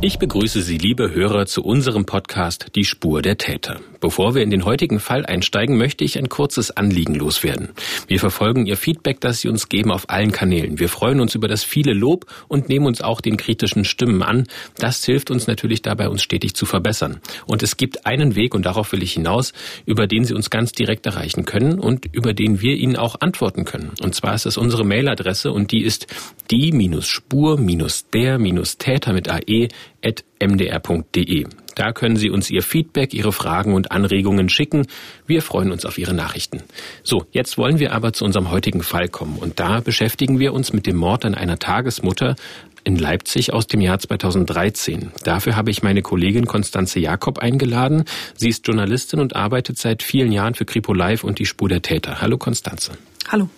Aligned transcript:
Ich 0.00 0.20
begrüße 0.20 0.62
Sie, 0.62 0.78
liebe 0.78 1.12
Hörer, 1.12 1.46
zu 1.46 1.64
unserem 1.64 2.06
Podcast 2.06 2.66
Die 2.76 2.84
Spur 2.84 3.20
der 3.20 3.36
Täter. 3.36 3.80
Bevor 4.00 4.36
wir 4.36 4.42
in 4.42 4.50
den 4.50 4.64
heutigen 4.64 5.00
Fall 5.00 5.26
einsteigen, 5.26 5.76
möchte 5.76 6.04
ich 6.04 6.16
ein 6.18 6.28
kurzes 6.28 6.70
Anliegen 6.70 7.16
loswerden. 7.16 7.70
Wir 8.06 8.20
verfolgen 8.20 8.66
Ihr 8.66 8.76
Feedback, 8.76 9.20
das 9.20 9.40
Sie 9.40 9.48
uns 9.48 9.68
geben 9.68 9.90
auf 9.90 10.08
allen 10.08 10.30
Kanälen. 10.30 10.78
Wir 10.78 10.88
freuen 10.88 11.18
uns 11.18 11.34
über 11.34 11.48
das 11.48 11.64
viele 11.64 11.94
Lob 11.94 12.26
und 12.46 12.68
nehmen 12.68 12.86
uns 12.86 13.00
auch 13.00 13.20
den 13.20 13.36
kritischen 13.36 13.84
Stimmen 13.84 14.22
an. 14.22 14.46
Das 14.76 15.04
hilft 15.04 15.32
uns 15.32 15.48
natürlich 15.48 15.82
dabei, 15.82 16.08
uns 16.08 16.22
stetig 16.22 16.54
zu 16.54 16.64
verbessern. 16.64 17.18
Und 17.46 17.64
es 17.64 17.76
gibt 17.76 18.06
einen 18.06 18.36
Weg, 18.36 18.54
und 18.54 18.66
darauf 18.66 18.92
will 18.92 19.02
ich 19.02 19.14
hinaus, 19.14 19.52
über 19.84 20.06
den 20.06 20.22
Sie 20.22 20.34
uns 20.34 20.48
ganz 20.48 20.70
direkt 20.70 21.06
erreichen 21.06 21.44
können 21.44 21.80
und 21.80 22.06
über 22.12 22.34
den 22.34 22.60
wir 22.60 22.76
Ihnen 22.76 22.94
auch 22.94 23.20
antworten 23.20 23.64
können. 23.64 23.90
Und 24.00 24.14
zwar 24.14 24.36
ist 24.36 24.46
es 24.46 24.56
unsere 24.56 24.84
Mailadresse 24.84 25.50
und 25.50 25.72
die 25.72 25.82
ist 25.82 26.06
die-spur-der-täter 26.52 29.12
mit 29.12 29.28
AE 29.28 29.68
mdr.de. 30.04 31.46
Da 31.74 31.92
können 31.92 32.16
Sie 32.16 32.30
uns 32.30 32.50
Ihr 32.50 32.62
Feedback, 32.62 33.14
Ihre 33.14 33.32
Fragen 33.32 33.72
und 33.72 33.92
Anregungen 33.92 34.48
schicken. 34.48 34.86
Wir 35.26 35.42
freuen 35.42 35.70
uns 35.70 35.84
auf 35.84 35.96
Ihre 35.96 36.12
Nachrichten. 36.12 36.62
So, 37.04 37.26
jetzt 37.30 37.56
wollen 37.56 37.78
wir 37.78 37.92
aber 37.92 38.12
zu 38.12 38.24
unserem 38.24 38.50
heutigen 38.50 38.82
Fall 38.82 39.08
kommen. 39.08 39.38
Und 39.38 39.60
da 39.60 39.80
beschäftigen 39.80 40.40
wir 40.40 40.54
uns 40.54 40.72
mit 40.72 40.86
dem 40.86 40.96
Mord 40.96 41.24
an 41.24 41.36
einer 41.36 41.58
Tagesmutter 41.60 42.34
in 42.82 42.96
Leipzig 42.96 43.52
aus 43.52 43.66
dem 43.66 43.80
Jahr 43.80 43.98
2013. 43.98 45.12
Dafür 45.22 45.54
habe 45.54 45.70
ich 45.70 45.82
meine 45.82 46.02
Kollegin 46.02 46.46
Konstanze 46.46 46.98
Jakob 46.98 47.38
eingeladen. 47.38 48.04
Sie 48.34 48.48
ist 48.48 48.66
Journalistin 48.66 49.20
und 49.20 49.36
arbeitet 49.36 49.78
seit 49.78 50.02
vielen 50.02 50.32
Jahren 50.32 50.54
für 50.54 50.64
Kripo 50.64 50.94
Live 50.94 51.22
und 51.22 51.38
die 51.38 51.46
Spur 51.46 51.68
der 51.68 51.82
Täter. 51.82 52.20
Hallo 52.20 52.38
Konstanze. 52.38 52.92
Hallo. 53.28 53.48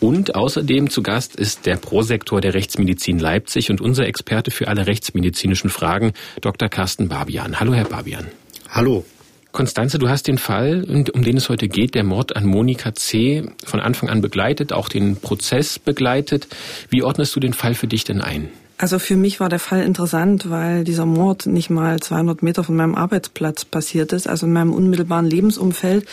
Und 0.00 0.34
außerdem 0.34 0.90
zu 0.90 1.02
Gast 1.02 1.36
ist 1.36 1.66
der 1.66 1.76
Prosektor 1.76 2.40
der 2.40 2.54
Rechtsmedizin 2.54 3.18
Leipzig 3.18 3.70
und 3.70 3.80
unser 3.80 4.06
Experte 4.06 4.50
für 4.50 4.68
alle 4.68 4.86
rechtsmedizinischen 4.86 5.70
Fragen, 5.70 6.12
Dr. 6.40 6.68
Carsten 6.68 7.08
Barbian. 7.08 7.58
Hallo, 7.58 7.74
Herr 7.74 7.84
Barbian. 7.84 8.26
Hallo. 8.68 9.04
Konstanze, 9.50 9.98
du 9.98 10.08
hast 10.08 10.28
den 10.28 10.38
Fall, 10.38 10.84
um 11.12 11.22
den 11.22 11.36
es 11.36 11.50
heute 11.50 11.68
geht, 11.68 11.94
der 11.94 12.04
Mord 12.04 12.36
an 12.36 12.46
Monika 12.46 12.94
C., 12.94 13.44
von 13.64 13.80
Anfang 13.80 14.08
an 14.08 14.22
begleitet, 14.22 14.72
auch 14.72 14.88
den 14.88 15.16
Prozess 15.16 15.78
begleitet. 15.78 16.48
Wie 16.88 17.02
ordnest 17.02 17.36
du 17.36 17.40
den 17.40 17.52
Fall 17.52 17.74
für 17.74 17.86
dich 17.86 18.04
denn 18.04 18.22
ein? 18.22 18.48
Also 18.82 18.98
für 18.98 19.14
mich 19.14 19.38
war 19.38 19.48
der 19.48 19.60
Fall 19.60 19.84
interessant, 19.84 20.50
weil 20.50 20.82
dieser 20.82 21.06
Mord 21.06 21.46
nicht 21.46 21.70
mal 21.70 22.00
200 22.00 22.42
Meter 22.42 22.64
von 22.64 22.74
meinem 22.74 22.96
Arbeitsplatz 22.96 23.64
passiert 23.64 24.12
ist, 24.12 24.26
also 24.26 24.44
in 24.46 24.52
meinem 24.52 24.74
unmittelbaren 24.74 25.24
Lebensumfeld. 25.24 26.04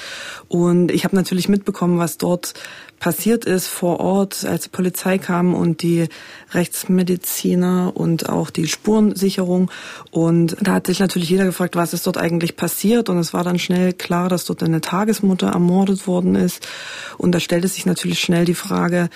Und 0.49 0.91
ich 0.91 1.03
habe 1.03 1.15
natürlich 1.15 1.49
mitbekommen, 1.49 1.97
was 1.97 2.19
dort 2.19 2.53
passiert 2.99 3.45
ist 3.45 3.65
vor 3.65 3.99
Ort, 3.99 4.45
als 4.45 4.65
die 4.65 4.69
Polizei 4.69 5.17
kam 5.17 5.55
und 5.55 5.81
die 5.81 6.09
Rechtsmediziner 6.51 7.93
und 7.95 8.29
auch 8.29 8.51
die 8.51 8.67
Spurensicherung. 8.67 9.71
Und 10.11 10.55
da 10.61 10.73
hat 10.73 10.85
sich 10.85 10.99
natürlich 10.99 11.31
jeder 11.31 11.45
gefragt, 11.45 11.75
was 11.75 11.95
ist 11.95 12.05
dort 12.05 12.19
eigentlich 12.19 12.55
passiert. 12.55 13.09
Und 13.09 13.17
es 13.17 13.33
war 13.33 13.43
dann 13.43 13.57
schnell 13.57 13.93
klar, 13.93 14.29
dass 14.29 14.45
dort 14.45 14.61
eine 14.61 14.79
Tagesmutter 14.79 15.47
ermordet 15.47 16.05
worden 16.05 16.35
ist. 16.35 16.67
Und 17.17 17.31
da 17.31 17.39
stellte 17.39 17.67
sich 17.67 17.87
natürlich 17.87 18.19
schnell 18.19 18.45
die 18.45 18.53
Frage, 18.53 19.09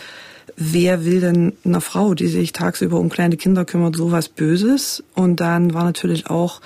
wer 0.55 1.05
will 1.05 1.21
denn 1.21 1.53
einer 1.65 1.81
Frau, 1.81 2.13
die 2.13 2.27
sich 2.27 2.51
tagsüber 2.51 2.99
um 2.99 3.09
kleine 3.09 3.37
Kinder 3.37 3.65
kümmert, 3.65 3.95
sowas 3.95 4.29
Böses? 4.29 5.03
Und 5.15 5.39
dann 5.39 5.73
war 5.73 5.83
natürlich 5.83 6.27
auch 6.27 6.61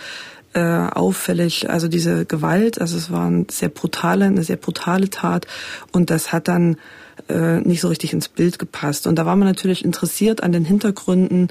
äh, 0.54 0.60
auffällig, 0.62 1.70
also 1.70 1.88
diese 1.88 2.26
Gewalt, 2.26 2.82
also 2.82 2.98
es 2.98 3.12
war 3.12 3.28
eine 3.28 3.46
sehr 3.50 3.70
brutale, 3.70 4.26
eine 4.26 4.44
sehr 4.44 4.56
brutale 4.56 5.10
Tat 5.10 5.46
und 5.92 6.10
das 6.10 6.32
hat 6.32 6.48
dann 6.48 6.78
äh, 7.30 7.60
nicht 7.60 7.82
so 7.82 7.88
richtig 7.88 8.14
ins 8.14 8.28
Bild 8.28 8.60
gepasst. 8.60 9.08
Und 9.08 9.16
da 9.16 9.26
war 9.26 9.36
man 9.36 9.48
natürlich 9.48 9.84
interessiert 9.84 10.44
an 10.44 10.52
den 10.52 10.66
Hintergründen 10.66 11.50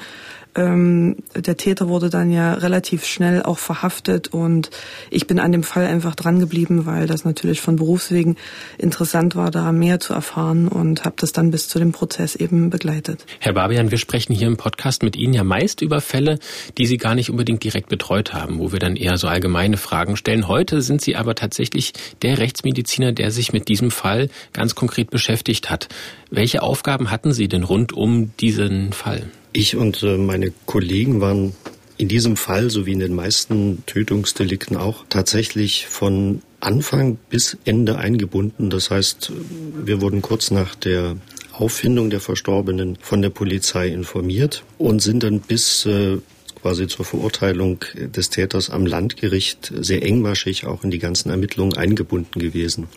ähm, 0.56 1.16
der 1.34 1.56
Täter 1.56 1.88
wurde 1.88 2.10
dann 2.10 2.30
ja 2.30 2.54
relativ 2.54 3.04
schnell 3.04 3.42
auch 3.42 3.58
verhaftet 3.58 4.28
und 4.28 4.70
ich 5.10 5.26
bin 5.26 5.38
an 5.38 5.52
dem 5.52 5.62
Fall 5.62 5.86
einfach 5.86 6.14
dran 6.14 6.40
geblieben, 6.40 6.86
weil 6.86 7.06
das 7.06 7.24
natürlich 7.24 7.60
von 7.60 7.76
Berufswegen 7.76 8.36
interessant 8.78 9.36
war, 9.36 9.50
da 9.50 9.70
mehr 9.72 10.00
zu 10.00 10.14
erfahren 10.14 10.68
und 10.68 11.04
habe 11.04 11.16
das 11.18 11.32
dann 11.32 11.50
bis 11.50 11.68
zu 11.68 11.78
dem 11.78 11.92
Prozess 11.92 12.34
eben 12.34 12.70
begleitet. 12.70 13.24
Herr 13.38 13.52
Babian, 13.52 13.90
wir 13.90 13.98
sprechen 13.98 14.32
hier 14.32 14.46
im 14.46 14.56
Podcast 14.56 15.02
mit 15.02 15.16
Ihnen 15.16 15.34
ja 15.34 15.44
meist 15.44 15.82
über 15.82 16.00
Fälle, 16.00 16.38
die 16.78 16.86
Sie 16.86 16.96
gar 16.96 17.14
nicht 17.14 17.30
unbedingt 17.30 17.62
direkt 17.62 17.88
betreut 17.88 18.32
haben, 18.32 18.58
wo 18.58 18.72
wir 18.72 18.78
dann 18.78 18.96
eher 18.96 19.18
so 19.18 19.28
allgemeine 19.28 19.76
Fragen 19.76 20.16
stellen. 20.16 20.48
Heute 20.48 20.80
sind 20.80 21.02
Sie 21.02 21.16
aber 21.16 21.34
tatsächlich 21.34 21.92
der 22.22 22.38
Rechtsmediziner, 22.38 23.12
der 23.12 23.30
sich 23.30 23.52
mit 23.52 23.68
diesem 23.68 23.90
Fall 23.90 24.30
ganz 24.52 24.74
konkret 24.74 25.10
beschäftigt 25.10 25.70
hat. 25.70 25.88
Welche 26.30 26.62
Aufgaben 26.62 27.10
hatten 27.10 27.32
Sie 27.32 27.48
denn 27.48 27.62
rund 27.62 27.92
um 27.92 28.36
diesen 28.38 28.92
Fall? 28.92 29.30
Ich 29.56 29.74
und 29.74 30.02
äh, 30.02 30.18
meine 30.18 30.52
Kollegen 30.66 31.22
waren 31.22 31.54
in 31.96 32.08
diesem 32.08 32.36
Fall, 32.36 32.68
so 32.68 32.84
wie 32.84 32.92
in 32.92 32.98
den 32.98 33.14
meisten 33.14 33.82
Tötungsdelikten 33.86 34.76
auch, 34.76 35.06
tatsächlich 35.08 35.86
von 35.86 36.42
Anfang 36.60 37.16
bis 37.30 37.56
Ende 37.64 37.96
eingebunden. 37.96 38.68
Das 38.68 38.90
heißt, 38.90 39.32
wir 39.82 40.02
wurden 40.02 40.20
kurz 40.20 40.50
nach 40.50 40.74
der 40.74 41.16
Auffindung 41.52 42.10
der 42.10 42.20
Verstorbenen 42.20 42.98
von 43.00 43.22
der 43.22 43.30
Polizei 43.30 43.88
informiert 43.88 44.62
und 44.76 45.00
sind 45.00 45.22
dann 45.22 45.40
bis 45.40 45.86
äh, 45.86 46.18
quasi 46.60 46.86
zur 46.86 47.06
Verurteilung 47.06 47.78
des 47.94 48.28
Täters 48.28 48.68
am 48.68 48.84
Landgericht 48.84 49.72
sehr 49.80 50.02
engmaschig 50.02 50.66
auch 50.66 50.84
in 50.84 50.90
die 50.90 50.98
ganzen 50.98 51.30
Ermittlungen 51.30 51.78
eingebunden 51.78 52.40
gewesen. 52.40 52.88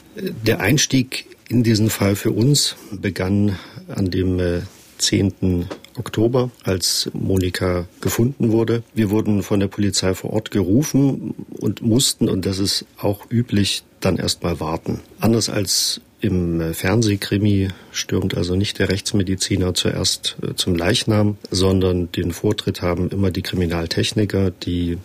Der 0.46 0.60
Einstieg 0.60 1.26
in 1.48 1.64
diesen 1.64 1.90
Fall 1.90 2.18
für 2.18 2.32
uns 2.32 2.76
begann 2.92 3.58
an 3.88 4.12
dem 4.12 4.42
äh, 4.42 4.60
10. 5.00 5.68
Oktober, 5.98 6.50
als 6.64 7.10
Monika 7.14 7.88
gefunden 8.00 8.52
wurde. 8.52 8.84
Wir 8.94 9.10
wurden 9.10 9.44
von 9.44 9.60
der 9.60 9.68
Polizei 9.68 10.14
vor 10.14 10.32
Ort 10.32 10.50
gerufen 10.50 11.36
und 11.60 11.82
mussten, 11.82 12.30
und 12.30 12.46
das 12.46 12.60
ist 12.60 12.86
auch 12.98 13.30
üblich, 13.30 13.84
dann 14.00 14.16
erstmal 14.16 14.60
warten. 14.62 15.02
Anders 15.20 15.50
als 15.50 16.00
im 16.22 16.74
Fernsehkrimi 16.74 17.70
stürmt 17.92 18.36
also 18.36 18.56
nicht 18.56 18.80
der 18.80 18.90
Rechtsmediziner 18.90 19.74
zuerst 19.74 20.38
äh, 20.42 20.54
zum 20.56 20.76
Leichnam, 20.76 21.38
sondern 21.50 22.12
den 22.12 22.32
Vortritt 22.32 22.82
haben 22.82 23.10
immer 23.10 23.32
die 23.32 23.42
Kriminaltechniker, 23.42 24.52
die 24.52 24.98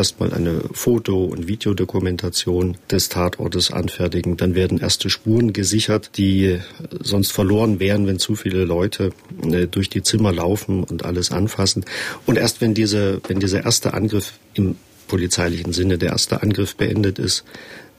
erstmal 0.00 0.32
eine 0.32 0.62
Foto- 0.72 1.26
und 1.26 1.46
Videodokumentation 1.46 2.78
des 2.90 3.10
Tatortes 3.10 3.70
anfertigen. 3.70 4.38
Dann 4.38 4.54
werden 4.54 4.78
erste 4.78 5.10
Spuren 5.10 5.52
gesichert, 5.52 6.12
die 6.16 6.58
sonst 7.00 7.32
verloren 7.32 7.80
wären, 7.80 8.06
wenn 8.06 8.18
zu 8.18 8.34
viele 8.34 8.64
Leute 8.64 9.12
äh, 9.42 9.66
durch 9.66 9.90
die 9.90 10.02
Zimmer 10.02 10.32
laufen 10.32 10.84
und 10.84 11.04
alles 11.04 11.30
anfassen. 11.32 11.84
Und 12.24 12.38
erst 12.38 12.62
wenn 12.62 12.72
diese, 12.72 13.20
wenn 13.28 13.40
dieser 13.40 13.62
erste 13.62 13.92
Angriff 13.92 14.32
im 14.54 14.76
polizeilichen 15.06 15.74
Sinne, 15.74 15.98
der 15.98 16.12
erste 16.12 16.42
Angriff 16.42 16.76
beendet 16.76 17.18
ist, 17.18 17.44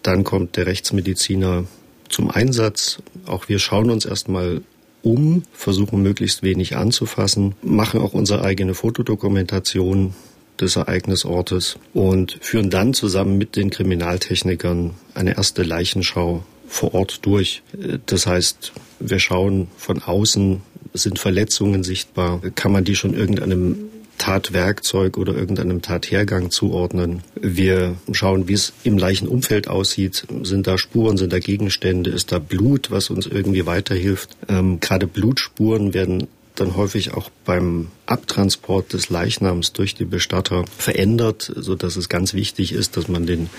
dann 0.02 0.24
kommt 0.24 0.58
der 0.58 0.66
Rechtsmediziner 0.66 1.66
zum 2.10 2.32
Einsatz. 2.32 2.98
Auch 3.28 3.48
wir 3.48 3.60
schauen 3.60 3.92
uns 3.92 4.06
erstmal 4.06 4.62
um, 5.04 5.44
versuchen 5.54 6.02
möglichst 6.02 6.42
wenig 6.42 6.78
anzufassen, 6.78 7.54
machen 7.62 8.00
auch 8.02 8.14
unsere 8.14 8.44
eigene 8.44 8.74
Fotodokumentation, 8.74 10.16
des 10.60 10.76
Ereignisortes 10.76 11.78
und 11.94 12.38
führen 12.42 12.70
dann 12.70 12.94
zusammen 12.94 13.38
mit 13.38 13.56
den 13.56 13.70
Kriminaltechnikern 13.70 14.92
eine 15.14 15.36
erste 15.38 15.64
Leichenschau 15.64 16.44
vor 16.68 16.94
Ort 16.94 17.26
durch. 17.26 17.64
Das 18.06 18.28
heißt, 18.28 18.74
wir 19.00 19.20
schauen 19.20 19.68
von 19.78 20.02
außen, 20.02 20.62
sind 20.94 21.20
Verletzungen 21.20 21.84
sichtbar, 21.84 22.42
kann 22.56 22.72
man 22.72 22.84
die 22.84 22.96
schon 22.96 23.14
irgendeinem 23.14 23.90
Tatwerkzeug 24.22 25.18
oder 25.18 25.34
irgendeinem 25.36 25.82
Tathergang 25.82 26.52
zuordnen. 26.52 27.24
Wir 27.34 27.96
schauen, 28.12 28.48
wie 28.48 28.54
es 28.54 28.72
im 28.84 29.00
Leichenumfeld 29.00 29.68
aussieht. 29.68 30.28
Sind 30.44 30.68
da 30.68 30.78
Spuren, 30.78 31.18
sind 31.18 31.34
da 31.34 31.40
Gegenstände, 31.40 32.12
ist 32.12 32.32
da 32.32 32.38
Blut, 32.38 32.92
was 32.92 33.10
uns 33.10 33.26
irgendwie 33.26 33.66
weiterhilft. 33.66 34.38
Ähm, 34.48 34.80
gerade 34.80 35.08
Blutspuren 35.08 35.96
werden 35.96 36.28
dann 36.62 36.76
häufig 36.76 37.14
auch 37.14 37.30
beim 37.44 37.88
Abtransport 38.06 38.94
des 38.94 39.09
Leichnams 39.09 39.74
durch 39.74 39.96
die 39.96 40.06
Bestatter 40.06 40.66
verändert, 40.78 41.52
so 41.56 41.76
dass 41.76 41.96
es 41.96 42.08
ganz 42.08 42.34
wichtig 42.34 42.72
ist, 42.72 42.97
dass 42.97 43.08
man 43.08 43.26
den 43.26 43.50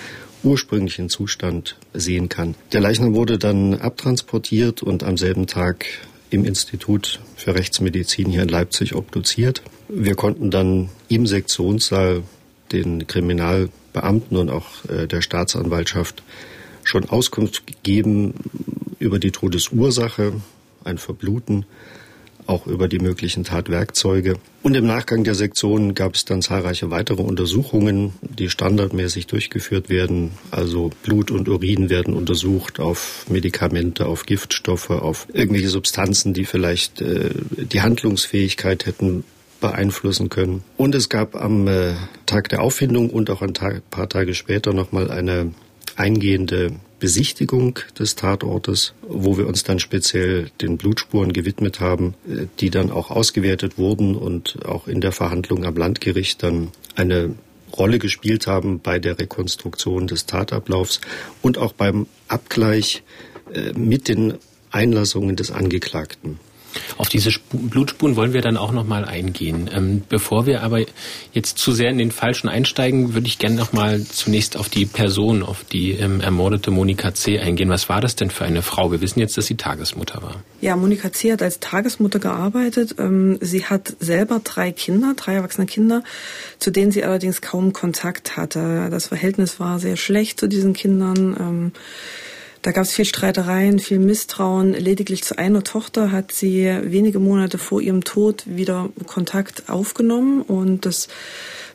ursprünglichen 0.43 1.09
Zustand 1.09 1.77
sehen 1.93 2.29
kann. 2.29 2.55
Der 2.71 2.81
Leichnam 2.81 3.13
wurde 3.13 3.37
dann 3.37 3.75
abtransportiert 3.75 4.83
und 4.83 5.03
am 5.03 5.17
selben 5.17 5.47
Tag 5.47 5.85
im 6.29 6.45
Institut 6.45 7.19
für 7.35 7.55
Rechtsmedizin 7.55 8.29
hier 8.29 8.43
in 8.43 8.49
Leipzig 8.49 8.95
obduziert. 8.95 9.61
Wir 9.89 10.15
konnten 10.15 10.49
dann 10.49 10.89
im 11.09 11.27
Sektionssaal 11.27 12.23
den 12.71 13.05
Kriminalbeamten 13.05 14.37
und 14.37 14.49
auch 14.49 14.85
äh, 14.89 15.07
der 15.07 15.21
Staatsanwaltschaft 15.21 16.23
schon 16.83 17.09
Auskunft 17.09 17.63
geben 17.83 18.33
über 18.99 19.19
die 19.19 19.31
Todesursache, 19.31 20.33
ein 20.85 20.97
Verbluten 20.97 21.65
auch 22.47 22.67
über 22.67 22.87
die 22.87 22.99
möglichen 22.99 23.43
Tatwerkzeuge. 23.43 24.35
Und 24.61 24.75
im 24.75 24.85
Nachgang 24.85 25.23
der 25.23 25.35
Sektion 25.35 25.93
gab 25.93 26.15
es 26.15 26.25
dann 26.25 26.41
zahlreiche 26.41 26.89
weitere 26.89 27.21
Untersuchungen, 27.21 28.13
die 28.21 28.49
standardmäßig 28.49 29.27
durchgeführt 29.27 29.89
werden. 29.89 30.31
Also 30.51 30.91
Blut 31.03 31.31
und 31.31 31.49
Urin 31.49 31.89
werden 31.89 32.13
untersucht 32.13 32.79
auf 32.79 33.25
Medikamente, 33.29 34.05
auf 34.05 34.25
Giftstoffe, 34.25 34.89
auf 34.89 35.27
irgendwelche 35.33 35.69
Substanzen, 35.69 36.33
die 36.33 36.45
vielleicht 36.45 37.01
äh, 37.01 37.29
die 37.57 37.81
Handlungsfähigkeit 37.81 38.85
hätten 38.85 39.23
beeinflussen 39.59 40.29
können. 40.29 40.63
Und 40.75 40.93
es 40.93 41.07
gab 41.09 41.35
am 41.35 41.67
äh, 41.67 41.93
Tag 42.25 42.49
der 42.49 42.61
Auffindung 42.61 43.09
und 43.09 43.29
auch 43.29 43.41
ein 43.41 43.53
Tag, 43.53 43.89
paar 43.89 44.09
Tage 44.09 44.33
später 44.33 44.73
nochmal 44.73 45.09
eine 45.09 45.53
eingehende 45.95 46.73
Besichtigung 47.03 47.79
des 47.99 48.15
Tatortes, 48.15 48.93
wo 49.01 49.37
wir 49.37 49.45
uns 49.45 49.65
dann 49.65 49.79
speziell 49.79 50.49
den 50.61 50.77
Blutspuren 50.77 51.33
gewidmet 51.33 51.81
haben, 51.81 52.13
äh, 52.25 52.45
die 52.61 52.69
dann 52.69 52.91
auch 52.91 53.11
ausgewertet 53.11 53.77
wurden 53.77 54.15
und 54.15 54.65
auch 54.65 54.87
in 54.87 55.01
der 55.01 55.11
Verhandlung 55.11 55.65
am 55.65 55.75
Landgericht 55.75 56.41
dann 56.43 56.69
eine 56.95 57.35
Rolle 57.77 57.99
gespielt 57.99 58.47
haben 58.47 58.79
bei 58.79 58.99
der 58.99 59.19
Rekonstruktion 59.19 60.07
des 60.07 60.27
Tatablaufs 60.27 61.01
und 61.41 61.57
auch 61.57 61.73
beim 61.73 62.07
Abgleich 62.29 63.03
äh, 63.53 63.73
mit 63.73 64.07
den 64.07 64.35
Einlassungen 64.71 65.35
des 65.35 65.51
Angeklagten. 65.51 66.39
Auf 66.97 67.09
diese 67.09 67.29
Sp 67.31 67.43
Blutspuren 67.53 68.15
wollen 68.15 68.33
wir 68.33 68.41
dann 68.41 68.57
auch 68.57 68.71
noch 68.71 68.85
mal 68.85 69.05
eingehen. 69.05 69.69
Ähm, 69.73 70.03
bevor 70.09 70.45
wir 70.45 70.63
aber 70.63 70.81
jetzt 71.31 71.57
zu 71.57 71.71
sehr 71.71 71.89
in 71.89 71.97
den 71.97 72.11
Falschen 72.11 72.49
einsteigen, 72.49 73.13
würde 73.13 73.27
ich 73.27 73.39
gerne 73.39 73.55
noch 73.55 73.73
mal 73.73 74.01
zunächst 74.03 74.57
auf 74.57 74.69
die 74.69 74.85
Person, 74.85 75.43
auf 75.43 75.63
die 75.63 75.91
ähm, 75.91 76.21
ermordete 76.21 76.71
Monika 76.71 77.13
C. 77.13 77.39
eingehen. 77.39 77.69
Was 77.69 77.89
war 77.89 78.01
das 78.01 78.15
denn 78.15 78.29
für 78.29 78.45
eine 78.45 78.61
Frau? 78.61 78.91
Wir 78.91 79.01
wissen 79.01 79.19
jetzt, 79.19 79.37
dass 79.37 79.45
sie 79.45 79.55
Tagesmutter 79.55 80.21
war. 80.21 80.43
Ja, 80.61 80.75
Monika 80.75 81.11
C. 81.11 81.31
hat 81.31 81.41
als 81.41 81.59
Tagesmutter 81.59 82.19
gearbeitet. 82.19 82.95
Ähm, 82.97 83.37
sie 83.41 83.65
hat 83.65 83.95
selber 83.99 84.41
drei 84.43 84.71
Kinder, 84.71 85.13
drei 85.15 85.35
erwachsene 85.35 85.67
Kinder, 85.67 86.03
zu 86.59 86.71
denen 86.71 86.91
sie 86.91 87.03
allerdings 87.03 87.41
kaum 87.41 87.73
Kontakt 87.73 88.37
hatte. 88.37 88.89
Das 88.89 89.07
Verhältnis 89.07 89.59
war 89.59 89.79
sehr 89.79 89.97
schlecht 89.97 90.39
zu 90.39 90.47
diesen 90.47 90.73
Kindern. 90.73 91.71
Da 92.63 92.71
gab 92.71 92.85
es 92.85 92.93
viel 92.93 93.03
Streitereien, 93.03 93.77
viel 93.77 93.99
Misstrauen. 93.99 94.71
Lediglich 94.73 95.25
zu 95.25 95.37
einer 95.37 95.65
Tochter 95.65 96.13
hat 96.13 96.31
sie 96.31 96.65
wenige 96.81 97.19
Monate 97.19 97.57
vor 97.57 97.81
ihrem 97.81 98.05
Tod 98.05 98.43
wieder 98.45 98.89
Kontakt 99.05 99.69
aufgenommen 99.69 100.41
und 100.41 100.85
das 100.85 101.09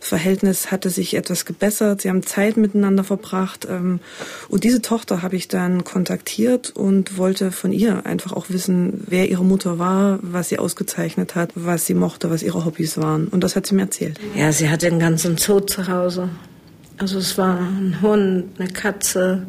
Verhältnis 0.00 0.70
hatte 0.70 0.88
sich 0.88 1.14
etwas 1.14 1.44
gebessert. 1.44 2.00
Sie 2.00 2.08
haben 2.08 2.22
Zeit 2.22 2.56
miteinander 2.56 3.04
verbracht. 3.04 3.66
Ähm, 3.68 4.00
und 4.48 4.64
diese 4.64 4.80
Tochter 4.80 5.20
habe 5.20 5.36
ich 5.36 5.48
dann 5.48 5.84
kontaktiert 5.84 6.70
und 6.70 7.18
wollte 7.18 7.50
von 7.52 7.72
ihr 7.72 8.06
einfach 8.06 8.32
auch 8.32 8.46
wissen, 8.48 9.04
wer 9.06 9.28
ihre 9.28 9.44
Mutter 9.44 9.78
war, 9.78 10.18
was 10.22 10.48
sie 10.48 10.58
ausgezeichnet 10.58 11.34
hat, 11.34 11.50
was 11.54 11.84
sie 11.84 11.94
mochte, 11.94 12.30
was 12.30 12.42
ihre 12.42 12.64
Hobbys 12.64 12.96
waren. 12.96 13.28
Und 13.28 13.44
das 13.44 13.56
hat 13.56 13.66
sie 13.66 13.74
mir 13.74 13.82
erzählt. 13.82 14.18
Ja, 14.34 14.52
sie 14.52 14.70
hatte 14.70 14.88
den 14.88 15.00
ganzen 15.00 15.36
Zoo 15.36 15.60
zu 15.60 15.86
Hause. 15.86 16.30
Also 16.98 17.18
es 17.18 17.38
war 17.38 17.58
ein 17.58 17.98
Hund, 18.02 18.58
eine 18.58 18.68
Katze, 18.68 19.46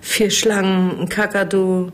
vier 0.00 0.30
Schlangen, 0.30 1.00
ein 1.00 1.08
Kakadu, 1.08 1.90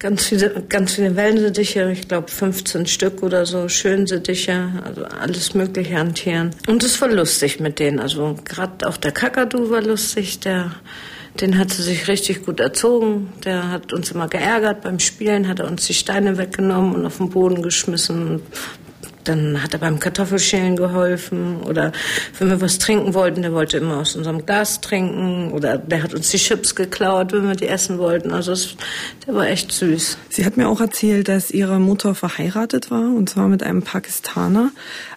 ganz 0.00 0.24
viele, 0.24 0.50
ganz 0.68 0.94
viele 0.94 1.14
Wellensittiche, 1.14 1.92
ich 1.92 2.08
glaube 2.08 2.28
15 2.28 2.86
Stück 2.86 3.22
oder 3.22 3.46
so, 3.46 3.68
Schönsittiche, 3.68 4.82
also 4.84 5.04
alles 5.04 5.54
Mögliche 5.54 5.96
an 5.96 6.14
Tieren. 6.14 6.50
Und 6.66 6.82
es 6.82 7.00
war 7.00 7.08
lustig 7.08 7.60
mit 7.60 7.78
denen. 7.78 8.00
Also 8.00 8.36
gerade 8.44 8.88
auch 8.88 8.96
der 8.96 9.12
Kakadu 9.12 9.70
war 9.70 9.82
lustig, 9.82 10.40
der 10.40 10.72
den 11.40 11.58
hat 11.58 11.70
sie 11.70 11.82
sich 11.82 12.08
richtig 12.08 12.44
gut 12.44 12.60
erzogen. 12.60 13.32
Der 13.44 13.70
hat 13.70 13.92
uns 13.92 14.10
immer 14.10 14.28
geärgert 14.28 14.82
beim 14.82 14.98
Spielen, 14.98 15.48
hat 15.48 15.60
er 15.60 15.68
uns 15.68 15.86
die 15.86 15.94
Steine 15.94 16.36
weggenommen 16.36 16.94
und 16.94 17.06
auf 17.06 17.18
den 17.18 17.30
Boden 17.30 17.62
geschmissen. 17.62 18.42
Dann 19.24 19.62
hat 19.62 19.72
er 19.72 19.78
beim 19.78 20.00
Kartoffelschälen 20.00 20.76
geholfen 20.76 21.62
oder 21.62 21.92
wenn 22.38 22.48
wir 22.48 22.60
was 22.60 22.78
trinken 22.78 23.14
wollten, 23.14 23.42
der 23.42 23.52
wollte 23.52 23.78
immer 23.78 23.98
aus 23.98 24.16
unserem 24.16 24.44
Glas 24.44 24.80
trinken 24.80 25.52
oder 25.52 25.78
der 25.78 26.02
hat 26.02 26.14
uns 26.14 26.30
die 26.30 26.38
Chips 26.38 26.74
geklaut, 26.74 27.32
wenn 27.32 27.46
wir 27.46 27.54
die 27.54 27.68
essen 27.68 27.98
wollten. 27.98 28.32
Also 28.32 28.52
es, 28.52 28.76
der 29.26 29.34
war 29.34 29.46
echt 29.46 29.72
süß. 29.72 30.18
Sie 30.28 30.44
hat 30.44 30.56
mir 30.56 30.68
auch 30.68 30.80
erzählt, 30.80 31.28
dass 31.28 31.50
ihre 31.50 31.78
Mutter 31.78 32.14
verheiratet 32.14 32.90
war 32.90 33.14
und 33.14 33.28
zwar 33.30 33.48
mit 33.48 33.62
einem 33.62 33.82
Pakistaner. 33.82 34.70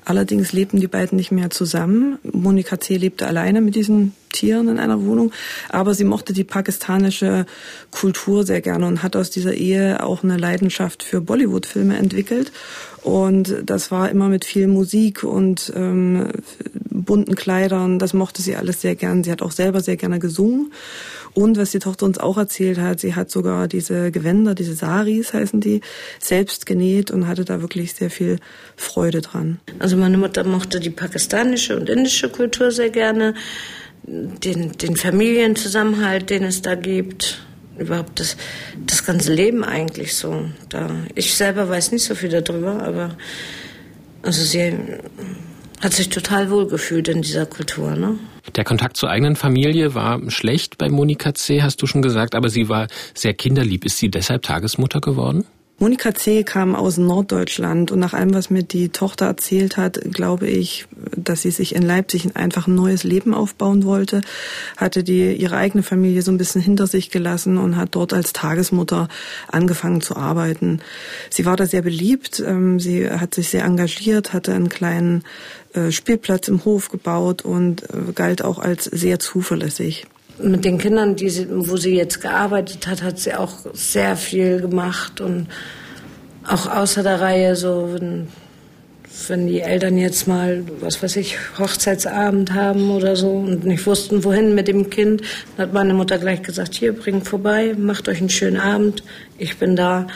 Allerdings 0.06 0.54
lebten 0.54 0.80
die 0.80 0.88
beiden 0.88 1.18
nicht 1.18 1.32
mehr 1.32 1.50
zusammen. 1.50 2.20
Monika 2.24 2.80
C. 2.80 2.98
lebte 2.98 3.26
alleine 3.28 3.60
mit 3.62 3.76
diesen 3.76 4.14
Tieren 4.32 4.68
in 4.68 4.80
einer 4.80 5.02
Wohnung, 5.04 5.32
aber 5.70 5.94
sie 5.94 6.04
mochte 6.04 6.34
die 6.34 6.44
pakistanische 6.44 7.46
Kultur 7.90 8.46
sehr 8.46 8.62
gerne 8.62 8.86
und 8.86 9.02
hat 9.02 9.16
aus 9.16 9.30
dieser 9.30 9.54
Ehe 9.54 10.04
auch 10.04 10.24
eine 10.24 10.38
Leidenschaft 10.38 11.04
für 11.04 11.22
Bollywood-Filme 11.22 11.98
entwickelt. 11.98 12.52
Und 13.02 13.56
das 13.64 13.92
war 13.92 14.10
immer 14.10 14.28
mit 14.28 14.46
viel 14.46 14.68
Musik 14.68 15.24
und 15.24 15.72
ähm, 15.76 16.30
bunten 16.90 17.36
Kleidern. 17.36 17.98
Das 18.00 18.14
mochte 18.14 18.42
sie 18.42 18.56
alles 18.56 18.82
sehr 18.82 18.96
gern. 18.96 19.24
Sie 19.24 19.32
hat 19.32 19.42
auch 19.42 19.52
selber 19.52 19.82
sehr 19.82 19.96
gerne 19.96 20.20
gesungen. 20.20 20.72
Und 21.36 21.58
was 21.58 21.72
die 21.72 21.80
Tochter 21.80 22.06
uns 22.06 22.18
auch 22.18 22.38
erzählt 22.38 22.80
hat, 22.80 23.02
sie 23.02 23.14
hat 23.14 23.30
sogar 23.30 23.68
diese 23.68 24.10
Gewänder, 24.10 24.56
diese 24.56 24.74
Saris 24.74 25.34
heißen 25.34 25.60
die, 25.60 25.82
selbst 26.20 26.66
genäht 26.66 27.12
und 27.12 27.28
hatte 27.28 27.44
da 27.44 27.62
wirklich 27.62 27.94
sehr 27.94 28.10
viel 28.10 28.38
Freude 28.78 29.22
dran. 29.22 29.60
Also 29.80 29.98
meine 29.98 30.18
Mutter 30.18 30.46
mochte 30.46 30.80
die 30.80 30.90
pakistanische 30.90 31.78
und 31.78 31.90
indische 31.90 32.30
Kultur 32.30 32.72
sehr 32.72 32.90
gerne 32.90 33.34
den, 34.08 34.72
den 34.78 34.96
Familienzusammenhalt, 34.96 36.30
den 36.30 36.44
es 36.44 36.62
da 36.62 36.76
gibt, 36.76 37.42
überhaupt 37.78 38.20
das, 38.20 38.38
das 38.86 39.06
ganze 39.06 39.34
Leben 39.34 39.64
eigentlich 39.64 40.16
so. 40.16 40.46
Da, 40.70 40.90
ich 41.16 41.36
selber 41.36 41.68
weiß 41.68 41.92
nicht 41.92 42.04
so 42.04 42.16
viel 42.16 42.30
darüber, 42.30 42.82
aber 42.82 43.18
also 44.22 44.42
sie 44.44 44.74
hat 45.82 45.94
sich 45.94 46.10
total 46.10 46.50
wohlgefühlt 46.50 47.10
in 47.10 47.22
dieser 47.22 47.46
Kultur. 47.46 47.92
Ne? 47.92 48.18
Der 48.54 48.64
Kontakt 48.64 48.98
zur 48.98 49.10
eigenen 49.10 49.36
Familie 49.36 49.96
war 49.96 50.20
schlecht 50.30 50.78
bei 50.78 50.90
Monika 50.90 51.34
C., 51.34 51.62
hast 51.62 51.82
du 51.82 51.88
schon 51.88 52.02
gesagt, 52.02 52.36
aber 52.36 52.50
sie 52.50 52.70
war 52.70 52.88
sehr 53.14 53.34
kinderlieb. 53.34 53.86
Ist 53.86 53.98
sie 53.98 54.10
deshalb 54.10 54.44
Tagesmutter 54.44 55.02
geworden? 55.02 55.46
Monika 55.78 56.16
C. 56.16 56.44
kam 56.46 56.74
aus 56.74 56.98
Norddeutschland 56.98 57.92
und 57.92 58.00
nach 58.00 58.14
allem, 58.14 58.34
was 58.34 58.50
mir 58.50 58.64
die 58.64 58.90
Tochter 58.90 59.26
erzählt 59.26 59.76
hat, 59.76 60.00
glaube 60.10 60.48
ich, 60.48 60.88
dass 61.18 61.42
sie 61.42 61.52
sich 61.52 61.76
in 61.76 61.82
Leipzig 61.84 62.38
einfach 62.38 62.68
ein 62.68 62.76
neues 62.76 63.04
Leben 63.04 63.34
aufbauen 63.34 63.84
wollte, 63.84 64.22
hatte 64.78 65.04
die 65.04 65.34
ihre 65.34 65.58
eigene 65.58 65.84
Familie 65.84 66.22
so 66.22 66.32
ein 66.32 66.38
bisschen 66.38 66.62
hinter 66.62 66.88
sich 66.88 67.12
gelassen 67.12 67.58
und 67.58 67.76
hat 67.76 67.90
dort 67.92 68.14
als 68.14 68.32
Tagesmutter 68.32 69.10
angefangen 69.50 70.00
zu 70.00 70.16
arbeiten. 70.16 70.80
Sie 71.30 71.46
war 71.46 71.58
da 71.58 71.66
sehr 71.66 71.82
beliebt, 71.82 72.40
ähm, 72.40 72.80
sie 72.80 73.10
hat 73.10 73.36
sich 73.36 73.50
sehr 73.50 73.66
engagiert, 73.66 74.32
hatte 74.32 74.54
einen 74.54 74.70
kleinen 74.70 75.26
Spielplatz 75.92 76.48
im 76.48 76.66
Hof 76.66 76.90
gebaut 76.90 77.44
und 77.44 77.84
äh, 77.84 78.14
galt 78.14 78.44
auch 78.44 78.60
als 78.60 78.86
sehr 78.86 79.20
zuverlässig 79.20 80.08
mit 80.38 80.66
den 80.66 80.78
Kindern, 80.78 81.16
die 81.16 81.30
sie, 81.30 81.48
wo 81.50 81.78
sie 81.78 81.96
jetzt 81.96 82.22
gearbeitet 82.22 82.88
hat, 82.88 83.02
hat 83.02 83.20
sie 83.20 83.34
auch 83.34 83.54
sehr 83.74 84.16
viel 84.18 84.60
gemacht 84.60 85.22
und 85.22 85.48
auch 86.48 86.68
außer 86.70 87.04
der 87.04 87.22
Reihe 87.22 87.56
so, 87.56 87.90
wenn, 87.94 88.28
wenn 89.28 89.48
die 89.48 89.62
Eltern 89.62 89.98
jetzt 89.98 90.28
mal, 90.28 90.64
was 90.80 91.02
weiß 91.02 91.16
ich, 91.18 91.38
Hochzeitsabend 91.58 92.54
haben 92.54 92.92
oder 92.92 93.16
so 93.16 93.32
und 93.32 93.66
nicht 93.66 93.86
wussten, 93.86 94.24
wohin 94.24 94.54
mit 94.54 94.68
dem 94.68 94.90
Kind, 94.90 95.22
dann 95.58 95.68
hat 95.68 95.74
meine 95.74 95.94
Mutter 95.94 96.18
gleich 96.18 96.42
gesagt, 96.42 96.76
hier, 96.76 96.94
bringt 96.94 97.28
vorbei, 97.28 97.74
macht 97.78 98.08
euch 98.10 98.20
einen 98.20 98.30
schönen 98.30 98.60
Abend, 98.60 99.04
ich 99.38 99.58
bin 99.58 99.76
da. 99.76 100.08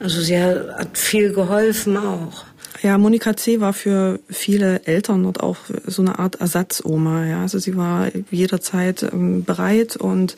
Also 0.00 0.20
sie 0.20 0.38
hat 0.40 0.96
viel 0.96 1.32
geholfen 1.32 1.96
auch. 1.96 2.44
Ja, 2.82 2.96
Monika 2.96 3.36
C. 3.36 3.60
war 3.60 3.74
für 3.74 4.20
viele 4.28 4.86
Eltern 4.86 5.24
dort 5.24 5.40
auch 5.40 5.58
so 5.86 6.00
eine 6.00 6.18
Art 6.18 6.36
Ersatzoma. 6.36 7.26
Ja, 7.26 7.42
also 7.42 7.58
sie 7.58 7.76
war 7.76 8.08
jederzeit 8.30 9.02
ähm, 9.02 9.44
bereit 9.44 9.96
und 9.96 10.36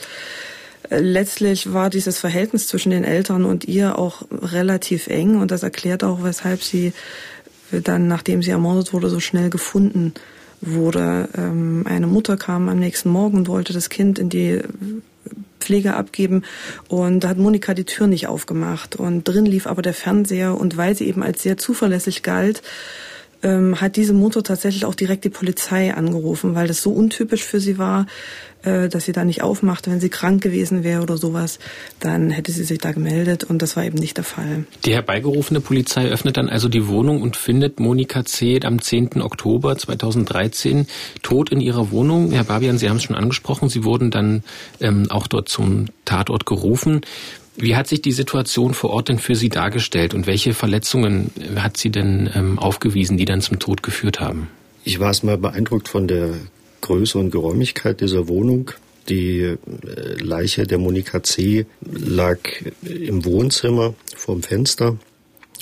äh, 0.91 0.99
letztlich 0.99 1.73
war 1.73 1.89
dieses 1.89 2.19
Verhältnis 2.19 2.67
zwischen 2.67 2.91
den 2.91 3.05
Eltern 3.05 3.45
und 3.45 3.67
ihr 3.67 3.97
auch 3.97 4.23
relativ 4.31 5.07
eng 5.07 5.37
und 5.41 5.53
das 5.53 5.63
erklärt 5.63 6.03
auch, 6.03 6.25
weshalb 6.25 6.63
sie 6.63 6.93
dann, 7.71 8.09
nachdem 8.09 8.43
sie 8.43 8.51
ermordet 8.51 8.93
wurde, 8.93 9.09
so 9.09 9.21
schnell 9.21 9.49
gefunden 9.49 10.13
wurde. 10.61 11.29
Ähm, 11.37 11.85
eine 11.87 12.09
Mutter 12.09 12.37
kam 12.37 12.69
am 12.69 12.79
nächsten 12.79 13.11
Morgen 13.11 13.37
und 13.39 13.49
wollte 13.49 13.73
das 13.73 13.89
Kind 13.89 14.19
in 14.19 14.29
die 14.29 14.61
Pflege 15.61 15.95
abgeben. 15.95 16.43
Und 16.89 17.21
da 17.21 17.29
hat 17.29 17.39
Monika 17.39 17.75
die 17.75 17.85
Tür 17.85 18.07
nicht 18.07 18.27
aufgemacht. 18.27 18.97
Und 18.97 19.25
drin 19.25 19.47
lief 19.47 19.67
aber 19.67 19.83
der 19.83 19.95
Fernseher. 19.95 20.59
Und 20.59 20.77
weil 20.77 20.95
sie 20.97 21.07
eben 21.07 21.23
als 21.23 21.43
sehr 21.43 21.57
zuverlässig 21.57 22.23
galt, 22.23 22.63
ähm, 23.43 23.81
hat 23.81 23.97
diese 23.97 24.13
Mutter 24.13 24.43
tatsächlich 24.43 24.85
auch 24.85 24.95
direkt 24.95 25.25
die 25.25 25.31
Polizei 25.31 25.95
angerufen, 25.95 26.55
weil 26.55 26.69
das 26.69 26.83
so 26.83 26.93
untypisch 26.93 27.45
für 27.45 27.61
sie 27.61 27.79
war, 27.79 28.07
dass 28.63 29.05
sie 29.05 29.13
da 29.13 29.25
nicht 29.25 29.43
aufmachte. 29.43 29.91
Wenn 29.91 30.01
sie 30.01 30.09
krank 30.09 30.43
gewesen 30.43 30.85
wäre 30.85 31.03
oder 31.03 31.17
sowas, 31.17 31.59
dann 32.01 32.31
hätte 32.31 32.53
sie 32.53 32.65
sich 32.65 32.79
da 32.79 32.93
gemeldet 32.93 33.45
und 33.45 33.63
das 33.63 33.77
war 33.77 33.85
eben 33.85 33.99
nicht 33.99 34.17
der 34.17 34.25
Fall. 34.25 34.65
Die 34.85 34.95
herbeigerufene 34.95 35.61
Polizei 35.61 36.09
öffnet 36.09 36.37
dann 36.37 36.49
also 36.49 36.69
die 36.69 36.87
Wohnung 36.89 37.23
und 37.23 37.37
findet 37.37 37.81
Monika 37.81 38.25
C. 38.25 38.61
am 38.63 38.81
10. 38.81 39.23
Oktober 39.23 39.77
2013 39.77 40.87
tot 41.23 41.51
in 41.51 41.61
ihrer 41.61 41.91
Wohnung. 41.91 42.31
Herr 42.33 42.45
Babian, 42.45 42.79
Sie 42.79 42.89
haben 42.89 42.97
es 42.97 43.05
schon 43.05 43.17
angesprochen, 43.17 43.69
Sie 43.69 43.85
wurden 43.85 44.11
dann 44.11 44.43
ähm, 44.81 45.11
auch 45.11 45.27
dort 45.27 45.49
zum 45.49 45.87
Tatort 46.05 46.47
gerufen. 46.47 47.01
Wie 47.57 47.77
hat 47.77 47.87
sich 47.87 48.01
die 48.01 48.13
Situation 48.13 48.75
vor 48.75 48.91
Ort 48.91 49.09
denn 49.09 49.19
für 49.19 49.35
Sie 49.35 49.49
dargestellt 49.49 50.15
und 50.15 50.27
welche 50.27 50.55
Verletzungen 50.55 51.31
hat 51.57 51.77
sie 51.77 51.91
denn 51.91 52.31
ähm, 52.35 52.59
aufgewiesen, 52.59 53.19
die 53.19 53.27
dann 53.27 53.43
zum 53.43 53.59
Tod 53.59 53.83
geführt 53.83 54.21
haben? 54.21 54.49
Ich 54.85 55.01
war 55.01 55.09
erstmal 55.09 55.39
beeindruckt 55.39 55.89
von 55.89 56.09
der 56.09 56.31
Größe 56.83 57.19
und 57.19 57.31
Geräumigkeit 57.31 58.01
dieser 58.03 58.29
Wohnung. 58.29 58.71
Die 59.09 59.41
äh, 59.41 59.57
Leiche 60.21 60.67
der 60.67 60.79
Monika 60.79 61.23
C. 61.23 61.67
lag 61.81 62.39
im 62.83 63.25
Wohnzimmer 63.25 63.95
vorm 64.15 64.43
Fenster 64.43 64.99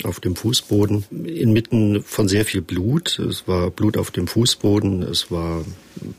auf 0.05 0.19
dem 0.19 0.35
Fußboden, 0.35 1.05
inmitten 1.25 2.03
von 2.03 2.27
sehr 2.27 2.45
viel 2.45 2.61
Blut. 2.61 3.19
Es 3.19 3.47
war 3.47 3.69
Blut 3.69 3.97
auf 3.97 4.11
dem 4.11 4.27
Fußboden, 4.27 5.03
es 5.03 5.31
war 5.31 5.63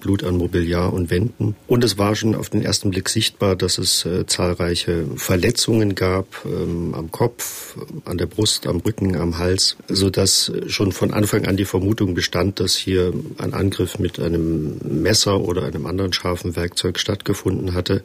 Blut 0.01 0.25
an 0.25 0.37
Mobiliar 0.37 0.93
und 0.93 1.11
Wänden. 1.11 1.57
Und 1.67 1.85
es 1.85 1.99
war 1.99 2.15
schon 2.15 2.35
auf 2.35 2.51
den 2.51 2.63
ersten 2.63 2.91
Blick 2.91 3.09
sichtbar, 3.09 3.57
dass 3.57 3.79
es 3.79 4.05
äh, 4.05 4.27
zahlreiche 4.27 5.07
Verletzungen 5.17 5.95
gab 5.95 6.27
ähm, 6.45 6.95
am 6.95 7.11
Kopf, 7.11 7.77
an 8.05 8.19
der 8.19 8.27
Brust, 8.27 8.67
am 8.67 8.79
Rücken, 8.79 9.17
am 9.17 9.39
Hals, 9.39 9.77
so 9.89 10.11
dass 10.11 10.53
schon 10.67 10.93
von 10.93 11.13
Anfang 11.13 11.47
an 11.47 11.57
die 11.57 11.65
Vermutung 11.65 12.15
bestand, 12.15 12.61
dass 12.61 12.75
hier 12.75 13.13
ein 13.39 13.55
Angriff 13.55 13.99
mit 13.99 14.19
einem 14.21 14.79
Messer 14.79 15.41
oder 15.41 15.65
einem 15.65 15.87
anderen 15.87 16.13
scharfen 16.13 16.57
Werkzeug 16.57 16.99
stattgefunden 16.99 17.75
hatte 17.75 18.03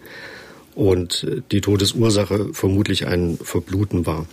und 0.78 1.26
die 1.52 1.62
Todesursache 1.62 2.54
vermutlich 2.54 3.08
ein 3.08 3.38
Verbluten 3.42 4.06
war. 4.06 4.28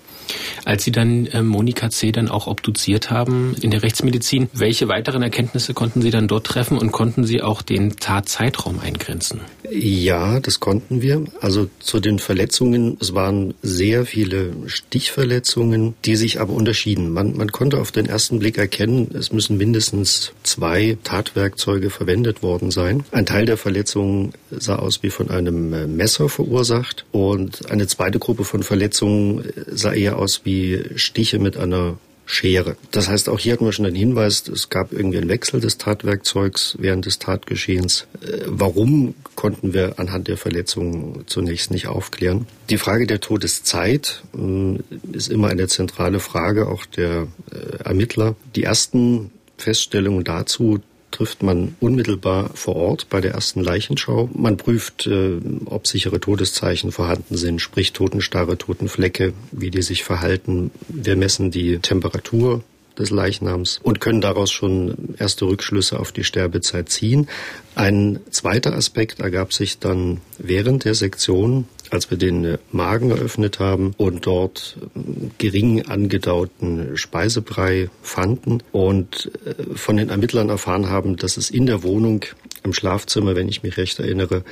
Als 0.64 0.84
Sie 0.84 0.92
dann 0.92 1.26
äh, 1.26 1.42
Monika 1.42 1.90
C. 1.90 2.12
dann 2.12 2.28
auch 2.28 2.46
obduziert 2.46 3.10
haben 3.10 3.54
in 3.60 3.70
der 3.70 3.82
Rechtsmedizin, 3.82 4.48
welche 4.52 4.88
weiteren 4.88 5.22
Erkenntnisse 5.22 5.74
konnten 5.74 6.02
Sie 6.02 6.10
dann 6.10 6.28
dort 6.28 6.46
treffen 6.46 6.78
und 6.78 6.92
konnten 6.92 7.24
Sie 7.24 7.42
auch 7.42 7.62
den 7.62 7.96
Tatzeitraum 7.96 8.80
eingrenzen? 8.80 9.40
Ja, 9.70 10.40
das 10.40 10.60
konnten 10.60 11.00
wir. 11.00 11.24
Also 11.40 11.68
zu 11.78 12.00
den 12.00 12.18
Verletzungen, 12.18 12.98
es 13.00 13.14
waren 13.14 13.54
sehr 13.62 14.04
viele 14.04 14.52
Stichverletzungen, 14.66 15.94
die 16.04 16.16
sich 16.16 16.40
aber 16.40 16.52
unterschieden. 16.52 17.12
Man, 17.12 17.36
man 17.36 17.50
konnte 17.50 17.80
auf 17.80 17.90
den 17.90 18.06
ersten 18.06 18.38
Blick 18.38 18.58
erkennen, 18.58 19.10
es 19.14 19.32
müssen 19.32 19.56
mindestens 19.56 20.32
zwei 20.42 20.98
Tatwerkzeuge 21.02 21.90
verwendet 21.90 22.42
worden 22.42 22.70
sein. 22.70 23.04
Ein 23.10 23.26
Teil 23.26 23.46
der 23.46 23.56
Verletzungen 23.56 24.32
sah 24.50 24.76
aus 24.76 25.02
wie 25.02 25.10
von 25.10 25.30
einem 25.30 25.72
äh, 25.72 25.86
Messer 25.86 26.28
verursacht 26.28 27.06
und 27.10 27.70
eine 27.70 27.86
zweite 27.86 28.18
Gruppe 28.18 28.44
von 28.44 28.62
Verletzungen 28.62 29.44
sah 29.66 29.92
eher 29.92 30.18
aus 30.18 30.42
wie 30.44 30.84
Stiche 30.96 31.38
mit 31.38 31.56
einer 31.56 31.96
Schere. 32.26 32.76
Das 32.90 33.08
heißt, 33.08 33.28
auch 33.28 33.38
hier 33.38 33.52
hatten 33.52 33.64
wir 33.64 33.72
schon 33.72 33.86
einen 33.86 33.96
Hinweis, 33.96 34.48
es 34.48 34.70
gab 34.70 34.92
irgendwie 34.92 35.18
einen 35.18 35.28
Wechsel 35.28 35.60
des 35.60 35.78
Tatwerkzeugs 35.78 36.76
während 36.78 37.06
des 37.06 37.18
Tatgeschehens. 37.18 38.06
Äh, 38.22 38.38
warum 38.46 39.14
konnten 39.34 39.74
wir 39.74 39.98
anhand 39.98 40.28
der 40.28 40.36
Verletzungen 40.36 41.24
zunächst 41.26 41.70
nicht 41.70 41.86
aufklären? 41.86 42.46
Die 42.70 42.78
Frage 42.78 43.06
der 43.06 43.20
Todeszeit 43.20 44.22
äh, 44.36 44.78
ist 45.12 45.28
immer 45.28 45.48
eine 45.48 45.68
zentrale 45.68 46.18
Frage 46.20 46.68
auch 46.68 46.86
der 46.86 47.26
äh, 47.52 47.84
Ermittler. 47.84 48.36
Die 48.56 48.62
ersten 48.62 49.30
Feststellungen 49.58 50.24
dazu 50.24 50.80
trifft 51.14 51.44
man 51.44 51.76
unmittelbar 51.80 52.50
vor 52.54 52.74
Ort 52.74 53.08
bei 53.08 53.20
der 53.20 53.32
ersten 53.32 53.62
Leichenschau. 53.62 54.28
Man 54.34 54.56
prüft, 54.56 55.06
äh, 55.06 55.38
ob 55.66 55.86
sichere 55.86 56.18
Todeszeichen 56.18 56.90
vorhanden 56.90 57.36
sind, 57.36 57.60
sprich 57.60 57.92
Totenstarre, 57.92 58.58
Totenflecke, 58.58 59.32
wie 59.52 59.70
die 59.70 59.82
sich 59.82 60.02
verhalten. 60.02 60.72
Wir 60.88 61.14
messen 61.16 61.52
die 61.52 61.78
Temperatur 61.78 62.64
des 62.98 63.10
Leichnams 63.10 63.80
und 63.82 64.00
können 64.00 64.20
daraus 64.20 64.50
schon 64.50 65.14
erste 65.18 65.46
Rückschlüsse 65.46 65.98
auf 65.98 66.10
die 66.10 66.24
Sterbezeit 66.24 66.88
ziehen. 66.88 67.28
Ein 67.74 68.20
zweiter 68.30 68.74
Aspekt 68.74 69.20
ergab 69.20 69.52
sich 69.52 69.78
dann 69.78 70.20
während 70.38 70.84
der 70.84 70.94
Sektion, 70.94 71.66
als 71.90 72.10
wir 72.10 72.18
den 72.18 72.58
Magen 72.72 73.10
eröffnet 73.10 73.58
haben 73.58 73.94
und 73.96 74.26
dort 74.26 74.76
ähm, 74.94 75.30
gering 75.38 75.86
angedauten 75.86 76.96
Speisebrei 76.96 77.90
fanden 78.02 78.62
und 78.72 79.30
äh, 79.44 79.74
von 79.74 79.96
den 79.96 80.10
Ermittlern 80.10 80.48
erfahren 80.48 80.88
haben, 80.88 81.16
dass 81.16 81.36
es 81.36 81.50
in 81.50 81.66
der 81.66 81.82
Wohnung 81.82 82.24
im 82.64 82.72
Schlafzimmer, 82.72 83.36
wenn 83.36 83.48
ich 83.48 83.62
mich 83.62 83.76
recht 83.76 84.00
erinnere, 84.00 84.42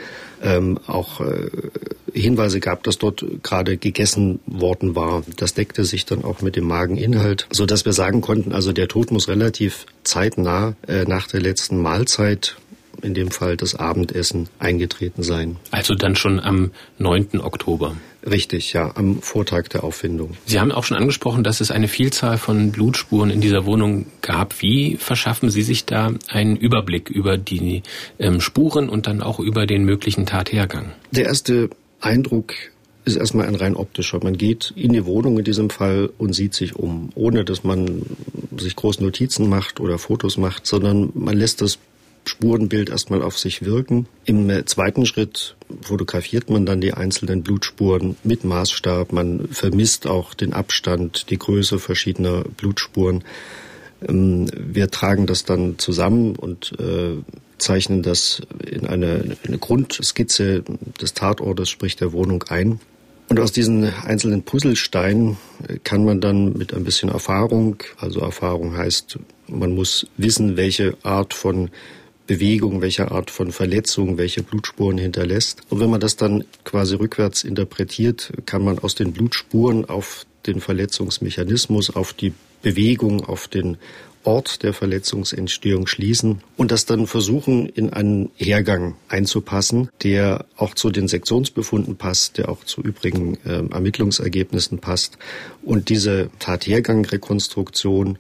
ähm, 0.42 0.78
auch 0.86 1.20
äh, 1.20 1.50
Hinweise 2.12 2.60
gab, 2.60 2.82
dass 2.82 2.98
dort 2.98 3.24
gerade 3.42 3.78
gegessen 3.78 4.40
worden 4.46 4.94
war. 4.94 5.22
Das 5.36 5.54
deckte 5.54 5.84
sich 5.84 6.04
dann 6.04 6.22
auch 6.24 6.42
mit 6.42 6.56
dem 6.56 6.64
Mageninhalt, 6.64 7.48
so 7.50 7.64
dass 7.64 7.84
wir 7.84 7.94
sagen 7.94 8.20
konnten, 8.20 8.52
also 8.52 8.72
der 8.72 8.88
Tod 8.88 9.10
muss 9.10 9.28
relativ 9.28 9.86
zeitnah 10.04 10.74
äh, 10.86 11.04
nach 11.04 11.26
der 11.26 11.40
letzten 11.40 11.80
Mahlzeit 11.80 12.56
in 13.02 13.14
dem 13.14 13.30
Fall 13.30 13.56
das 13.56 13.74
Abendessen 13.74 14.48
eingetreten 14.58 15.22
sein. 15.22 15.56
Also 15.70 15.94
dann 15.94 16.16
schon 16.16 16.40
am 16.40 16.70
9. 16.98 17.40
Oktober. 17.40 17.96
Richtig, 18.24 18.72
ja, 18.72 18.92
am 18.94 19.20
Vortag 19.20 19.68
der 19.68 19.82
Auffindung. 19.82 20.36
Sie 20.46 20.60
haben 20.60 20.70
auch 20.70 20.84
schon 20.84 20.96
angesprochen, 20.96 21.42
dass 21.42 21.60
es 21.60 21.70
eine 21.70 21.88
Vielzahl 21.88 22.38
von 22.38 22.70
Blutspuren 22.70 23.30
in 23.30 23.40
dieser 23.40 23.66
Wohnung 23.66 24.06
gab. 24.20 24.62
Wie 24.62 24.96
verschaffen 24.96 25.50
Sie 25.50 25.62
sich 25.62 25.84
da 25.84 26.12
einen 26.28 26.56
Überblick 26.56 27.10
über 27.10 27.36
die 27.36 27.82
ähm, 28.18 28.40
Spuren 28.40 28.88
und 28.88 29.08
dann 29.08 29.22
auch 29.22 29.40
über 29.40 29.66
den 29.66 29.84
möglichen 29.84 30.24
Tathergang? 30.24 30.92
Der 31.10 31.24
erste 31.24 31.70
Eindruck 32.00 32.54
ist 33.04 33.16
erstmal 33.16 33.46
ein 33.46 33.56
rein 33.56 33.74
optischer. 33.74 34.20
Man 34.22 34.36
geht 34.36 34.72
in 34.76 34.92
die 34.92 35.04
Wohnung 35.04 35.38
in 35.38 35.44
diesem 35.44 35.70
Fall 35.70 36.08
und 36.18 36.34
sieht 36.34 36.54
sich 36.54 36.76
um, 36.76 37.10
ohne 37.16 37.44
dass 37.44 37.64
man 37.64 38.02
sich 38.56 38.76
große 38.76 39.02
Notizen 39.02 39.48
macht 39.48 39.80
oder 39.80 39.98
Fotos 39.98 40.36
macht, 40.36 40.66
sondern 40.66 41.10
man 41.14 41.36
lässt 41.36 41.60
das 41.60 41.78
Spurenbild 42.24 42.90
erstmal 42.90 43.22
auf 43.22 43.38
sich 43.38 43.64
wirken. 43.64 44.06
Im 44.24 44.48
äh, 44.50 44.64
zweiten 44.64 45.06
Schritt 45.06 45.56
fotografiert 45.80 46.50
man 46.50 46.66
dann 46.66 46.80
die 46.80 46.92
einzelnen 46.92 47.42
Blutspuren 47.42 48.16
mit 48.22 48.44
Maßstab. 48.44 49.12
Man 49.12 49.48
vermisst 49.48 50.06
auch 50.06 50.34
den 50.34 50.52
Abstand, 50.52 51.30
die 51.30 51.38
Größe 51.38 51.78
verschiedener 51.78 52.44
Blutspuren. 52.56 53.24
Ähm, 54.08 54.46
wir 54.54 54.90
tragen 54.90 55.26
das 55.26 55.44
dann 55.44 55.78
zusammen 55.78 56.36
und 56.36 56.72
äh, 56.78 57.16
zeichnen 57.58 58.02
das 58.02 58.42
in 58.66 58.86
eine, 58.86 59.36
eine 59.46 59.58
Grundskizze 59.58 60.64
des 61.00 61.14
Tatortes, 61.14 61.70
sprich 61.70 61.96
der 61.96 62.12
Wohnung 62.12 62.44
ein. 62.48 62.80
Und 63.28 63.40
aus 63.40 63.52
diesen 63.52 63.84
einzelnen 63.84 64.42
Puzzlesteinen 64.42 65.38
äh, 65.66 65.78
kann 65.82 66.04
man 66.04 66.20
dann 66.20 66.52
mit 66.52 66.74
ein 66.74 66.84
bisschen 66.84 67.08
Erfahrung, 67.08 67.82
also 67.98 68.20
Erfahrung 68.20 68.76
heißt, 68.76 69.18
man 69.48 69.74
muss 69.74 70.06
wissen, 70.16 70.56
welche 70.56 70.96
Art 71.02 71.34
von 71.34 71.70
Bewegung, 72.26 72.80
welche 72.80 73.10
Art 73.10 73.30
von 73.30 73.52
Verletzung, 73.52 74.18
welche 74.18 74.42
Blutspuren 74.42 74.98
hinterlässt. 74.98 75.62
Und 75.70 75.80
wenn 75.80 75.90
man 75.90 76.00
das 76.00 76.16
dann 76.16 76.44
quasi 76.64 76.94
rückwärts 76.94 77.44
interpretiert, 77.44 78.32
kann 78.46 78.64
man 78.64 78.78
aus 78.78 78.94
den 78.94 79.12
Blutspuren 79.12 79.84
auf 79.84 80.24
den 80.46 80.60
Verletzungsmechanismus, 80.60 81.90
auf 81.90 82.12
die 82.12 82.32
Bewegung, 82.62 83.24
auf 83.24 83.48
den 83.48 83.76
Ort 84.24 84.62
der 84.62 84.72
Verletzungsentstehung 84.72 85.88
schließen 85.88 86.42
und 86.56 86.70
das 86.70 86.86
dann 86.86 87.08
versuchen, 87.08 87.66
in 87.66 87.92
einen 87.92 88.30
Hergang 88.36 88.94
einzupassen, 89.08 89.88
der 90.04 90.46
auch 90.56 90.74
zu 90.74 90.90
den 90.90 91.08
Sektionsbefunden 91.08 91.96
passt, 91.96 92.38
der 92.38 92.48
auch 92.48 92.62
zu 92.62 92.82
übrigen 92.82 93.36
äh, 93.44 93.64
Ermittlungsergebnissen 93.68 94.78
passt. 94.78 95.18
Und 95.62 95.88
diese 95.88 96.30
Tathergangrekonstruktion 96.38 98.18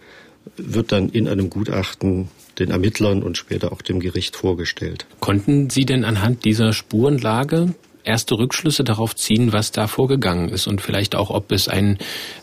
wird 0.56 0.90
dann 0.90 1.08
in 1.08 1.28
einem 1.28 1.50
Gutachten 1.50 2.28
den 2.58 2.70
Ermittlern 2.70 3.22
und 3.22 3.36
später 3.36 3.72
auch 3.72 3.82
dem 3.82 4.00
Gericht 4.00 4.36
vorgestellt. 4.36 5.06
Konnten 5.20 5.70
Sie 5.70 5.84
denn 5.84 6.04
anhand 6.04 6.44
dieser 6.44 6.72
Spurenlage 6.72 7.74
erste 8.04 8.36
Rückschlüsse 8.36 8.84
darauf 8.84 9.14
ziehen, 9.14 9.52
was 9.52 9.72
da 9.72 9.86
vorgegangen 9.86 10.48
ist 10.48 10.66
und 10.66 10.80
vielleicht 10.80 11.14
auch, 11.14 11.30
ob 11.30 11.52
es 11.52 11.68
ein, 11.68 11.98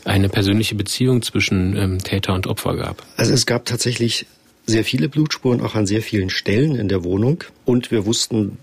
eine 0.06 0.30
persönliche 0.30 0.76
Beziehung 0.76 1.22
zwischen 1.22 1.76
ähm, 1.76 2.00
Täter 2.00 2.34
und 2.34 2.48
Opfer 2.48 2.76
gab? 2.76 3.06
Also 3.18 3.34
es 3.34 3.46
gab 3.46 3.66
tatsächlich 3.66 4.26
sehr 4.66 4.84
viele 4.84 5.10
Blutspuren, 5.10 5.62
auch 5.62 5.76
an 5.76 5.86
sehr 5.86 6.02
vielen 6.02 6.30
Stellen 6.30 6.76
in 6.76 6.88
der 6.88 7.04
Wohnung. 7.04 7.44
Und 7.66 7.92
wir 7.92 8.06
wussten 8.06 8.58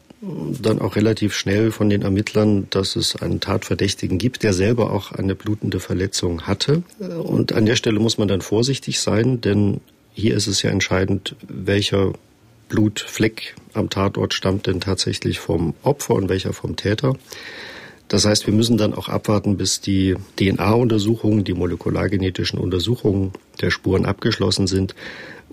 dann 0.62 0.80
auch 0.80 0.96
relativ 0.96 1.34
schnell 1.34 1.70
von 1.70 1.90
den 1.90 2.02
Ermittlern, 2.02 2.66
dass 2.70 2.96
es 2.96 3.16
einen 3.16 3.40
Tatverdächtigen 3.40 4.18
gibt, 4.18 4.42
der 4.42 4.52
selber 4.52 4.90
auch 4.92 5.12
eine 5.12 5.34
blutende 5.34 5.78
Verletzung 5.78 6.42
hatte. 6.46 6.82
Und 6.98 7.52
an 7.52 7.66
der 7.66 7.76
Stelle 7.76 8.00
muss 8.00 8.18
man 8.18 8.26
dann 8.26 8.40
vorsichtig 8.40 9.00
sein, 9.00 9.40
denn 9.40 9.80
hier 10.16 10.34
ist 10.34 10.46
es 10.46 10.62
ja 10.62 10.70
entscheidend, 10.70 11.36
welcher 11.46 12.14
Blutfleck 12.70 13.54
am 13.74 13.90
Tatort 13.90 14.32
stammt 14.32 14.66
denn 14.66 14.80
tatsächlich 14.80 15.38
vom 15.38 15.74
Opfer 15.82 16.14
und 16.14 16.30
welcher 16.30 16.54
vom 16.54 16.74
Täter. 16.74 17.16
Das 18.08 18.24
heißt, 18.24 18.46
wir 18.46 18.54
müssen 18.54 18.78
dann 18.78 18.94
auch 18.94 19.08
abwarten, 19.08 19.58
bis 19.58 19.80
die 19.80 20.16
DNA-Untersuchungen, 20.38 21.44
die 21.44 21.52
molekulargenetischen 21.52 22.58
Untersuchungen 22.58 23.32
der 23.60 23.70
Spuren 23.70 24.06
abgeschlossen 24.06 24.66
sind, 24.66 24.94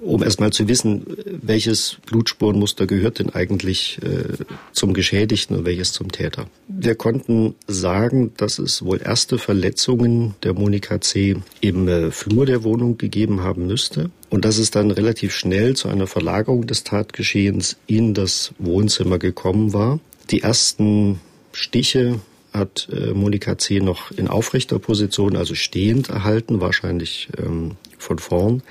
um 0.03 0.22
erstmal 0.24 0.51
zu 0.51 0.67
wissen, 0.67 1.05
welches 1.41 1.98
Blutspurenmuster 2.05 2.86
gehört 2.86 3.19
denn 3.19 3.29
eigentlich 3.29 4.00
äh, 4.03 4.43
zum 4.72 4.93
Geschädigten 4.93 5.57
und 5.57 5.65
welches 5.65 5.93
zum 5.93 6.12
Täter. 6.12 6.48
Wir 6.67 6.95
konnten 6.95 7.55
sagen, 7.67 8.33
dass 8.38 8.60
es 8.60 8.83
wohl 8.83 9.01
erste 9.01 9.38
Verletzungen 9.38 10.36
der 10.43 10.53
Monika 10.53 11.01
C. 11.01 11.38
im 11.62 11.88
äh, 11.88 12.12
Flur 12.12 12.45
der 12.45 12.63
Wohnung 12.63 12.98
gegeben 12.98 13.41
haben 13.41 13.67
müsste 13.67 14.12
und 14.29 14.45
dass 14.45 14.57
es 14.57 14.72
dann 14.72 14.91
relativ 14.91 15.33
schnell 15.33 15.75
zu 15.75 15.88
einer 15.88 16.07
Verlagerung 16.07 16.67
des 16.67 16.83
Tatgeschehens 16.83 17.77
in 17.88 18.13
das 18.13 18.53
Wohnzimmer 18.60 19.19
gekommen 19.19 19.74
war. 19.74 20.00
Die 20.31 20.41
ersten 20.41 21.19
Stiche 21.53 22.19
hat 22.51 22.88
äh, 22.91 23.13
Monika 23.13 23.57
C. 23.57 23.79
noch 23.79 24.12
in 24.12 24.27
aufrechter 24.27 24.79
Position, 24.79 25.36
also 25.36 25.55
stehend 25.55 26.10
erhalten, 26.10 26.62
wahrscheinlich 26.62 27.29
ähm, 27.38 27.72
von 27.98 28.19
vorn. 28.19 28.63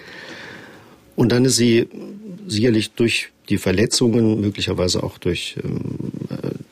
Und 1.16 1.32
dann 1.32 1.44
ist 1.44 1.56
sie 1.56 1.88
sicherlich 2.46 2.92
durch 2.92 3.30
die 3.48 3.58
Verletzungen, 3.58 4.40
möglicherweise 4.40 5.02
auch 5.02 5.18
durch 5.18 5.56
ähm, 5.62 6.12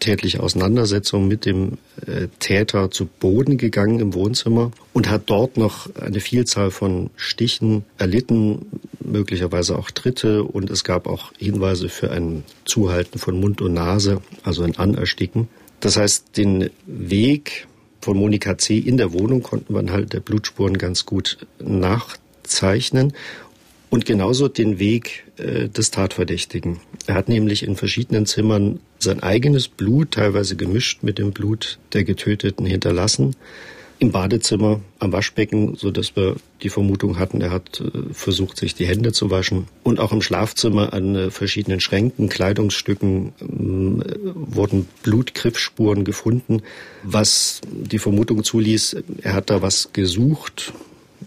tätliche 0.00 0.42
Auseinandersetzung 0.42 1.28
mit 1.28 1.44
dem 1.44 1.78
äh, 2.06 2.28
Täter 2.38 2.90
zu 2.90 3.06
Boden 3.06 3.58
gegangen 3.58 4.00
im 4.00 4.14
Wohnzimmer 4.14 4.72
und 4.92 5.08
hat 5.08 5.22
dort 5.26 5.56
noch 5.56 5.94
eine 5.94 6.20
Vielzahl 6.20 6.70
von 6.70 7.10
Stichen 7.16 7.84
erlitten, 7.98 8.66
möglicherweise 9.04 9.78
auch 9.78 9.90
Tritte 9.90 10.42
und 10.42 10.70
es 10.70 10.84
gab 10.84 11.06
auch 11.06 11.32
Hinweise 11.38 11.88
für 11.88 12.10
ein 12.10 12.44
Zuhalten 12.64 13.18
von 13.18 13.38
Mund 13.38 13.60
und 13.60 13.74
Nase, 13.74 14.22
also 14.42 14.62
ein 14.62 14.76
Anersticken. 14.76 15.48
Das 15.80 15.96
heißt, 15.96 16.36
den 16.36 16.70
Weg 16.86 17.66
von 18.00 18.16
Monika 18.16 18.58
C. 18.58 18.78
in 18.78 18.96
der 18.96 19.12
Wohnung 19.12 19.42
konnten 19.42 19.74
man 19.74 19.90
halt 19.90 20.12
der 20.12 20.20
Blutspuren 20.20 20.78
ganz 20.78 21.04
gut 21.04 21.38
nachzeichnen 21.58 23.12
und 23.90 24.06
genauso 24.06 24.48
den 24.48 24.78
Weg 24.78 25.24
äh, 25.36 25.68
des 25.68 25.90
Tatverdächtigen. 25.90 26.80
Er 27.06 27.16
hat 27.16 27.28
nämlich 27.28 27.64
in 27.64 27.76
verschiedenen 27.76 28.24
Zimmern 28.24 28.80
sein 28.98 29.22
eigenes 29.22 29.68
Blut, 29.68 30.12
teilweise 30.12 30.56
gemischt 30.56 31.02
mit 31.02 31.18
dem 31.18 31.32
Blut 31.32 31.78
der 31.92 32.04
Getöteten, 32.04 32.64
hinterlassen. 32.64 33.34
Im 33.98 34.12
Badezimmer, 34.12 34.80
am 34.98 35.12
Waschbecken, 35.12 35.76
so 35.76 35.90
dass 35.90 36.16
wir 36.16 36.36
die 36.62 36.70
Vermutung 36.70 37.18
hatten, 37.18 37.42
er 37.42 37.50
hat 37.50 37.82
äh, 37.82 38.14
versucht, 38.14 38.56
sich 38.56 38.74
die 38.74 38.86
Hände 38.86 39.12
zu 39.12 39.30
waschen. 39.30 39.66
Und 39.82 39.98
auch 39.98 40.12
im 40.12 40.22
Schlafzimmer 40.22 40.94
an 40.94 41.16
äh, 41.16 41.30
verschiedenen 41.30 41.80
Schränken, 41.80 42.30
Kleidungsstücken 42.30 43.32
äh, 43.40 44.16
wurden 44.34 44.88
Blutgriffspuren 45.02 46.04
gefunden, 46.04 46.62
was 47.02 47.60
die 47.70 47.98
Vermutung 47.98 48.42
zuließ, 48.42 48.96
er 49.20 49.34
hat 49.34 49.50
da 49.50 49.60
was 49.60 49.90
gesucht, 49.92 50.72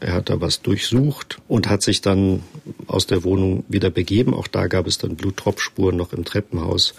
er 0.04 0.14
hat 0.14 0.30
da 0.30 0.42
was 0.42 0.62
durchsucht 0.62 1.40
und 1.48 1.70
hat 1.70 1.82
sich 1.82 2.02
dann 2.02 2.44
aus 2.88 3.08
der 3.08 3.24
Wohnung 3.24 3.64
wieder 3.68 3.90
begeben. 3.90 4.34
Auch 4.34 4.48
da 4.48 4.68
gab 4.68 4.86
es 4.88 4.98
dann 4.98 5.16
Bluttropfspuren 5.16 5.96
noch 5.96 6.14
im 6.14 6.26
Treppenhaus 6.26 6.94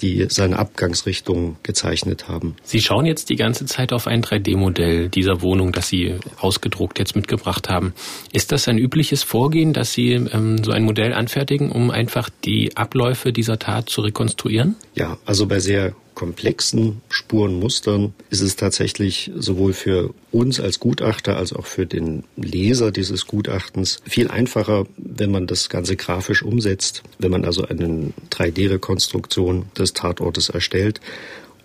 die 0.00 0.26
seine 0.28 0.58
Abgangsrichtung 0.58 1.56
gezeichnet 1.62 2.28
haben. 2.28 2.56
Sie 2.64 2.80
schauen 2.80 3.06
jetzt 3.06 3.30
die 3.30 3.36
ganze 3.36 3.64
Zeit 3.66 3.92
auf 3.92 4.06
ein 4.06 4.22
3D-Modell 4.22 5.08
dieser 5.08 5.40
Wohnung, 5.40 5.72
das 5.72 5.88
Sie 5.88 6.16
ausgedruckt 6.38 6.98
jetzt 6.98 7.14
mitgebracht 7.14 7.68
haben. 7.68 7.94
Ist 8.32 8.52
das 8.52 8.66
ein 8.68 8.78
übliches 8.78 9.22
Vorgehen, 9.22 9.72
dass 9.72 9.92
Sie 9.92 10.12
ähm, 10.12 10.62
so 10.64 10.72
ein 10.72 10.84
Modell 10.84 11.12
anfertigen, 11.12 11.70
um 11.70 11.90
einfach 11.90 12.28
die 12.44 12.76
Abläufe 12.76 13.32
dieser 13.32 13.58
Tat 13.58 13.88
zu 13.88 14.00
rekonstruieren? 14.00 14.76
Ja, 14.94 15.16
also 15.24 15.46
bei 15.46 15.60
sehr 15.60 15.94
komplexen 16.14 17.02
Spurenmustern 17.08 18.14
ist 18.30 18.40
es 18.40 18.56
tatsächlich 18.56 19.30
sowohl 19.36 19.72
für 19.72 20.14
uns 20.32 20.60
als 20.60 20.80
Gutachter 20.80 21.36
als 21.36 21.52
auch 21.52 21.66
für 21.66 21.86
den 21.86 22.24
Leser 22.36 22.90
dieses 22.90 23.26
Gutachtens 23.26 24.00
viel 24.04 24.28
einfacher, 24.28 24.86
wenn 24.96 25.30
man 25.30 25.46
das 25.46 25.68
Ganze 25.68 25.96
grafisch 25.96 26.42
umsetzt, 26.42 27.02
wenn 27.18 27.30
man 27.30 27.44
also 27.44 27.66
eine 27.66 28.12
3D-Rekonstruktion 28.30 29.66
des 29.76 29.92
Tatortes 29.92 30.48
erstellt 30.48 31.00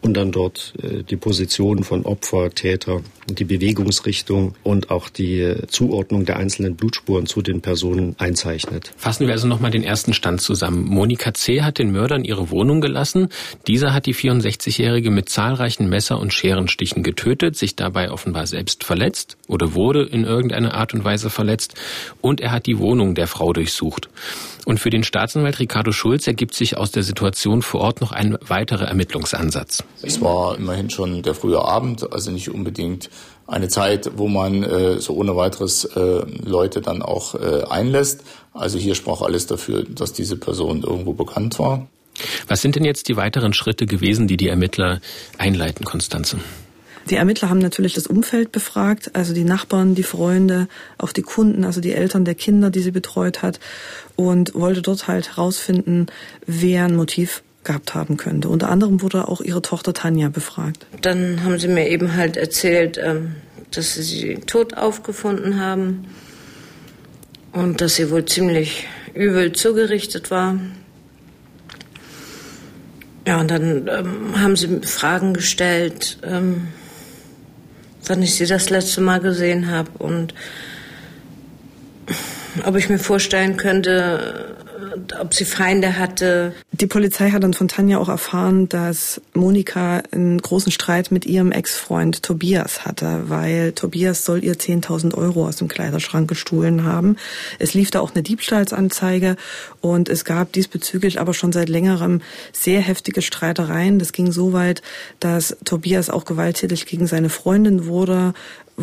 und 0.02 0.16
dann 0.16 0.32
dort 0.32 0.74
äh, 0.82 1.04
die 1.04 1.18
Position 1.18 1.84
von 1.84 2.06
Opfer, 2.06 2.50
Täter, 2.52 3.02
die 3.28 3.44
Bewegungsrichtung 3.44 4.56
und 4.64 4.92
auch 4.92 5.10
die 5.10 5.56
Zuordnung 5.68 6.26
der 6.26 6.38
einzelnen 6.38 6.76
Blutspuren 6.76 7.26
zu 7.26 7.42
den 7.42 7.62
Personen 7.62 8.16
einzeichnet. 8.18 8.92
Fassen 8.98 9.28
wir 9.28 9.34
also 9.34 9.48
nochmal 9.48 9.72
den 9.72 9.84
ersten 9.84 10.14
Stand 10.14 10.42
zusammen. 10.42 10.86
Monika 10.86 11.34
C. 11.34 11.62
hat 11.62 11.80
den 11.80 11.92
Mördern 11.92 12.24
ihre 12.24 12.50
Wohnung 12.50 12.82
gelassen. 12.82 13.30
Dieser 13.68 13.94
hat 13.94 14.06
die 14.06 14.16
64-Jährige 14.16 15.12
mit 15.12 15.30
zahlreichen 15.30 15.90
Messer- 15.90 16.20
und 16.20 16.34
Scherenstichen 16.34 17.04
getötet, 17.04 17.56
sich 17.56 17.76
dabei 17.76 18.12
offenbar 18.12 18.48
selbst 18.48 18.84
verletzt 18.84 19.38
oder 19.48 19.74
wurde 19.74 20.04
in 20.04 20.24
irgendeiner 20.24 20.74
Art 20.74 20.94
und 20.94 21.04
Weise 21.04 21.30
verletzt 21.30 21.76
und 22.22 22.42
er 22.42 22.52
hat 22.52 22.66
die 22.66 22.80
Wohnung 22.80 23.16
der 23.16 23.28
Frau 23.28 23.54
durchsucht. 23.54 24.10
Und 24.66 24.80
für 24.80 24.90
den 24.90 25.04
Staatsanwalt 25.04 25.60
Ricardo 25.60 25.92
Schulz 25.92 26.28
ergibt 26.28 26.54
sich 26.54 26.78
aus 26.78 26.92
der 26.92 27.04
Situation 27.04 27.62
vor 27.62 27.82
Ort 27.82 28.02
noch 28.02 28.12
ein 28.12 28.38
weiterer 28.42 28.88
Ermittlungsansatz. 28.88 29.84
Es 30.02 30.22
war 30.22 30.58
immerhin 30.58 30.90
schon 30.90 31.22
der 31.24 31.36
frühe 31.36 31.62
Abend, 31.62 32.14
also 32.14 32.32
nicht 32.32 32.50
unbedingt 32.50 33.10
eine 33.48 33.68
Zeit, 33.68 34.12
wo 34.16 34.28
man 34.28 34.64
äh, 34.64 35.00
so 35.00 35.14
ohne 35.14 35.36
weiteres 35.36 35.86
äh, 35.86 36.22
Leute 36.44 36.82
dann 36.82 37.02
auch 37.02 37.36
äh, 37.36 37.64
einlässt. 37.70 38.24
Also 38.54 38.78
hier 38.78 38.96
sprach 38.96 39.22
alles 39.22 39.48
dafür, 39.48 39.84
dass 39.84 40.14
diese 40.14 40.38
Person 40.38 40.84
irgendwo 40.84 41.14
bekannt 41.14 41.60
war. 41.60 41.88
Was 42.48 42.62
sind 42.62 42.76
denn 42.76 42.86
jetzt 42.86 43.08
die 43.08 43.18
weiteren 43.18 43.54
Schritte 43.54 43.86
gewesen, 43.86 44.28
die 44.28 44.38
die 44.38 44.48
Ermittler 44.48 45.00
einleiten, 45.38 45.86
Konstanze? 45.86 46.38
Die 47.10 47.16
Ermittler 47.16 47.50
haben 47.50 47.60
natürlich 47.60 47.94
das 47.94 48.06
Umfeld 48.06 48.52
befragt, 48.52 49.16
also 49.16 49.34
die 49.34 49.44
Nachbarn, 49.44 49.96
die 49.96 50.04
Freunde, 50.04 50.68
auch 51.00 51.12
die 51.12 51.24
Kunden, 51.24 51.64
also 51.64 51.82
die 51.82 51.94
Eltern 51.94 52.24
der 52.24 52.36
Kinder, 52.36 52.70
die 52.70 52.82
sie 52.82 52.92
betreut 52.92 53.42
hat 53.42 53.60
und 54.16 54.54
wollte 54.54 54.84
dort 54.84 55.08
halt 55.08 55.36
herausfinden, 55.36 56.08
wer 56.46 56.86
ein 56.86 56.96
Motiv 56.96 57.42
gehabt 57.64 57.94
haben 57.94 58.18
könnte. 58.18 58.50
Unter 58.50 58.70
anderem 58.70 59.02
wurde 59.02 59.28
auch 59.28 59.42
ihre 59.42 59.62
Tochter 59.62 59.94
Tanja 59.94 60.30
befragt. 60.30 60.86
Dann 61.02 61.44
haben 61.44 61.60
sie 61.60 61.68
mir 61.68 61.90
eben 61.90 62.16
halt 62.16 62.38
erzählt, 62.38 63.00
ähm, 63.04 63.36
dass 63.72 63.96
sie 63.96 64.04
sie 64.04 64.36
tot 64.36 64.76
aufgefunden 64.76 65.60
haben 65.60 66.06
und 67.52 67.82
dass 67.82 67.96
sie 67.96 68.10
wohl 68.12 68.26
ziemlich 68.26 68.88
übel 69.14 69.52
zugerichtet 69.52 70.32
war. 70.32 70.56
Ja, 73.28 73.40
und 73.40 73.52
dann 73.52 73.88
ähm, 73.88 74.42
haben 74.42 74.56
sie 74.56 74.82
Fragen 74.82 75.34
gestellt, 75.34 76.18
ähm, 76.24 76.70
wann 78.06 78.24
ich 78.24 78.36
sie 78.36 78.46
das 78.46 78.70
letzte 78.70 79.02
Mal 79.02 79.20
gesehen 79.20 79.70
habe 79.70 79.92
und 80.00 80.34
ob 82.66 82.76
ich 82.76 82.90
mir 82.90 82.98
vorstellen 82.98 83.58
könnte, 83.58 84.56
ob 85.20 85.34
sie 85.34 85.46
Feinde 85.46 85.98
hatte. 85.98 86.54
Die 86.72 86.88
Polizei 86.88 87.32
hat 87.32 87.44
dann 87.44 87.54
von 87.54 87.68
Tanja 87.68 87.98
auch 87.98 88.10
erfahren, 88.10 88.70
dass 88.70 89.22
Monika 89.34 90.02
einen 90.12 90.40
großen 90.40 90.72
Streit 90.72 91.12
mit 91.12 91.26
ihrem 91.26 91.52
Ex-Freund 91.52 92.24
Tobias 92.24 92.86
hatte, 92.86 93.30
weil 93.30 93.74
Tobias 93.74 94.26
soll 94.26 94.44
ihr 94.44 94.56
10.000 94.56 95.16
Euro 95.16 95.48
aus 95.48 95.58
dem 95.58 95.68
Kleiderschrank 95.68 96.28
gestohlen 96.28 96.84
haben. 96.84 97.18
Es 97.60 97.74
lief 97.74 97.92
da 97.92 98.00
auch 98.00 98.14
eine 98.14 98.24
Diebstahlsanzeige 98.24 99.36
und 99.82 100.10
es 100.10 100.26
gab 100.26 100.54
diesbezüglich 100.54 101.20
aber 101.20 101.34
schon 101.34 101.52
seit 101.52 101.70
längerem 101.70 102.22
sehr 102.54 102.82
heftige 102.82 103.22
Streitereien. 103.22 104.00
Das 104.00 104.14
ging 104.14 104.32
so 104.32 104.54
weit, 104.54 104.82
dass 105.20 105.58
Tobias 105.66 106.10
auch 106.10 106.26
gewalttätig 106.26 106.86
gegen 106.86 107.08
seine 107.08 107.30
Freundin 107.30 107.86
wurde 107.86 108.34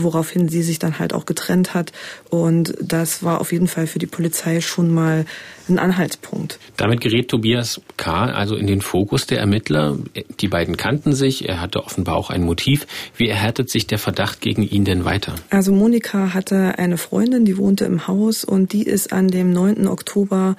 woraufhin 0.02 0.48
sie 0.48 0.62
sich 0.62 0.78
dann 0.78 0.98
halt 0.98 1.12
auch 1.12 1.26
getrennt 1.26 1.74
hat. 1.74 1.92
Und 2.30 2.74
das 2.80 3.22
war 3.22 3.40
auf 3.40 3.52
jeden 3.52 3.68
Fall 3.68 3.87
für 3.87 3.98
die 3.98 4.06
Polizei 4.06 4.61
schon 4.61 4.92
mal 4.92 5.24
ein 5.68 5.78
Anhaltspunkt. 5.78 6.59
Damit 6.76 7.00
gerät 7.00 7.28
Tobias 7.28 7.80
K. 7.96 8.26
also 8.26 8.54
in 8.54 8.66
den 8.66 8.80
Fokus 8.80 9.26
der 9.26 9.40
Ermittler. 9.40 9.98
Die 10.40 10.48
beiden 10.48 10.76
kannten 10.76 11.12
sich, 11.12 11.48
er 11.48 11.61
hatte 11.61 11.85
offenbar 11.85 12.16
auch 12.16 12.30
ein 12.30 12.42
Motiv. 12.42 12.87
Wie 13.16 13.28
erhärtet 13.28 13.70
sich 13.70 13.87
der 13.87 13.98
Verdacht 13.98 14.40
gegen 14.40 14.62
ihn 14.62 14.85
denn 14.85 15.04
weiter? 15.04 15.35
Also 15.50 15.72
Monika 15.72 16.35
hatte 16.35 16.78
eine 16.78 16.98
Freundin, 16.98 17.44
die 17.44 17.56
wohnte 17.56 17.85
im 17.85 18.06
Haus 18.06 18.44
und 18.44 18.72
die 18.72 18.85
ist 18.85 19.12
an 19.12 19.28
dem 19.28 19.52
9. 19.52 19.88
Oktober 19.88 20.56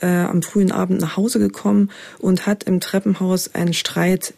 äh, 0.00 0.06
am 0.06 0.42
frühen 0.42 0.72
Abend 0.72 1.00
nach 1.00 1.16
Hause 1.16 1.38
gekommen 1.38 1.90
und 2.18 2.46
hat 2.46 2.64
im 2.64 2.80
Treppenhaus 2.80 3.54
einen 3.54 3.74
Streit 3.74 4.34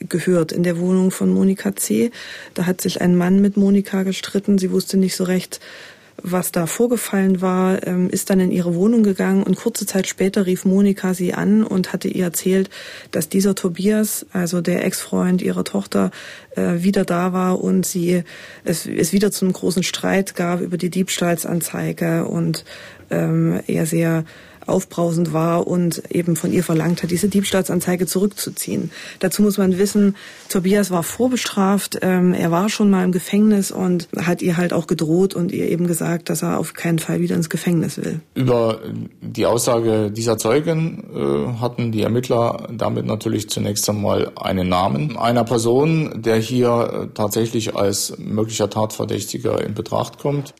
gehört 0.00 0.52
in 0.52 0.62
der 0.62 0.78
Wohnung 0.78 1.10
von 1.10 1.32
Monika 1.32 1.74
C. 1.76 2.10
Da 2.54 2.66
hat 2.66 2.80
sich 2.80 3.00
ein 3.00 3.16
Mann 3.16 3.40
mit 3.40 3.56
Monika 3.56 4.02
gestritten. 4.02 4.58
Sie 4.58 4.70
wusste 4.70 4.96
nicht 4.96 5.16
so 5.16 5.24
recht, 5.24 5.60
was 6.22 6.50
da 6.50 6.66
vorgefallen 6.66 7.40
war, 7.40 7.86
ähm, 7.86 8.08
ist 8.08 8.30
dann 8.30 8.40
in 8.40 8.50
ihre 8.50 8.74
Wohnung 8.74 9.02
gegangen 9.02 9.42
und 9.42 9.56
kurze 9.56 9.86
Zeit 9.86 10.06
später 10.06 10.46
rief 10.46 10.64
Monika 10.64 11.14
sie 11.14 11.34
an 11.34 11.62
und 11.62 11.92
hatte 11.92 12.08
ihr 12.08 12.24
erzählt, 12.24 12.70
dass 13.10 13.28
dieser 13.28 13.54
Tobias, 13.54 14.26
also 14.32 14.60
der 14.60 14.84
Ex-Freund 14.84 15.42
ihrer 15.42 15.64
Tochter, 15.64 16.10
äh, 16.56 16.82
wieder 16.82 17.04
da 17.04 17.32
war 17.32 17.60
und 17.60 17.84
sie 17.84 18.22
es, 18.64 18.86
es 18.86 19.12
wieder 19.12 19.30
zu 19.30 19.44
einem 19.44 19.52
großen 19.52 19.82
Streit 19.82 20.34
gab 20.34 20.60
über 20.60 20.78
die 20.78 20.90
Diebstahlsanzeige 20.90 22.24
und 22.24 22.64
ähm, 23.10 23.60
er 23.66 23.86
sehr 23.86 24.24
aufbrausend 24.66 25.32
war 25.32 25.66
und 25.66 26.02
eben 26.10 26.36
von 26.36 26.52
ihr 26.52 26.64
verlangt 26.64 27.02
hat, 27.02 27.10
diese 27.10 27.28
Diebstahlsanzeige 27.28 28.06
zurückzuziehen. 28.06 28.90
Dazu 29.20 29.42
muss 29.42 29.58
man 29.58 29.78
wissen, 29.78 30.16
Tobias 30.48 30.90
war 30.90 31.02
vorbestraft, 31.02 31.98
ähm, 32.02 32.32
er 32.32 32.50
war 32.50 32.68
schon 32.68 32.90
mal 32.90 33.04
im 33.04 33.12
Gefängnis 33.12 33.70
und 33.70 34.08
hat 34.16 34.42
ihr 34.42 34.56
halt 34.56 34.72
auch 34.72 34.86
gedroht 34.86 35.34
und 35.34 35.52
ihr 35.52 35.68
eben 35.68 35.86
gesagt, 35.86 36.30
dass 36.30 36.42
er 36.42 36.58
auf 36.58 36.74
keinen 36.74 36.98
Fall 36.98 37.20
wieder 37.20 37.36
ins 37.36 37.50
Gefängnis 37.50 37.98
will. 37.98 38.20
Über 38.34 38.80
die 39.20 39.46
Aussage 39.46 40.10
dieser 40.10 40.38
Zeugen 40.38 41.04
äh, 41.14 41.60
hatten 41.60 41.92
die 41.92 42.02
Ermittler 42.02 42.68
damit 42.72 43.06
natürlich 43.06 43.48
zunächst 43.48 43.88
einmal 43.88 44.32
einen 44.36 44.68
Namen 44.68 45.16
einer 45.16 45.44
Person, 45.44 46.22
der 46.22 46.36
hier 46.36 47.08
äh, 47.10 47.14
tatsächlich 47.14 47.76
als 47.76 48.14
möglicher 48.18 48.70
Tatverdächtiger 48.70 49.64
in 49.64 49.74
Betracht 49.74 50.18
kommt. 50.18 50.54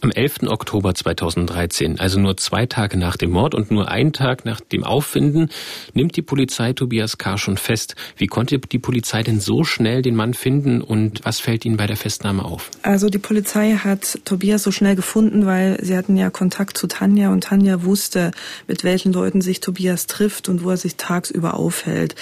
Am 0.00 0.10
11. 0.10 0.44
Oktober 0.48 0.94
2013, 0.94 2.00
also 2.00 2.18
nur 2.20 2.36
zwei 2.36 2.66
Tage 2.66 2.96
nach 2.96 3.16
dem 3.16 3.30
Mord 3.30 3.54
und 3.54 3.70
nur 3.70 3.88
einen 3.88 4.12
Tag 4.12 4.44
nach 4.44 4.60
dem 4.60 4.84
Auffinden, 4.84 5.50
nimmt 5.94 6.16
die 6.16 6.22
Polizei 6.22 6.72
Tobias 6.72 7.18
K. 7.18 7.38
schon 7.38 7.56
fest. 7.56 7.96
Wie 8.16 8.26
konnte 8.26 8.58
die 8.58 8.78
Polizei 8.78 9.22
denn 9.22 9.40
so 9.40 9.64
schnell 9.64 10.02
den 10.02 10.16
Mann 10.16 10.34
finden 10.34 10.80
und 10.80 11.24
was 11.24 11.40
fällt 11.40 11.64
Ihnen 11.64 11.76
bei 11.76 11.86
der 11.86 11.96
Festnahme 11.96 12.44
auf? 12.44 12.70
Also 12.82 13.08
die 13.08 13.18
Polizei 13.18 13.72
hat 13.72 14.20
Tobias 14.24 14.62
so 14.62 14.72
schnell 14.72 14.96
gefunden, 14.96 15.46
weil 15.46 15.78
sie 15.82 15.96
hatten 15.96 16.16
ja 16.16 16.30
Kontakt 16.30 16.76
zu 16.76 16.86
Tanja 16.86 17.30
und 17.30 17.44
Tanja 17.44 17.84
wusste, 17.84 18.30
mit 18.66 18.84
welchen 18.84 19.12
Leuten 19.12 19.40
sich 19.40 19.60
Tobias 19.60 20.06
trifft 20.06 20.48
und 20.48 20.64
wo 20.64 20.70
er 20.70 20.76
sich 20.76 20.96
tagsüber 20.96 21.54
aufhält. 21.54 22.14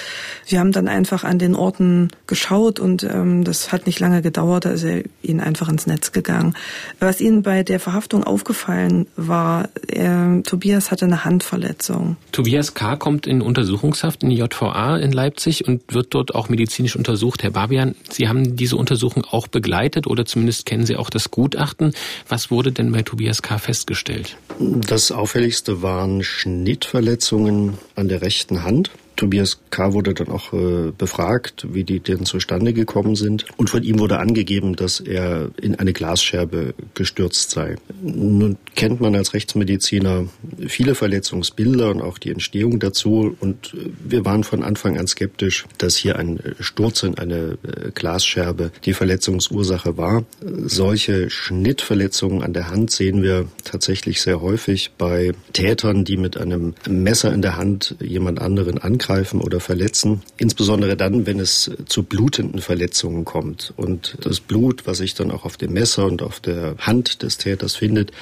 Wir 0.47 0.61
haben 0.61 0.73
dann 0.73 0.89
einfach 0.89 1.25
an 1.25 1.39
den 1.39 1.55
Orten 1.55 2.11
geschaut 2.27 2.81
und 2.81 3.03
ähm, 3.05 3.45
das 3.45 3.73
hat 3.73 3.87
nicht 3.87 4.01
lange 4.01 4.23
gedauert, 4.23 4.65
da 4.65 4.71
ist 4.71 4.85
er 4.85 5.03
ihnen 5.23 5.41
einfach 5.41 5.69
ins 5.69 5.87
Netz 5.87 6.13
gegangen. 6.13 6.55
Was 6.99 7.21
ihnen 7.29 7.43
bei 7.43 7.63
der 7.63 7.79
Verhaftung 7.79 8.25
aufgefallen 8.25 9.07
war, 9.17 9.69
er, 9.87 10.43
Tobias 10.45 10.91
hatte 10.91 11.05
eine 11.05 11.25
Handverletzung. 11.25 12.17
Tobias 12.33 12.75
K. 12.75 12.97
kommt 12.97 13.27
in 13.27 13.43
Untersuchungshaft 13.43 14.23
in 14.23 14.31
die 14.31 14.37
JVA 14.37 14.97
in 14.97 15.13
Leipzig 15.13 15.67
und 15.67 15.83
wird 15.93 16.15
dort 16.15 16.35
auch 16.35 16.49
medizinisch 16.49 16.97
untersucht. 16.97 17.43
Herr 17.43 17.51
Babian, 17.51 17.95
Sie 18.11 18.29
haben 18.29 18.57
diese 18.57 18.77
Untersuchung 18.77 19.25
auch 19.31 19.47
begleitet 19.47 20.07
oder 20.07 20.25
zumindest 20.25 20.67
kennen 20.67 20.87
Sie 20.87 20.97
auch 20.97 21.11
das 21.11 21.31
Gutachten. 21.31 21.93
Was 22.29 22.51
wurde 22.51 22.73
denn 22.73 22.91
bei 22.91 23.03
Tobias 23.03 23.43
K. 23.43 23.59
festgestellt? 23.59 24.37
Das 24.59 25.13
auffälligste 25.13 25.83
waren 25.83 26.23
Schnittverletzungen 26.23 27.79
an 27.95 28.09
der 28.09 28.23
rechten 28.23 28.65
Hand. 28.65 28.91
Tobias 29.19 29.59
K. 29.71 29.93
wurde 29.93 30.15
dann 30.15 30.29
auch 30.29 30.53
äh, 30.53 30.93
befragt, 30.97 31.67
wie 31.73 31.83
die 31.83 31.99
denn 31.99 32.25
zustande 32.25 32.73
gekommen 32.73 33.17
sind. 33.17 33.45
Und 33.57 33.69
von 33.69 33.83
ihm 33.83 33.99
wurde 33.99 34.21
angegeben, 34.21 34.77
dass 34.77 35.01
er 35.01 35.51
in 35.61 35.75
eine 35.75 35.93
Glasscherbe 35.93 36.73
gestürzt 36.95 37.51
sei. 37.51 37.75
Nun 38.01 38.57
kennt 38.77 39.01
man 39.01 39.17
als 39.17 39.35
Rechtsmediziner 39.35 40.27
viele 40.69 40.95
Verletzungsbilder 40.95 41.91
und 41.91 42.01
auch 42.01 42.19
die 42.19 42.31
Entstehung 42.31 42.79
dazu. 42.79 43.37
Und 43.41 43.77
wir 44.05 44.25
waren 44.25 44.45
von 44.45 44.63
Anfang 44.63 44.97
an 44.97 45.09
skeptisch, 45.09 45.65
dass 45.79 45.97
hier 45.97 46.17
ein 46.17 46.39
Sturz 46.61 47.03
in 47.03 47.19
eine 47.19 47.59
äh, 47.65 47.91
Glasscherbe 47.93 48.71
die 48.85 48.95
Verletzungsursache 48.95 49.97
war. 49.97 50.25
Solche 50.41 51.29
Schnittverletzungen 51.29 52.45
an 52.45 52.53
der 52.53 52.71
Hand 52.71 52.93
sehen 52.93 53.21
wir 53.23 53.49
tatsächlich 53.65 54.23
sehr 54.23 54.41
häufig 54.41 54.93
bei 54.97 55.33
Tätern, 55.53 56.05
die 56.05 56.17
mit 56.17 56.37
einem 56.37 56.75
Messer 56.89 57.33
in 57.33 57.43
der 57.43 57.57
Hand 57.57 57.97
jemand 57.99 58.41
anderen 58.41 58.79
angreifen 58.79 59.08
angreifen 59.09 59.41
oder 59.41 59.61
verletzen. 59.61 60.23
Insbesondere 60.37 60.97
dann, 60.97 61.27
wenn 61.27 61.41
es 61.41 61.71
zu 61.87 62.03
blutenden 62.03 62.61
Verletzungen 62.61 63.25
kommt. 63.25 63.73
Und 63.77 64.17
das 64.23 64.41
Blut, 64.41 64.87
was 64.87 64.99
sich 64.99 65.15
dann 65.15 65.31
auch 65.31 65.45
auf 65.45 65.57
dem 65.57 65.73
Messer 65.73 66.07
und 66.07 66.23
auf 66.23 66.41
der 66.41 66.77
Hand 66.79 67.23
des 67.23 67.39
Täters 67.39 67.77
findet, 67.77 68.13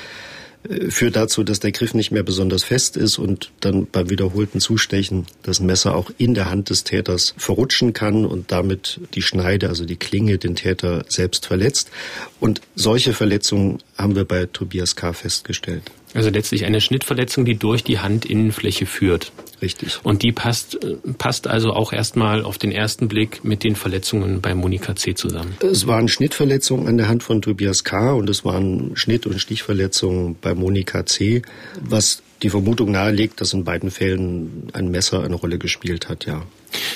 äh, 0.68 0.90
führt 0.90 1.16
dazu, 1.16 1.42
dass 1.42 1.60
der 1.60 1.72
Griff 1.72 1.94
nicht 1.94 2.12
mehr 2.12 2.22
besonders 2.22 2.62
fest 2.62 2.96
ist 2.96 3.18
und 3.18 3.50
dann 3.60 3.86
beim 3.86 4.10
wiederholten 4.10 4.60
Zustechen 4.60 5.26
das 5.42 5.60
Messer 5.60 5.94
auch 5.94 6.10
in 6.18 6.34
der 6.34 6.50
Hand 6.50 6.70
des 6.70 6.84
Täters 6.84 7.34
verrutschen 7.36 7.92
kann 7.92 8.24
und 8.24 8.52
damit 8.52 9.00
die 9.14 9.22
Schneide, 9.22 9.68
also 9.68 9.84
die 9.84 9.96
Klinge, 9.96 10.38
den 10.38 10.54
Täter 10.54 11.04
selbst 11.08 11.46
verletzt. 11.46 11.90
Und 12.38 12.60
solche 12.76 13.12
Verletzungen 13.12 13.78
haben 13.98 14.14
wir 14.14 14.24
bei 14.24 14.46
Tobias 14.46 14.94
K. 14.94 15.12
festgestellt. 15.12 15.90
Also 16.14 16.30
letztlich 16.30 16.64
eine 16.64 16.80
Schnittverletzung, 16.80 17.44
die 17.44 17.56
durch 17.56 17.84
die 17.84 17.98
Handinnenfläche 17.98 18.86
führt. 18.86 19.32
Richtig. 19.60 20.00
Und 20.02 20.22
die 20.22 20.32
passt, 20.32 20.78
passt 21.18 21.46
also 21.46 21.72
auch 21.72 21.92
erstmal 21.92 22.44
auf 22.44 22.58
den 22.58 22.72
ersten 22.72 23.08
Blick 23.08 23.44
mit 23.44 23.64
den 23.64 23.74
Verletzungen 23.74 24.40
bei 24.40 24.54
Monika 24.54 24.96
C. 24.96 25.14
zusammen. 25.14 25.56
Es 25.60 25.86
waren 25.86 26.08
Schnittverletzungen 26.08 26.88
an 26.88 26.96
der 26.96 27.08
Hand 27.08 27.22
von 27.22 27.42
Tobias 27.42 27.84
K. 27.84 28.12
und 28.12 28.30
es 28.30 28.44
waren 28.44 28.96
Schnitt- 28.96 29.26
und 29.26 29.38
Stichverletzungen 29.38 30.36
bei 30.40 30.54
Monika 30.54 31.06
C., 31.06 31.42
was 31.80 32.22
die 32.42 32.50
Vermutung 32.50 32.92
nahelegt, 32.92 33.40
dass 33.40 33.54
in 33.54 33.64
beiden 33.64 33.90
Fällen 33.90 34.68
ein 34.74 34.90
Messer 34.90 35.22
eine 35.22 35.36
Rolle 35.36 35.58
gespielt 35.58 36.08
hat, 36.08 36.26
ja. 36.26 36.42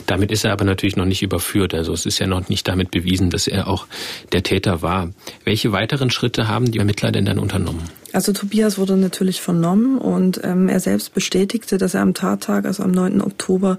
Damit 0.06 0.30
ist 0.30 0.44
er 0.44 0.52
aber 0.52 0.64
natürlich 0.64 0.96
noch 0.96 1.06
nicht 1.06 1.22
überführt. 1.22 1.72
Also 1.72 1.94
es 1.94 2.04
ist 2.04 2.18
ja 2.18 2.26
noch 2.26 2.48
nicht 2.50 2.68
damit 2.68 2.90
bewiesen, 2.90 3.30
dass 3.30 3.46
er 3.46 3.68
auch 3.68 3.86
der 4.32 4.42
Täter 4.42 4.82
war. 4.82 5.10
Welche 5.44 5.72
weiteren 5.72 6.10
Schritte 6.10 6.48
haben 6.48 6.70
die 6.70 6.78
Ermittler 6.78 7.12
denn 7.12 7.24
dann 7.24 7.38
unternommen? 7.38 7.82
Also 8.12 8.32
Tobias 8.32 8.78
wurde 8.78 8.96
natürlich 8.96 9.40
vernommen 9.40 9.98
und 9.98 10.40
ähm, 10.42 10.68
er 10.68 10.80
selbst 10.80 11.14
bestätigte, 11.14 11.78
dass 11.78 11.94
er 11.94 12.02
am 12.02 12.14
Tattag, 12.14 12.64
also 12.64 12.82
am 12.82 12.90
9. 12.90 13.20
Oktober, 13.20 13.78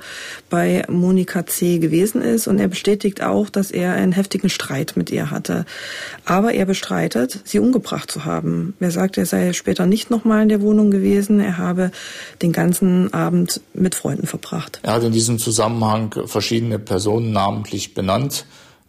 bei 0.50 0.84
Monika 0.90 1.46
C. 1.46 1.80
gewesen 1.80 2.22
ist 2.22 2.48
und 2.48 2.60
er 2.60 2.68
bestätigt 2.68 3.22
auch, 3.22 3.50
dass 3.50 3.72
er 3.72 3.94
einen 3.94 4.14
heftigen 4.14 4.50
Streit 4.50 4.94
mit 4.96 5.10
ihr 5.10 5.32
hatte. 5.32 5.66
Aber 6.26 6.54
er 6.54 6.66
bestreitet, 6.66 7.42
sie 7.44 7.60
umgebracht 7.60 8.10
zu 8.10 8.26
haben. 8.26 8.74
Er 8.80 8.92
sagt, 8.92 9.18
er 9.18 9.26
sei 9.26 9.54
später 9.54 9.86
nicht 9.86 10.10
nochmal 10.10 10.44
in 10.44 10.50
der 10.50 10.62
Wohnung 10.62 10.92
gewesen, 10.92 11.40
er 11.40 11.58
habe 11.58 11.92
den 12.42 12.52
ganzen 12.52 13.14
Abend 13.14 13.62
mit 13.74 13.96
Freunden 13.96 14.28
verbracht. 14.28 14.80
Er 14.84 14.94
hat 14.94 15.04
in 15.04 15.12
diesem 15.12 15.40
Zusammenhang 15.40 16.14
verschiedene 16.26 16.80
Personen 16.80 17.32
namentlich 17.32 17.94
benannt 17.94 18.46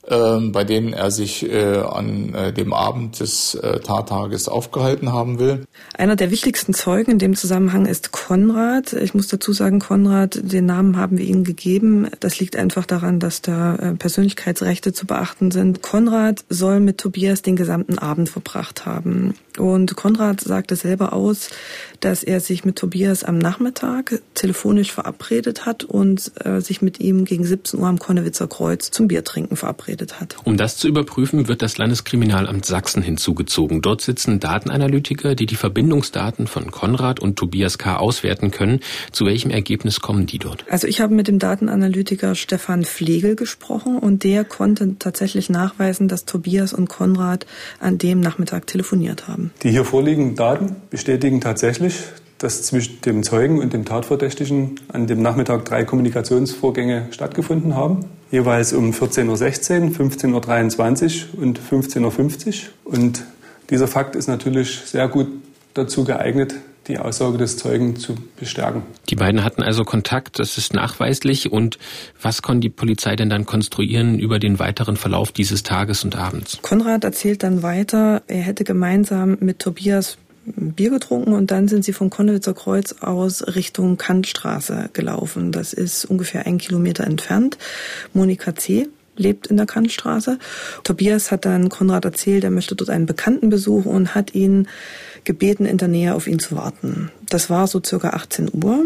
bei 0.09 0.65
denen 0.65 0.93
er 0.93 1.13
sich 1.13 1.49
äh, 1.49 1.77
an 1.79 2.35
äh, 2.35 2.53
dem 2.53 2.73
Abend 2.73 3.21
des 3.21 3.55
äh, 3.55 3.79
Tattages 3.79 4.49
aufgehalten 4.49 5.13
haben 5.13 5.39
will. 5.39 5.65
Einer 5.97 6.17
der 6.17 6.33
wichtigsten 6.33 6.75
Zeugen 6.75 7.13
in 7.13 7.19
dem 7.21 7.37
Zusammenhang 7.37 7.87
ist 7.87 8.11
Konrad. 8.11 8.93
Ich 8.95 9.15
muss 9.15 9.29
dazu 9.29 9.53
sagen, 9.53 9.79
Konrad, 9.79 10.41
den 10.43 10.67
Namen 10.67 10.97
haben 10.97 11.19
wir 11.19 11.25
ihm 11.25 11.45
gegeben. 11.45 12.09
Das 12.19 12.41
liegt 12.41 12.57
einfach 12.57 12.85
daran, 12.85 13.21
dass 13.21 13.43
da 13.43 13.95
Persönlichkeitsrechte 13.97 14.93
zu 14.93 15.07
beachten 15.07 15.53
sind. 15.53 15.83
Konrad 15.83 16.45
soll 16.49 16.81
mit 16.81 16.99
Tobias 16.99 17.43
den 17.43 17.55
gesamten 17.55 17.99
Abend 17.99 18.29
verbracht 18.29 18.85
haben. 18.85 19.35
Und 19.57 19.95
Konrad 19.97 20.41
sagte 20.41 20.75
selber 20.77 21.13
aus, 21.13 21.51
dass 22.01 22.25
er 22.25 22.41
sich 22.41 22.65
mit 22.65 22.77
Tobias 22.77 23.23
am 23.23 23.39
Nachmittag 23.39 24.21
telefonisch 24.35 24.91
verabredet 24.91 25.67
hat 25.67 25.85
und 25.85 26.33
äh, 26.45 26.61
sich 26.61 26.83
mit 26.83 26.99
ihm 26.99 27.25
gegen 27.25 27.45
17 27.45 27.79
Uhr 27.79 27.87
am 27.87 27.99
Konnewitzer 27.99 28.49
Kreuz 28.49 28.91
zum 28.91 29.09
Biertrinken 29.09 29.57
verabredet 29.57 29.92
hat. 30.01 30.37
Um 30.45 30.57
das 30.57 30.77
zu 30.77 30.89
überprüfen, 30.89 31.49
wird 31.49 31.61
das 31.61 31.77
Landeskriminalamt 31.77 32.65
Sachsen 32.65 33.03
hinzugezogen. 33.03 33.83
Dort 33.83 34.01
sitzen 34.01 34.41
Datenanalytiker, 34.41 35.35
die 35.35 35.47
die 35.47 35.57
Verbindungsdaten 35.57 36.47
von 36.47 36.71
Konrad 36.71 37.21
und 37.21 37.37
Tobias 37.37 37.79
K. 37.79 37.97
auswerten 37.97 38.51
können. 38.51 38.81
Zu 39.11 39.27
welchem 39.27 39.51
Ergebnis 39.51 40.01
kommen 40.01 40.27
die 40.27 40.39
dort? 40.39 40.65
Also 40.71 40.87
ich 40.87 41.01
habe 41.01 41.15
mit 41.15 41.29
dem 41.29 41.39
Datenanalytiker 41.39 42.35
Stefan 42.35 42.85
Flegel 42.85 43.37
gesprochen 43.37 43.99
und 43.99 44.25
der 44.25 44.45
konnte 44.45 44.97
tatsächlich 44.99 45.51
nachweisen, 45.51 46.09
dass 46.09 46.25
Tobias 46.25 46.73
und 46.73 46.89
Konrad 46.89 47.47
an 47.81 47.99
dem 47.99 48.21
Nachmittag 48.21 48.67
telefoniert 48.67 49.29
haben 49.29 49.33
haben. 49.33 49.53
Die 49.63 49.71
hier 49.71 49.85
vorliegenden 49.85 50.37
Daten 50.37 50.77
bestätigen 50.91 51.41
tatsächlich, 51.41 51.95
dass 52.43 52.63
zwischen 52.63 53.01
dem 53.03 53.23
Zeugen 53.23 53.61
und 53.61 53.73
dem 53.73 53.85
Tatverdächtigen 53.85 54.81
an 54.93 55.07
dem 55.07 55.23
Nachmittag 55.23 55.65
drei 55.65 55.85
Kommunikationsvorgänge 55.85 57.09
stattgefunden 57.13 57.77
haben. 57.77 58.07
Jeweils 58.31 58.73
um 58.73 58.91
14.16 58.91 59.83
Uhr, 59.83 60.09
15.23 60.09 61.35
Uhr 61.37 61.43
und 61.43 61.61
15.50 61.61 62.47
Uhr. 62.85 62.93
Und 62.93 63.25
dieser 63.71 63.87
Fakt 63.87 64.17
ist 64.17 64.27
natürlich 64.27 64.81
sehr 64.87 65.07
gut 65.09 65.29
dazu 65.75 66.05
geeignet, 66.05 66.55
die 66.89 66.99
Aussage 66.99 67.39
des 67.39 67.57
Zeugen 67.59 67.97
zu 67.97 68.17
bestärken. 68.37 68.83
Die 69.09 69.15
beiden 69.15 69.45
hatten 69.45 69.63
also 69.63 69.85
Kontakt, 69.85 70.39
das 70.39 70.59
ist 70.59 70.75
nachweislich. 70.75 71.53
Und 71.53 71.79
was 72.21 72.43
konnte 72.43 72.61
die 72.61 72.71
Polizei 72.71 73.15
denn 73.15 73.31
dann 73.31 73.47
konstruieren 73.47 74.19
über 74.19 74.39
den 74.39 74.59
weiteren 74.59 74.97
Verlauf 74.97 75.31
dieses 75.31 75.63
Tages 75.63 76.03
und 76.05 76.17
Abends? 76.17 76.59
Konrad 76.63 77.05
erzählt 77.05 77.45
dann 77.45 77.63
weiter, 77.63 78.23
er 78.27 78.43
hätte 78.43 78.65
gemeinsam 78.65 79.37
mit 79.41 79.61
Tobias 79.61 80.19
Bier 80.45 80.91
getrunken 80.91 81.33
und 81.35 81.51
dann 81.51 81.69
sind 81.69 81.85
sie 81.85 81.93
vom 81.93 82.11
Konnewitzer 82.11 82.55
Kreuz 82.55 82.97
aus 83.01 83.43
Richtung 83.55 83.97
Kantstraße 83.97 84.91
gelaufen. 84.93 85.53
Das 85.53 85.73
ist 85.73 86.05
ungefähr 86.05 86.47
ein 86.47 86.59
Kilometer 86.59 87.05
entfernt. 87.05 87.59
Monika 88.13 88.55
C 88.55 88.89
lebt 89.17 89.47
in 89.47 89.57
der 89.57 89.67
Kantstraße. 89.67 90.39
Tobias 90.85 91.31
hat 91.31 91.45
dann 91.45 91.69
Konrad 91.69 92.05
erzählt, 92.05 92.45
er 92.45 92.51
möchte 92.51 92.75
dort 92.75 92.91
einen 92.91 93.07
Bekannten 93.07 93.51
besuchen 93.51 93.91
und 93.93 94.15
hat 94.15 94.35
ihn 94.35 94.69
gebeten, 95.25 95.67
in 95.67 95.79
der 95.79 95.89
Nähe 95.89 96.15
auf 96.15 96.27
ihn 96.27 96.39
zu 96.39 96.57
warten. 96.57 97.11
Das 97.29 97.51
war 97.51 97.67
so 97.67 97.81
circa 97.85 98.11
18 98.11 98.51
Uhr. 98.53 98.85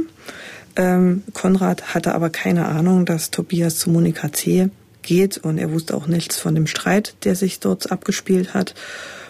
Ähm, 0.75 1.23
Konrad 1.33 1.95
hatte 1.95 2.15
aber 2.15 2.29
keine 2.29 2.67
Ahnung, 2.67 3.07
dass 3.07 3.31
Tobias 3.31 3.79
zu 3.79 3.89
Monika 3.89 4.33
C. 4.33 4.69
geht 5.03 5.39
und 5.39 5.59
er 5.59 5.73
wusste 5.73 5.97
auch 5.97 6.07
nichts 6.07 6.39
von 6.39 6.55
dem 6.55 6.67
Streit, 6.67 7.15
der 7.25 7.37
sich 7.37 7.61
dort 7.61 7.91
abgespielt 7.91 8.53
hat 8.53 8.75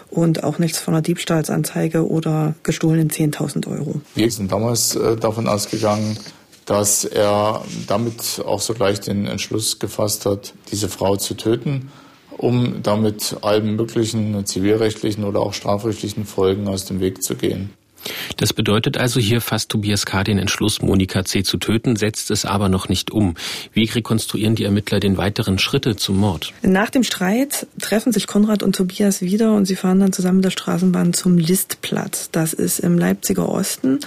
und 0.09 0.43
auch 0.43 0.59
nichts 0.59 0.79
von 0.79 0.93
einer 0.93 1.01
Diebstahlsanzeige 1.01 2.07
oder 2.07 2.55
gestohlenen 2.63 3.09
10.000 3.09 3.67
Euro. 3.67 4.01
Wir 4.15 4.31
sind 4.31 4.51
damals 4.51 4.95
äh, 4.95 5.15
davon 5.15 5.47
ausgegangen, 5.47 6.17
dass 6.65 7.05
er 7.05 7.63
damit 7.87 8.41
auch 8.45 8.61
sogleich 8.61 8.99
den 8.99 9.25
Entschluss 9.25 9.79
gefasst 9.79 10.25
hat, 10.25 10.53
diese 10.71 10.89
Frau 10.89 11.15
zu 11.15 11.35
töten 11.35 11.89
um 12.37 12.83
damit 12.83 13.37
allen 13.41 13.75
möglichen 13.75 14.45
zivilrechtlichen 14.45 15.23
oder 15.23 15.39
auch 15.39 15.53
strafrechtlichen 15.53 16.25
Folgen 16.25 16.67
aus 16.67 16.85
dem 16.85 16.99
Weg 16.99 17.23
zu 17.23 17.35
gehen. 17.35 17.71
Das 18.37 18.53
bedeutet 18.53 18.97
also, 18.97 19.19
hier 19.19 19.41
fasst 19.41 19.69
Tobias 19.69 20.05
K. 20.05 20.23
den 20.23 20.37
Entschluss, 20.37 20.81
Monika 20.81 21.25
C. 21.25 21.43
zu 21.43 21.57
töten, 21.57 21.95
setzt 21.95 22.31
es 22.31 22.45
aber 22.45 22.69
noch 22.69 22.89
nicht 22.89 23.11
um. 23.11 23.35
Wie 23.73 23.85
rekonstruieren 23.85 24.55
die 24.55 24.63
Ermittler 24.63 24.99
den 24.99 25.17
weiteren 25.17 25.59
Schritte 25.59 25.95
zum 25.95 26.17
Mord? 26.17 26.53
Nach 26.61 26.89
dem 26.89 27.03
Streit 27.03 27.67
treffen 27.81 28.11
sich 28.11 28.27
Konrad 28.27 28.63
und 28.63 28.75
Tobias 28.75 29.21
wieder 29.21 29.53
und 29.53 29.65
sie 29.65 29.75
fahren 29.75 29.99
dann 29.99 30.13
zusammen 30.13 30.37
mit 30.37 30.45
der 30.45 30.51
Straßenbahn 30.51 31.13
zum 31.13 31.37
Listplatz. 31.37 32.29
Das 32.31 32.53
ist 32.53 32.79
im 32.79 32.97
Leipziger 32.97 33.49
Osten. 33.49 33.99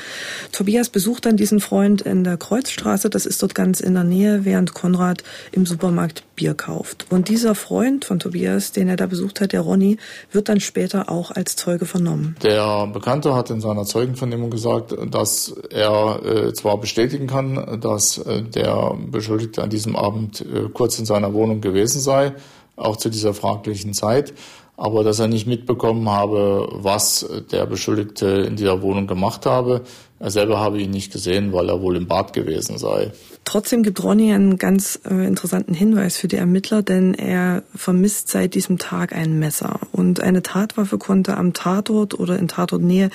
Tobias 0.53 0.89
besucht 0.89 1.27
dann 1.27 1.37
diesen 1.37 1.61
Freund 1.61 2.03
in 2.03 2.25
der 2.25 2.37
Kreuzstraße, 2.37 3.11
das 3.11 3.27
ist 3.27 3.43
dort 3.43 3.55
ganz 3.55 3.81
in 3.81 3.95
der 3.95 4.05
Nähe, 4.05 4.45
während 4.45 4.75
Konrad 4.75 5.23
im 5.53 5.67
Supermarkt 5.67 6.25
Bier 6.41 6.55
kauft. 6.55 7.07
Und 7.11 7.29
dieser 7.29 7.55
Freund 7.55 8.05
von 8.05 8.19
Tobias, 8.19 8.73
den 8.73 8.89
er 8.89 8.97
da 8.97 9.07
besucht 9.07 9.41
hat, 9.41 9.53
der 9.53 9.61
Ronny, 9.61 9.99
wird 10.33 10.49
dann 10.49 10.61
später 10.61 11.11
auch 11.11 11.31
als 11.31 11.55
Zeuge 11.57 11.85
vernommen. 11.85 12.35
Der 12.43 12.87
Bekannte 12.87 13.35
hat 13.35 13.51
in 13.51 13.61
seiner 13.61 13.85
Zeugenvernehmung 13.91 14.51
gesagt, 14.51 14.95
dass 15.11 15.55
er 15.71 16.25
äh, 16.25 16.53
zwar 16.55 16.79
bestätigen 16.79 17.27
kann, 17.27 17.81
dass 17.81 18.19
äh, 18.19 18.43
der 18.43 18.97
Beschuldigte 19.11 19.63
an 19.63 19.71
diesem 19.71 19.97
Abend 19.97 20.41
äh, 20.41 20.69
kurz 20.73 20.99
in 20.99 21.05
seiner 21.05 21.35
Wohnung 21.35 21.61
gewesen 21.61 22.01
sei, 22.01 22.33
auch 22.77 22.97
zu 22.97 23.11
dieser 23.11 23.35
fraglichen 23.35 23.93
Zeit, 23.93 24.33
aber 24.77 25.05
dass 25.05 25.19
er 25.19 25.29
nicht 25.29 25.47
mitbekommen 25.47 26.09
habe, 26.09 26.69
was 26.73 27.29
der 27.51 27.67
Beschuldigte 27.67 28.27
in 28.27 28.57
dieser 28.57 28.81
Wohnung 28.81 29.07
gemacht 29.07 29.45
habe. 29.45 29.83
Er 30.21 30.31
selber 30.31 30.61
habe 30.61 30.79
ihn 30.81 30.91
nicht 30.91 31.13
gesehen, 31.13 31.55
weil 31.55 31.71
er 31.71 31.81
wohl 31.81 31.97
im 31.97 32.07
Bad 32.07 32.35
gewesen 32.35 32.77
sei. 32.77 33.11
Trotzdem 33.47 33.83
gibt 33.83 34.05
Ronny 34.05 34.35
einen 34.35 34.59
ganz 34.59 35.01
äh, 35.11 35.27
interessanten 35.27 35.73
Hinweis 35.73 36.19
für 36.19 36.29
die 36.29 36.37
Ermittler, 36.37 36.83
denn 36.83 37.15
er 37.15 37.63
vermisst 37.75 38.29
seit 38.29 38.55
diesem 38.55 38.79
Tag 38.79 39.15
ein 39.15 39.39
Messer. 39.39 39.81
Und 39.93 40.21
eine 40.21 40.43
Tatwaffe 40.43 40.99
konnte 40.99 41.39
am 41.39 41.55
Tatort 41.55 42.21
oder 42.21 42.39
in 42.39 42.49
Tatortnähe 42.49 43.09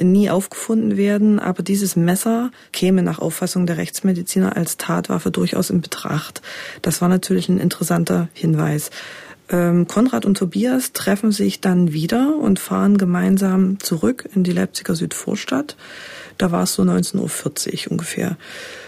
nie 0.00 0.30
aufgefunden 0.30 0.96
werden, 0.96 1.38
aber 1.38 1.62
dieses 1.62 1.96
Messer 1.96 2.50
käme 2.72 3.02
nach 3.02 3.18
Auffassung 3.18 3.66
der 3.66 3.76
Rechtsmediziner 3.76 4.56
als 4.56 4.78
Tatwaffe 4.78 5.30
durchaus 5.30 5.68
in 5.68 5.82
Betracht. 5.82 6.40
Das 6.80 7.02
war 7.02 7.10
natürlich 7.10 7.50
ein 7.50 7.58
interessanter 7.58 8.28
Hinweis. 8.32 8.90
Ähm, 9.50 9.86
Konrad 9.86 10.24
und 10.24 10.38
Tobias 10.38 10.92
treffen 10.92 11.30
sich 11.30 11.60
dann 11.60 11.92
wieder 11.92 12.36
und 12.36 12.58
fahren 12.58 12.96
gemeinsam 12.96 13.78
zurück 13.80 14.28
in 14.34 14.44
die 14.44 14.52
Leipziger 14.52 14.94
Südvorstadt. 14.94 15.76
Da 16.38 16.52
war 16.52 16.64
es 16.64 16.74
so 16.74 16.82
19.40 16.82 17.86
Uhr 17.86 17.92
ungefähr. 17.92 18.36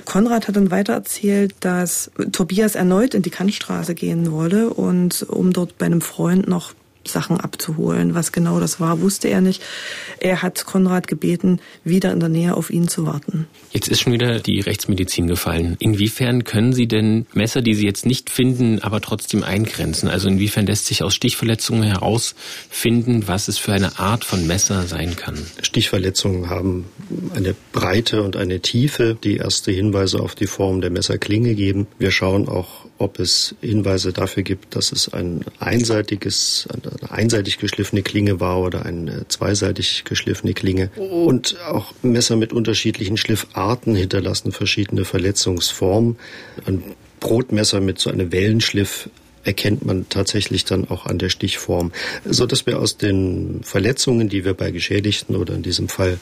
Konrad 0.04 0.48
hat 0.48 0.56
dann 0.56 0.70
weiter 0.70 0.92
erzählt, 0.92 1.54
dass 1.60 2.10
Tobias 2.32 2.74
erneut 2.74 3.14
in 3.14 3.22
die 3.22 3.30
Kantstraße 3.30 3.94
gehen 3.94 4.32
wolle 4.32 4.70
und 4.70 5.22
um 5.28 5.52
dort 5.52 5.78
bei 5.78 5.86
einem 5.86 6.00
Freund 6.00 6.48
noch 6.48 6.74
Sachen 7.08 7.40
abzuholen. 7.40 8.14
Was 8.14 8.32
genau 8.32 8.60
das 8.60 8.80
war, 8.80 9.00
wusste 9.00 9.28
er 9.28 9.40
nicht. 9.40 9.62
Er 10.20 10.42
hat 10.42 10.64
Konrad 10.64 11.08
gebeten, 11.08 11.60
wieder 11.84 12.12
in 12.12 12.20
der 12.20 12.28
Nähe 12.28 12.54
auf 12.54 12.70
ihn 12.70 12.88
zu 12.88 13.06
warten. 13.06 13.46
Jetzt 13.70 13.88
ist 13.88 14.00
schon 14.00 14.12
wieder 14.12 14.40
die 14.40 14.60
Rechtsmedizin 14.60 15.26
gefallen. 15.26 15.76
Inwiefern 15.78 16.44
können 16.44 16.72
Sie 16.72 16.86
denn 16.86 17.26
Messer, 17.34 17.62
die 17.62 17.74
Sie 17.74 17.84
jetzt 17.84 18.06
nicht 18.06 18.30
finden, 18.30 18.80
aber 18.80 19.00
trotzdem 19.00 19.42
eingrenzen? 19.42 20.08
Also 20.08 20.28
inwiefern 20.28 20.66
lässt 20.66 20.86
sich 20.86 21.02
aus 21.02 21.14
Stichverletzungen 21.14 21.84
herausfinden, 21.84 23.24
was 23.26 23.48
es 23.48 23.58
für 23.58 23.72
eine 23.72 23.98
Art 23.98 24.24
von 24.24 24.46
Messer 24.46 24.84
sein 24.84 25.16
kann? 25.16 25.38
Stichverletzungen 25.62 26.48
haben 26.48 26.86
eine 27.34 27.54
Breite 27.72 28.22
und 28.22 28.36
eine 28.36 28.60
Tiefe, 28.60 29.16
die 29.22 29.36
erste 29.36 29.72
Hinweise 29.72 30.20
auf 30.20 30.34
die 30.34 30.46
Form 30.46 30.80
der 30.80 30.90
Messerklinge 30.90 31.54
geben. 31.54 31.86
Wir 31.98 32.10
schauen 32.10 32.48
auch, 32.48 32.86
ob 32.98 33.18
es 33.18 33.54
Hinweise 33.60 34.12
dafür 34.12 34.42
gibt, 34.42 34.76
dass 34.76 34.92
es 34.92 35.12
ein 35.12 35.44
einseitiges, 35.58 36.68
eine 36.70 37.10
einseitig 37.10 37.58
geschliffene 37.58 38.02
Klinge 38.02 38.40
war 38.40 38.60
oder 38.60 38.86
eine 38.86 39.26
zweiseitig 39.28 40.04
geschliffene 40.04 40.54
Klinge. 40.54 40.90
Und 40.96 41.56
auch 41.66 41.92
Messer 42.02 42.36
mit 42.36 42.52
unterschiedlichen 42.52 43.16
Schliffarten 43.16 43.94
hinterlassen 43.94 44.52
verschiedene 44.52 45.04
Verletzungsformen. 45.04 46.16
Ein 46.66 46.82
Brotmesser 47.20 47.80
mit 47.80 47.98
so 47.98 48.10
einem 48.10 48.32
Wellenschliff 48.32 49.08
erkennt 49.44 49.84
man 49.84 50.08
tatsächlich 50.08 50.64
dann 50.64 50.88
auch 50.88 51.06
an 51.06 51.18
der 51.18 51.28
Stichform, 51.28 51.92
so 52.24 52.46
dass 52.46 52.66
wir 52.66 52.78
aus 52.78 52.96
den 52.96 53.60
Verletzungen, 53.62 54.28
die 54.28 54.44
wir 54.44 54.54
bei 54.54 54.70
Geschädigten 54.70 55.36
oder 55.36 55.54
in 55.54 55.62
diesem 55.62 55.88
Fall 55.88 56.18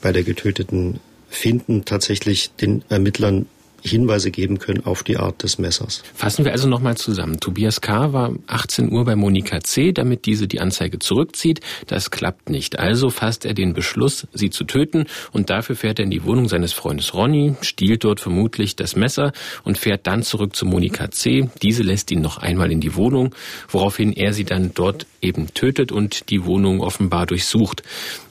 bei 0.00 0.12
der 0.12 0.22
Getöteten 0.22 1.00
finden, 1.28 1.84
tatsächlich 1.84 2.50
den 2.52 2.84
Ermittlern 2.88 3.46
Hinweise 3.84 4.30
geben 4.30 4.58
können 4.58 4.86
auf 4.86 5.02
die 5.02 5.18
Art 5.18 5.42
des 5.42 5.58
Messers. 5.58 6.02
Fassen 6.14 6.44
wir 6.44 6.52
also 6.52 6.68
nochmal 6.68 6.96
zusammen. 6.96 7.38
Tobias 7.38 7.82
K. 7.82 8.14
war 8.14 8.32
18 8.46 8.90
Uhr 8.90 9.04
bei 9.04 9.14
Monika 9.14 9.60
C., 9.60 9.92
damit 9.92 10.24
diese 10.24 10.48
die 10.48 10.60
Anzeige 10.60 10.98
zurückzieht. 10.98 11.60
Das 11.86 12.10
klappt 12.10 12.48
nicht. 12.48 12.78
Also 12.78 13.10
fasst 13.10 13.44
er 13.44 13.52
den 13.52 13.74
Beschluss, 13.74 14.26
sie 14.32 14.48
zu 14.48 14.64
töten 14.64 15.04
und 15.32 15.50
dafür 15.50 15.76
fährt 15.76 15.98
er 15.98 16.06
in 16.06 16.10
die 16.10 16.24
Wohnung 16.24 16.48
seines 16.48 16.72
Freundes 16.72 17.12
Ronny, 17.12 17.56
stiehlt 17.60 18.04
dort 18.04 18.20
vermutlich 18.20 18.74
das 18.74 18.96
Messer 18.96 19.32
und 19.64 19.76
fährt 19.76 20.06
dann 20.06 20.22
zurück 20.22 20.56
zu 20.56 20.64
Monika 20.64 21.10
C. 21.10 21.50
Diese 21.62 21.82
lässt 21.82 22.10
ihn 22.10 22.22
noch 22.22 22.38
einmal 22.38 22.72
in 22.72 22.80
die 22.80 22.94
Wohnung, 22.94 23.34
woraufhin 23.68 24.12
er 24.14 24.32
sie 24.32 24.44
dann 24.44 24.72
dort 24.74 25.06
eben 25.20 25.52
tötet 25.52 25.92
und 25.92 26.30
die 26.30 26.44
Wohnung 26.44 26.80
offenbar 26.80 27.26
durchsucht. 27.26 27.82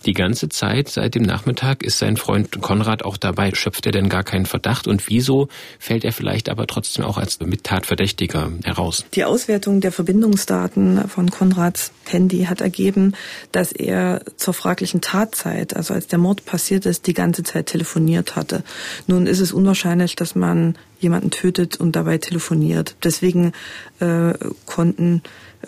Die 0.05 0.13
ganze 0.13 0.49
Zeit 0.49 0.89
seit 0.89 1.15
dem 1.15 1.23
Nachmittag 1.23 1.81
ist 1.81 1.99
sein 1.99 2.17
Freund 2.17 2.61
Konrad 2.61 3.05
auch 3.05 3.15
dabei. 3.15 3.51
Schöpft 3.53 3.85
er 3.85 3.91
denn 3.91 4.09
gar 4.09 4.23
keinen 4.23 4.45
Verdacht? 4.45 4.87
Und 4.87 5.07
wieso 5.07 5.47
fällt 5.79 6.03
er 6.03 6.11
vielleicht 6.11 6.49
aber 6.49 6.67
trotzdem 6.67 7.05
auch 7.05 7.17
als 7.17 7.39
Mittatverdächtiger 7.39 8.51
heraus? 8.63 9.05
Die 9.13 9.23
Auswertung 9.23 9.79
der 9.79 9.91
Verbindungsdaten 9.91 11.07
von 11.07 11.31
Konrads 11.31 11.91
Handy 12.05 12.45
hat 12.45 12.61
ergeben, 12.61 13.13
dass 13.51 13.71
er 13.71 14.21
zur 14.35 14.53
fraglichen 14.53 15.01
Tatzeit, 15.01 15.75
also 15.75 15.93
als 15.93 16.07
der 16.07 16.19
Mord 16.19 16.45
passiert 16.45 16.85
ist, 16.85 17.07
die 17.07 17.13
ganze 17.13 17.43
Zeit 17.43 17.67
telefoniert 17.67 18.35
hatte. 18.35 18.63
Nun 19.07 19.25
ist 19.25 19.39
es 19.39 19.53
unwahrscheinlich, 19.53 20.15
dass 20.15 20.35
man 20.35 20.75
jemanden 21.03 21.29
tötet 21.29 21.79
und 21.79 21.95
dabei 21.95 22.17
telefoniert. 22.17 22.95
Deswegen 23.03 23.51
äh, 23.99 24.33
konnten 24.65 25.21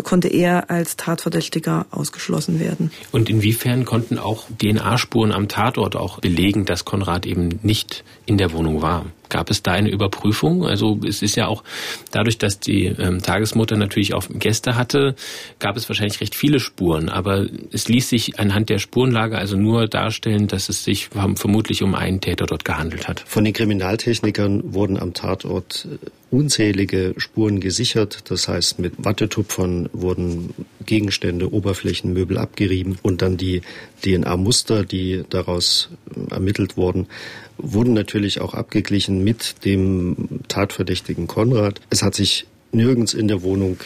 konnte 0.04 0.28
er 0.28 0.70
als 0.70 0.98
Tatverdächtiger 0.98 1.86
ausgeschlossen 1.92 2.60
werden. 2.60 2.92
Und 3.12 3.30
inwiefern 3.30 3.86
konnten 3.86 4.18
auch 4.18 4.46
DNA-Spuren 4.62 5.32
am 5.32 5.48
Tatort 5.48 5.96
auch 5.96 6.20
belegen, 6.20 6.66
dass 6.66 6.86
Konrad 6.86 7.26
eben 7.26 7.60
nicht 7.64 8.04
in 8.26 8.38
der 8.38 8.52
Wohnung 8.52 8.82
war? 8.82 9.06
Gab 9.30 9.50
es 9.50 9.64
da 9.64 9.72
eine 9.72 9.90
Überprüfung? 9.90 10.66
Also 10.66 11.00
es 11.08 11.22
ist 11.22 11.36
ja 11.36 11.48
auch 11.48 11.64
dadurch, 12.12 12.38
dass 12.38 12.60
die 12.60 12.86
ähm, 12.86 13.22
Tagesmutter 13.22 13.78
natürlich 13.78 14.14
auch 14.14 14.26
Gäste 14.30 14.76
hatte, 14.76 15.16
gab 15.60 15.78
es 15.78 15.88
wahrscheinlich 15.90 16.22
recht 16.22 16.36
viele 16.36 16.60
Spuren. 16.60 17.10
Aber 17.10 17.46
es 17.72 17.88
ließ 17.88 18.10
sich 18.10 18.40
anhand 18.40 18.70
der 18.70 18.80
Spurenlage 18.80 19.38
also 19.38 19.58
nur 19.58 19.88
darstellen, 19.88 20.48
dass 20.48 20.70
es 20.70 20.84
sich 20.84 21.10
vermutlich 21.36 21.84
um 21.84 21.96
einen 21.96 22.22
Täter 22.22 22.46
dort 22.46 22.66
gehandelt 22.66 23.08
hat. 23.08 23.24
Von 23.26 23.44
den 23.44 23.54
Kriminaltechnikern 23.54 24.74
wurden 24.74 24.98
am 24.98 25.14
Tatort 25.14 25.88
äh, 25.92 26.10
unzählige 26.32 27.14
Spuren 27.18 27.60
gesichert. 27.60 28.30
Das 28.30 28.48
heißt, 28.48 28.80
mit 28.80 28.94
Wattetupfern 28.98 29.90
wurden 29.94 30.54
Gegenstände, 30.86 31.52
Oberflächen, 31.52 32.14
Möbel 32.14 32.38
abgerieben 32.38 32.98
und 33.02 33.22
dann 33.22 33.38
die 33.38 33.62
DNA-Muster, 34.04 34.84
die 34.84 35.24
daraus 35.30 35.90
äh, 36.14 36.34
ermittelt 36.34 36.78
wurden, 36.78 37.08
wurden 37.58 37.94
natürlich 37.94 38.42
auch 38.42 38.54
abgeglichen 38.54 39.24
mit 39.24 39.66
dem 39.66 40.42
Tatverdächtigen 40.48 41.28
Konrad. 41.28 41.82
Es 41.90 42.04
hat 42.04 42.16
sich 42.16 42.46
nirgends 42.72 43.14
in 43.14 43.28
der 43.28 43.42
Wohnung 43.42 43.78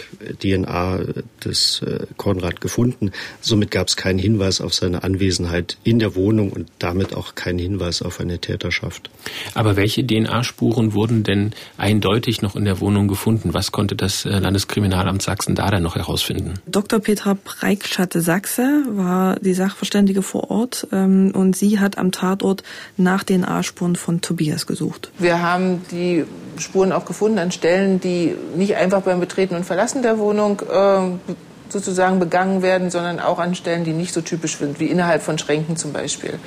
DNA 0.41 0.99
des 1.45 1.81
äh, 1.81 2.05
Konrad 2.17 2.59
gefunden. 2.59 3.11
Somit 3.41 3.71
gab 3.71 3.87
es 3.87 3.95
keinen 3.95 4.19
Hinweis 4.19 4.61
auf 4.61 4.73
seine 4.73 5.03
Anwesenheit 5.03 5.77
in 5.83 5.99
der 5.99 6.15
Wohnung 6.15 6.51
und 6.51 6.69
damit 6.79 7.13
auch 7.13 7.35
keinen 7.35 7.59
Hinweis 7.59 8.01
auf 8.01 8.19
eine 8.19 8.39
Täterschaft. 8.39 9.09
Aber 9.53 9.75
welche 9.75 10.05
DNA-Spuren 10.05 10.93
wurden 10.93 11.23
denn 11.23 11.51
eindeutig 11.77 12.41
noch 12.41 12.55
in 12.55 12.65
der 12.65 12.79
Wohnung 12.79 13.07
gefunden? 13.07 13.53
Was 13.53 13.71
konnte 13.71 13.95
das 13.95 14.25
äh, 14.25 14.29
Landeskriminalamt 14.29 15.21
Sachsen 15.21 15.55
da 15.55 15.69
dann 15.69 15.83
noch 15.83 15.95
herausfinden? 15.95 16.55
Dr. 16.65 16.99
Petra 16.99 17.37
Breikschatte-Sachse 17.43 18.85
war 18.89 19.35
die 19.39 19.53
Sachverständige 19.53 20.21
vor 20.21 20.49
Ort 20.49 20.87
ähm, 20.91 21.31
und 21.33 21.55
sie 21.55 21.79
hat 21.79 21.97
am 21.97 22.11
Tatort 22.11 22.63
nach 22.97 23.23
DNA-Spuren 23.23 23.95
von 23.95 24.21
Tobias 24.21 24.65
gesucht. 24.65 25.11
Wir 25.19 25.41
haben 25.41 25.81
die 25.91 26.25
Spuren 26.57 26.91
auch 26.91 27.05
gefunden 27.05 27.39
an 27.39 27.51
Stellen, 27.51 27.99
die 27.99 28.35
nicht 28.55 28.75
einfach 28.79 29.01
beim 29.01 29.19
Betreten 29.19 29.55
und 29.55 29.65
Verlassen 29.65 30.01
der 30.01 30.17
Wohnung 30.17 30.61
äh, 30.61 31.33
sozusagen 31.71 32.19
begangen 32.19 32.61
werden, 32.61 32.89
sondern 32.89 33.19
auch 33.19 33.39
an 33.39 33.53
Stellen, 33.53 33.83
die 33.83 33.93
nicht 33.93 34.13
so 34.13 34.21
typisch 34.21 34.57
sind, 34.57 34.79
wie 34.79 34.87
innerhalb 34.87 35.21
von 35.21 35.37
Schränken 35.37 35.77
zum 35.77 35.93
Beispiel. 35.93 36.39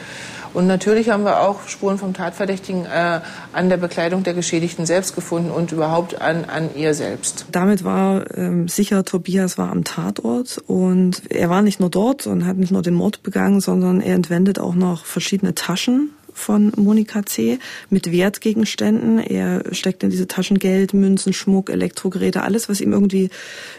Und 0.55 0.67
natürlich 0.67 1.09
haben 1.09 1.25
wir 1.25 1.41
auch 1.41 1.67
Spuren 1.67 1.97
vom 1.97 2.13
Tatverdächtigen 2.13 2.85
äh, 2.85 3.21
an 3.53 3.69
der 3.71 3.79
Bekleidung 3.79 4.23
der 4.23 4.35
Geschädigten 4.35 4.85
selbst 4.85 5.15
gefunden 5.15 5.51
und 5.51 5.73
überhaupt 5.73 6.21
an, 6.21 6.45
an 6.45 6.71
ihr 6.75 6.93
selbst. 6.93 7.47
Damit 7.51 7.85
war 7.85 8.37
ähm, 8.37 8.69
sicher, 8.69 9.05
Tobias 9.05 9.57
war 9.57 9.71
am 9.71 9.85
Tatort 9.85 10.59
und 10.67 11.23
er 11.31 11.49
war 11.49 11.63
nicht 11.63 11.81
nur 11.81 11.89
dort 11.89 12.27
und 12.27 12.47
hat 12.47 12.59
nicht 12.59 12.73
nur 12.73 12.83
den 12.83 12.95
Mord 12.95 13.23
begangen, 13.23 13.61
sondern 13.61 14.03
er 14.03 14.15
entwendet 14.15 14.59
auch 14.59 14.75
noch 14.75 15.07
verschiedene 15.07 15.55
Taschen 15.55 16.11
von 16.33 16.73
Monika 16.77 17.25
C. 17.25 17.59
mit 17.91 18.11
Wertgegenständen. 18.11 19.19
Er 19.19 19.63
steckt 19.73 20.03
in 20.03 20.11
diese 20.11 20.29
Taschen 20.29 20.59
Geld, 20.59 20.95
Münzen, 20.95 21.33
Schmuck, 21.33 21.71
Elektrogeräte, 21.71 22.43
alles, 22.43 22.69
was 22.69 22.81
ihm 22.81 22.93
irgendwie 22.93 23.31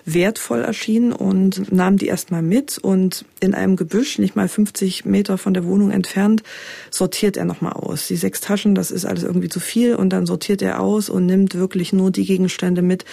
wertvoll 0.06 0.62
erschien 0.62 1.12
und 1.12 1.72
nahm 1.72 1.98
die 1.98 2.08
erstmal 2.08 2.42
mit 2.42 2.78
und 2.78 3.26
in 3.40 3.54
einem 3.54 3.76
Gebüsch, 3.76 4.20
nicht 4.20 4.36
mal 4.36 4.48
50 4.48 5.06
Meter 5.06 5.38
von 5.38 5.54
der 5.54 5.66
Wohnung 5.66 5.92
entfernt, 5.92 6.44
sortiert 6.90 7.38
er 7.38 7.46
nochmal 7.46 7.74
aus. 7.74 8.08
Die 8.08 8.16
sechs 8.16 8.42
Taschen, 8.42 8.76
das 8.76 8.92
ist 8.92 9.06
alles 9.06 9.24
irgendwie 9.24 9.50
zu 9.50 9.60
viel 9.60 9.96
und 9.96 10.10
dann 10.10 10.26
sortiert 10.26 10.62
er 10.62 10.80
aus 10.80 11.10
und 11.10 11.26
nimmt 11.26 11.56
wirklich 11.56 11.94
nur 11.94 12.12
die 12.12 12.26
Gegenstände 12.26 12.82
mit, 12.82 13.06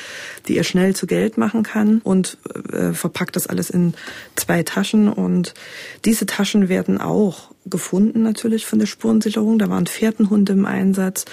die 0.49 0.57
er 0.57 0.65
schnell 0.65 0.95
zu 0.95 1.07
Geld 1.07 1.39
machen 1.39 1.63
kann 1.63 2.01
und 2.03 2.39
äh, 2.73 2.93
verpackt 2.93 3.37
das 3.37 3.47
alles 3.47 3.71
in 3.71 3.95
zwei 4.37 4.63
Taschen 4.63 5.09
und 5.09 5.55
diese 6.05 6.27
Taschen 6.27 6.69
werden 6.69 7.01
auch 7.01 7.51
gefunden 7.67 8.23
natürlich 8.23 8.67
von 8.67 8.79
der 8.79 8.87
Spurensicherung. 8.87 9.59
Da 9.59 9.69
waren 9.69 9.87
Fährtenhunde 9.87 10.53
im 10.53 10.67
Einsatz. 10.67 11.25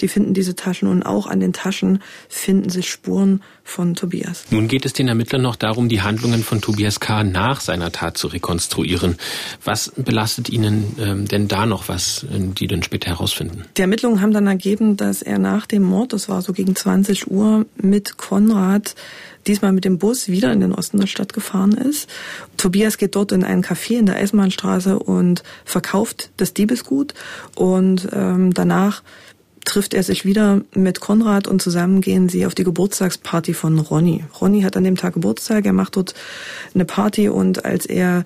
Die 0.00 0.08
finden 0.08 0.34
diese 0.34 0.54
Taschen 0.54 0.88
und 0.88 1.02
auch 1.04 1.26
an 1.26 1.40
den 1.40 1.52
Taschen 1.52 2.02
finden 2.28 2.70
sich 2.70 2.90
Spuren 2.90 3.42
von 3.70 3.94
Tobias. 3.94 4.44
Nun 4.50 4.68
geht 4.68 4.84
es 4.84 4.92
den 4.92 5.08
Ermittlern 5.08 5.42
noch 5.42 5.56
darum, 5.56 5.88
die 5.88 6.02
Handlungen 6.02 6.42
von 6.42 6.60
Tobias 6.60 7.00
K. 7.00 7.24
nach 7.24 7.60
seiner 7.60 7.92
Tat 7.92 8.18
zu 8.18 8.26
rekonstruieren. 8.26 9.16
Was 9.64 9.92
belastet 9.96 10.50
Ihnen 10.50 10.96
ähm, 10.98 11.28
denn 11.28 11.48
da 11.48 11.66
noch, 11.66 11.88
was 11.88 12.24
äh, 12.24 12.38
die 12.40 12.66
dann 12.66 12.82
später 12.82 13.10
herausfinden? 13.10 13.64
Die 13.76 13.82
Ermittlungen 13.82 14.20
haben 14.20 14.32
dann 14.32 14.46
ergeben, 14.46 14.96
dass 14.96 15.22
er 15.22 15.38
nach 15.38 15.66
dem 15.66 15.82
Mord, 15.82 16.12
das 16.12 16.28
war 16.28 16.42
so 16.42 16.52
gegen 16.52 16.74
20 16.74 17.30
Uhr, 17.30 17.64
mit 17.76 18.16
Konrad 18.16 18.94
diesmal 19.46 19.72
mit 19.72 19.84
dem 19.84 19.98
Bus 19.98 20.28
wieder 20.28 20.52
in 20.52 20.60
den 20.60 20.74
Osten 20.74 20.98
der 20.98 21.06
Stadt 21.06 21.32
gefahren 21.32 21.72
ist. 21.72 22.10
Tobias 22.56 22.98
geht 22.98 23.16
dort 23.16 23.32
in 23.32 23.44
ein 23.44 23.62
Café 23.62 23.98
in 23.98 24.06
der 24.06 24.16
Eisenbahnstraße 24.16 24.98
und 24.98 25.42
verkauft 25.64 26.30
das 26.36 26.52
Diebesgut 26.52 27.14
und 27.54 28.08
ähm, 28.12 28.52
danach 28.52 29.02
trifft 29.64 29.94
er 29.94 30.02
sich 30.02 30.24
wieder 30.24 30.62
mit 30.74 31.00
Konrad 31.00 31.46
und 31.46 31.62
zusammen 31.62 32.00
gehen 32.00 32.28
sie 32.28 32.46
auf 32.46 32.54
die 32.54 32.64
Geburtstagsparty 32.64 33.54
von 33.54 33.78
Ronny. 33.78 34.24
Ronny 34.40 34.62
hat 34.62 34.76
an 34.76 34.84
dem 34.84 34.96
Tag 34.96 35.14
Geburtstag, 35.14 35.66
er 35.66 35.72
macht 35.72 35.96
dort 35.96 36.14
eine 36.74 36.84
Party 36.84 37.28
und 37.28 37.64
als 37.64 37.86
er 37.86 38.24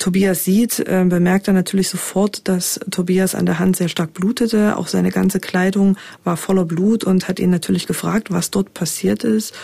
Tobias 0.00 0.44
sieht, 0.44 0.78
äh, 0.80 1.04
bemerkt 1.06 1.46
er 1.46 1.52
natürlich 1.52 1.90
sofort, 1.90 2.48
dass 2.48 2.80
Tobias 2.90 3.34
an 3.34 3.44
der 3.44 3.58
Hand 3.58 3.76
sehr 3.76 3.90
stark 3.90 4.14
blutete. 4.14 4.78
Auch 4.78 4.88
seine 4.88 5.10
ganze 5.10 5.40
Kleidung 5.40 5.98
war 6.24 6.38
voller 6.38 6.64
Blut 6.64 7.04
und 7.04 7.28
hat 7.28 7.38
ihn 7.38 7.50
natürlich 7.50 7.86
gefragt, 7.86 8.30
was 8.30 8.50
dort 8.50 8.72
passiert 8.72 9.24
ist. 9.24 9.54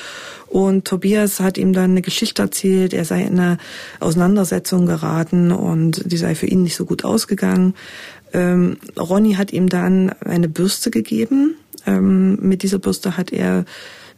Und 0.46 0.85
Tobias 0.85 1.40
hat 1.40 1.57
ihm 1.57 1.72
dann 1.72 1.92
eine 1.92 2.02
Geschichte 2.02 2.42
erzählt, 2.42 2.92
er 2.92 3.07
sei 3.07 3.22
in 3.22 3.40
eine 3.40 3.57
Auseinandersetzung 3.98 4.85
geraten 4.85 5.52
und 5.52 6.02
die 6.05 6.18
sei 6.18 6.35
für 6.35 6.46
ihn 6.46 6.62
nicht 6.62 6.76
so 6.76 6.85
gut 6.85 7.02
ausgegangen. 7.02 7.74
Ähm, 8.37 8.77
Ronny 8.99 9.33
hat 9.35 9.53
ihm 9.53 9.68
dann 9.68 10.11
eine 10.20 10.49
Bürste 10.49 10.90
gegeben. 10.90 11.57
Ähm, 11.87 12.37
mit 12.42 12.62
dieser 12.62 12.79
Bürste 12.79 13.16
hat 13.16 13.33
er 13.33 13.64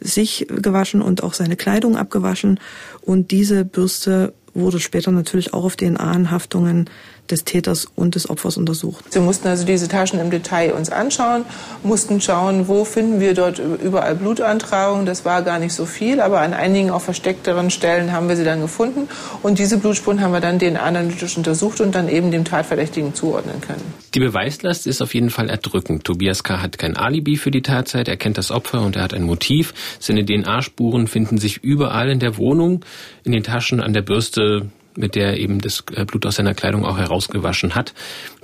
sich 0.00 0.46
gewaschen 0.48 1.00
und 1.02 1.22
auch 1.22 1.34
seine 1.34 1.54
Kleidung 1.56 1.96
abgewaschen. 1.96 2.58
Und 3.00 3.30
diese 3.30 3.64
Bürste 3.64 4.34
wurde 4.54 4.80
später 4.80 5.12
natürlich 5.12 5.54
auch 5.54 5.64
auf 5.64 5.76
DNA-Haftungen 5.76 6.90
des 7.30 7.44
Täters 7.44 7.86
und 7.94 8.14
des 8.14 8.28
Opfers 8.30 8.56
untersucht. 8.56 9.04
Wir 9.12 9.22
mussten 9.22 9.48
also 9.48 9.64
diese 9.64 9.88
Taschen 9.88 10.20
im 10.20 10.30
Detail 10.30 10.72
uns 10.72 10.90
anschauen, 10.90 11.44
mussten 11.82 12.20
schauen, 12.20 12.68
wo 12.68 12.84
finden 12.84 13.20
wir 13.20 13.34
dort 13.34 13.58
überall 13.58 14.14
Blutantragungen. 14.14 15.06
Das 15.06 15.24
war 15.24 15.42
gar 15.42 15.58
nicht 15.58 15.72
so 15.72 15.86
viel, 15.86 16.20
aber 16.20 16.40
an 16.40 16.54
einigen 16.54 16.90
auch 16.90 17.02
versteckteren 17.02 17.70
Stellen 17.70 18.12
haben 18.12 18.28
wir 18.28 18.36
sie 18.36 18.44
dann 18.44 18.60
gefunden. 18.60 19.08
Und 19.42 19.58
diese 19.58 19.78
Blutspuren 19.78 20.20
haben 20.20 20.32
wir 20.32 20.40
dann 20.40 20.58
DNA-analytisch 20.58 21.36
untersucht 21.36 21.80
und 21.80 21.94
dann 21.94 22.08
eben 22.08 22.30
dem 22.30 22.44
Tatverdächtigen 22.44 23.14
zuordnen 23.14 23.60
können. 23.60 23.82
Die 24.14 24.20
Beweislast 24.20 24.86
ist 24.86 25.02
auf 25.02 25.14
jeden 25.14 25.30
Fall 25.30 25.50
erdrückend. 25.50 26.04
Tobias 26.04 26.42
K. 26.42 26.62
hat 26.62 26.78
kein 26.78 26.96
Alibi 26.96 27.36
für 27.36 27.50
die 27.50 27.62
Tatzeit, 27.62 28.08
er 28.08 28.16
kennt 28.16 28.38
das 28.38 28.50
Opfer 28.50 28.82
und 28.82 28.96
er 28.96 29.02
hat 29.02 29.14
ein 29.14 29.22
Motiv. 29.22 29.74
Seine 30.00 30.24
DNA-Spuren 30.24 31.06
finden 31.06 31.38
sich 31.38 31.62
überall 31.62 32.08
in 32.10 32.18
der 32.18 32.36
Wohnung, 32.36 32.84
in 33.24 33.32
den 33.32 33.42
Taschen, 33.42 33.80
an 33.80 33.92
der 33.92 34.02
Bürste, 34.02 34.70
mit 34.98 35.14
der 35.14 35.28
er 35.28 35.38
eben 35.38 35.60
das 35.60 35.84
äh, 35.94 36.04
Blut 36.04 36.26
aus 36.26 36.36
seiner 36.36 36.54
Kleidung 36.54 36.84
auch 36.84 36.98
herausgewaschen 36.98 37.74
hat. 37.74 37.94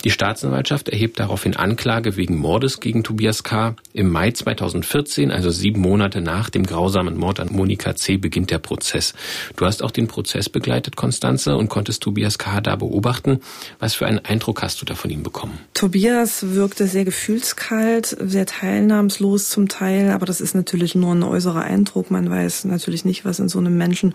Die 0.04 0.10
Staatsanwaltschaft 0.10 0.88
erhebt 0.88 1.18
daraufhin 1.18 1.56
Anklage 1.56 2.16
wegen 2.16 2.36
Mordes 2.36 2.80
gegen 2.80 3.02
Tobias 3.04 3.42
K. 3.42 3.74
Im 3.92 4.10
Mai 4.10 4.30
2014, 4.30 5.30
also 5.30 5.50
sieben 5.50 5.80
Monate 5.80 6.20
nach 6.20 6.50
dem 6.50 6.64
grausamen 6.64 7.16
Mord 7.16 7.40
an 7.40 7.48
Monika 7.50 7.96
C., 7.96 8.18
beginnt 8.18 8.50
der 8.50 8.58
Prozess. 8.58 9.14
Du 9.56 9.64
hast 9.64 9.82
auch 9.82 9.90
den 9.90 10.06
Prozess 10.06 10.48
begleitet, 10.48 10.96
Konstanze, 10.96 11.56
und 11.56 11.68
konntest 11.68 12.02
Tobias 12.02 12.38
K. 12.38 12.60
da 12.60 12.76
beobachten. 12.76 13.40
Was 13.78 13.94
für 13.94 14.06
einen 14.06 14.18
Eindruck 14.18 14.62
hast 14.62 14.82
du 14.82 14.84
da 14.84 14.94
von 14.94 15.10
ihm 15.10 15.22
bekommen? 15.22 15.58
Tobias 15.72 16.54
wirkte 16.54 16.86
sehr 16.86 17.04
gefühlskalt, 17.04 18.16
sehr 18.20 18.46
teilnahmslos 18.46 19.48
zum 19.48 19.68
Teil, 19.68 20.10
aber 20.10 20.26
das 20.26 20.40
ist 20.40 20.54
natürlich 20.54 20.94
nur 20.94 21.14
ein 21.14 21.22
äußerer 21.22 21.62
Eindruck. 21.62 22.10
Man 22.10 22.30
weiß 22.30 22.66
natürlich 22.66 23.04
nicht, 23.04 23.24
was 23.24 23.38
in 23.38 23.48
so 23.48 23.58
einem 23.58 23.76
Menschen 23.76 24.14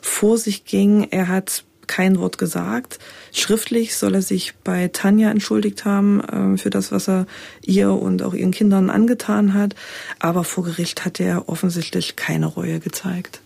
vor 0.00 0.38
sich 0.38 0.64
ging. 0.64 1.06
Er 1.10 1.28
hat 1.28 1.64
kein 1.90 2.20
Wort 2.20 2.38
gesagt. 2.38 3.00
Schriftlich 3.32 3.96
soll 3.96 4.14
er 4.14 4.22
sich 4.22 4.54
bei 4.62 4.88
Tanja 4.88 5.28
entschuldigt 5.30 5.84
haben 5.84 6.20
äh, 6.20 6.56
für 6.56 6.70
das, 6.70 6.92
was 6.92 7.08
er 7.08 7.26
ihr 7.62 7.90
und 7.90 8.22
auch 8.22 8.32
ihren 8.32 8.52
Kindern 8.52 8.90
angetan 8.90 9.54
hat. 9.54 9.74
Aber 10.20 10.44
vor 10.44 10.62
Gericht 10.64 11.04
hat 11.04 11.18
er 11.18 11.48
offensichtlich 11.48 12.14
keine 12.14 12.46
Reue 12.46 12.78
gezeigt. 12.78 13.40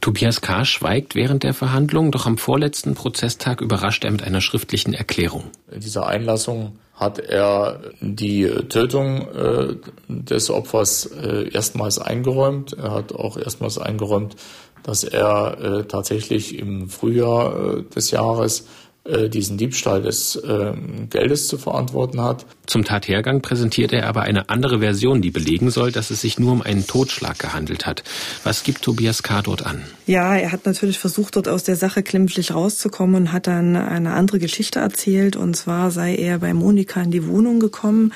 Tobias 0.00 0.40
K. 0.40 0.64
schweigt 0.64 1.14
während 1.16 1.42
der 1.42 1.54
Verhandlung, 1.54 2.12
doch 2.12 2.26
am 2.26 2.38
vorletzten 2.38 2.94
Prozesstag 2.94 3.60
überrascht 3.60 4.04
er 4.04 4.12
mit 4.12 4.22
einer 4.22 4.40
schriftlichen 4.40 4.94
Erklärung. 4.94 5.50
In 5.70 5.80
dieser 5.80 6.06
Einlassung 6.06 6.78
hat 6.94 7.18
er 7.18 7.80
die 8.00 8.46
Tötung 8.68 9.28
äh, 9.28 9.76
des 10.08 10.50
Opfers 10.50 11.06
äh, 11.06 11.48
erstmals 11.52 11.98
eingeräumt. 11.98 12.74
Er 12.74 12.92
hat 12.92 13.12
auch 13.12 13.36
erstmals 13.36 13.78
eingeräumt, 13.78 14.36
dass 14.82 15.04
er 15.04 15.58
äh, 15.60 15.84
tatsächlich 15.84 16.58
im 16.58 16.88
Frühjahr 16.88 17.78
äh, 17.78 17.82
des 17.82 18.10
Jahres 18.10 18.66
äh, 19.04 19.28
diesen 19.28 19.56
Diebstahl 19.56 20.00
des 20.00 20.36
äh, 20.36 20.74
Geldes 21.10 21.48
zu 21.48 21.58
verantworten 21.58 22.20
hat. 22.20 22.46
Zum 22.66 22.84
Tathergang 22.84 23.42
präsentiert 23.42 23.92
er 23.92 24.06
aber 24.06 24.22
eine 24.22 24.48
andere 24.48 24.78
Version, 24.78 25.20
die 25.20 25.32
belegen 25.32 25.72
soll, 25.72 25.90
dass 25.90 26.12
es 26.12 26.20
sich 26.20 26.38
nur 26.38 26.52
um 26.52 26.62
einen 26.62 26.86
Totschlag 26.86 27.36
gehandelt 27.36 27.84
hat. 27.84 28.04
Was 28.44 28.62
gibt 28.62 28.82
Tobias 28.82 29.24
K. 29.24 29.42
dort 29.42 29.66
an? 29.66 29.82
Ja, 30.06 30.36
er 30.36 30.52
hat 30.52 30.66
natürlich 30.66 31.00
versucht, 31.00 31.34
dort 31.34 31.48
aus 31.48 31.64
der 31.64 31.74
Sache 31.74 32.04
klimpflich 32.04 32.54
rauszukommen 32.54 33.16
und 33.16 33.32
hat 33.32 33.48
dann 33.48 33.74
eine 33.74 34.12
andere 34.12 34.38
Geschichte 34.38 34.78
erzählt. 34.78 35.34
Und 35.34 35.56
zwar 35.56 35.90
sei 35.90 36.14
er 36.14 36.38
bei 36.38 36.54
Monika 36.54 37.02
in 37.02 37.10
die 37.10 37.26
Wohnung 37.26 37.58
gekommen 37.58 38.12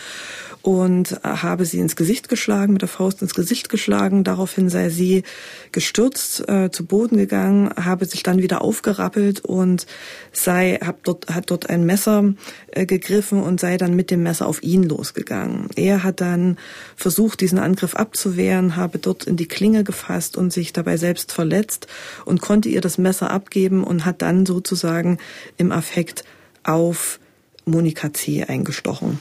und 0.67 1.21
habe 1.23 1.65
sie 1.65 1.79
ins 1.79 1.95
Gesicht 1.95 2.29
geschlagen, 2.29 2.73
mit 2.73 2.83
der 2.83 2.89
Faust 2.89 3.23
ins 3.23 3.37
Gesicht 3.37 3.69
geschlagen. 3.69 4.25
Daraufhin 4.25 4.69
sei 4.69 4.89
sie 4.89 5.23
gestürzt, 5.71 6.49
äh, 6.49 6.73
zu 6.73 6.85
Boden 6.85 7.17
gegangen, 7.19 7.71
habe 7.77 8.05
sich 8.05 8.25
dann 8.25 8.43
wieder 8.43 8.63
aufgerappelt 8.63 9.45
und 9.45 9.87
sei, 10.33 10.81
hab 10.85 11.05
dort, 11.05 11.33
hat 11.33 11.53
dort 11.53 11.71
ein 11.71 11.87
Messer 11.87 12.35
äh, 12.73 12.85
gegriffen 12.85 13.45
und 13.45 13.61
sei 13.61 13.77
dann 13.77 13.95
mit 13.95 14.11
dem 14.11 14.25
Messer 14.25 14.49
auf 14.49 14.61
ihn 14.65 14.83
losgegangen. 14.83 15.69
Er 15.77 16.03
hat 16.03 16.21
dann 16.21 16.59
versucht, 16.97 17.43
diesen 17.43 17.61
Angriff 17.61 17.95
abzuwehren, 17.95 18.75
habe 18.75 18.99
dort 18.99 19.23
in 19.23 19.37
die 19.37 19.47
Klinge 19.47 19.85
gefasst 19.85 20.37
und 20.37 20.53
sich 20.53 20.73
dabei 20.73 20.97
selbst 20.97 21.31
verletzt 21.31 21.87
und 22.25 22.41
konnte 22.41 22.69
ihr 22.71 22.81
das 22.81 22.99
Messer 22.99 23.31
abgeben 23.31 23.85
und 23.85 24.05
hat 24.05 24.21
dann 24.21 24.47
sozusagen 24.47 25.19
im 25.59 25.71
Affekt 25.71 26.25
auf 26.65 27.21
Monika 27.67 28.13
C. 28.13 28.43
eingestochen. 28.43 29.21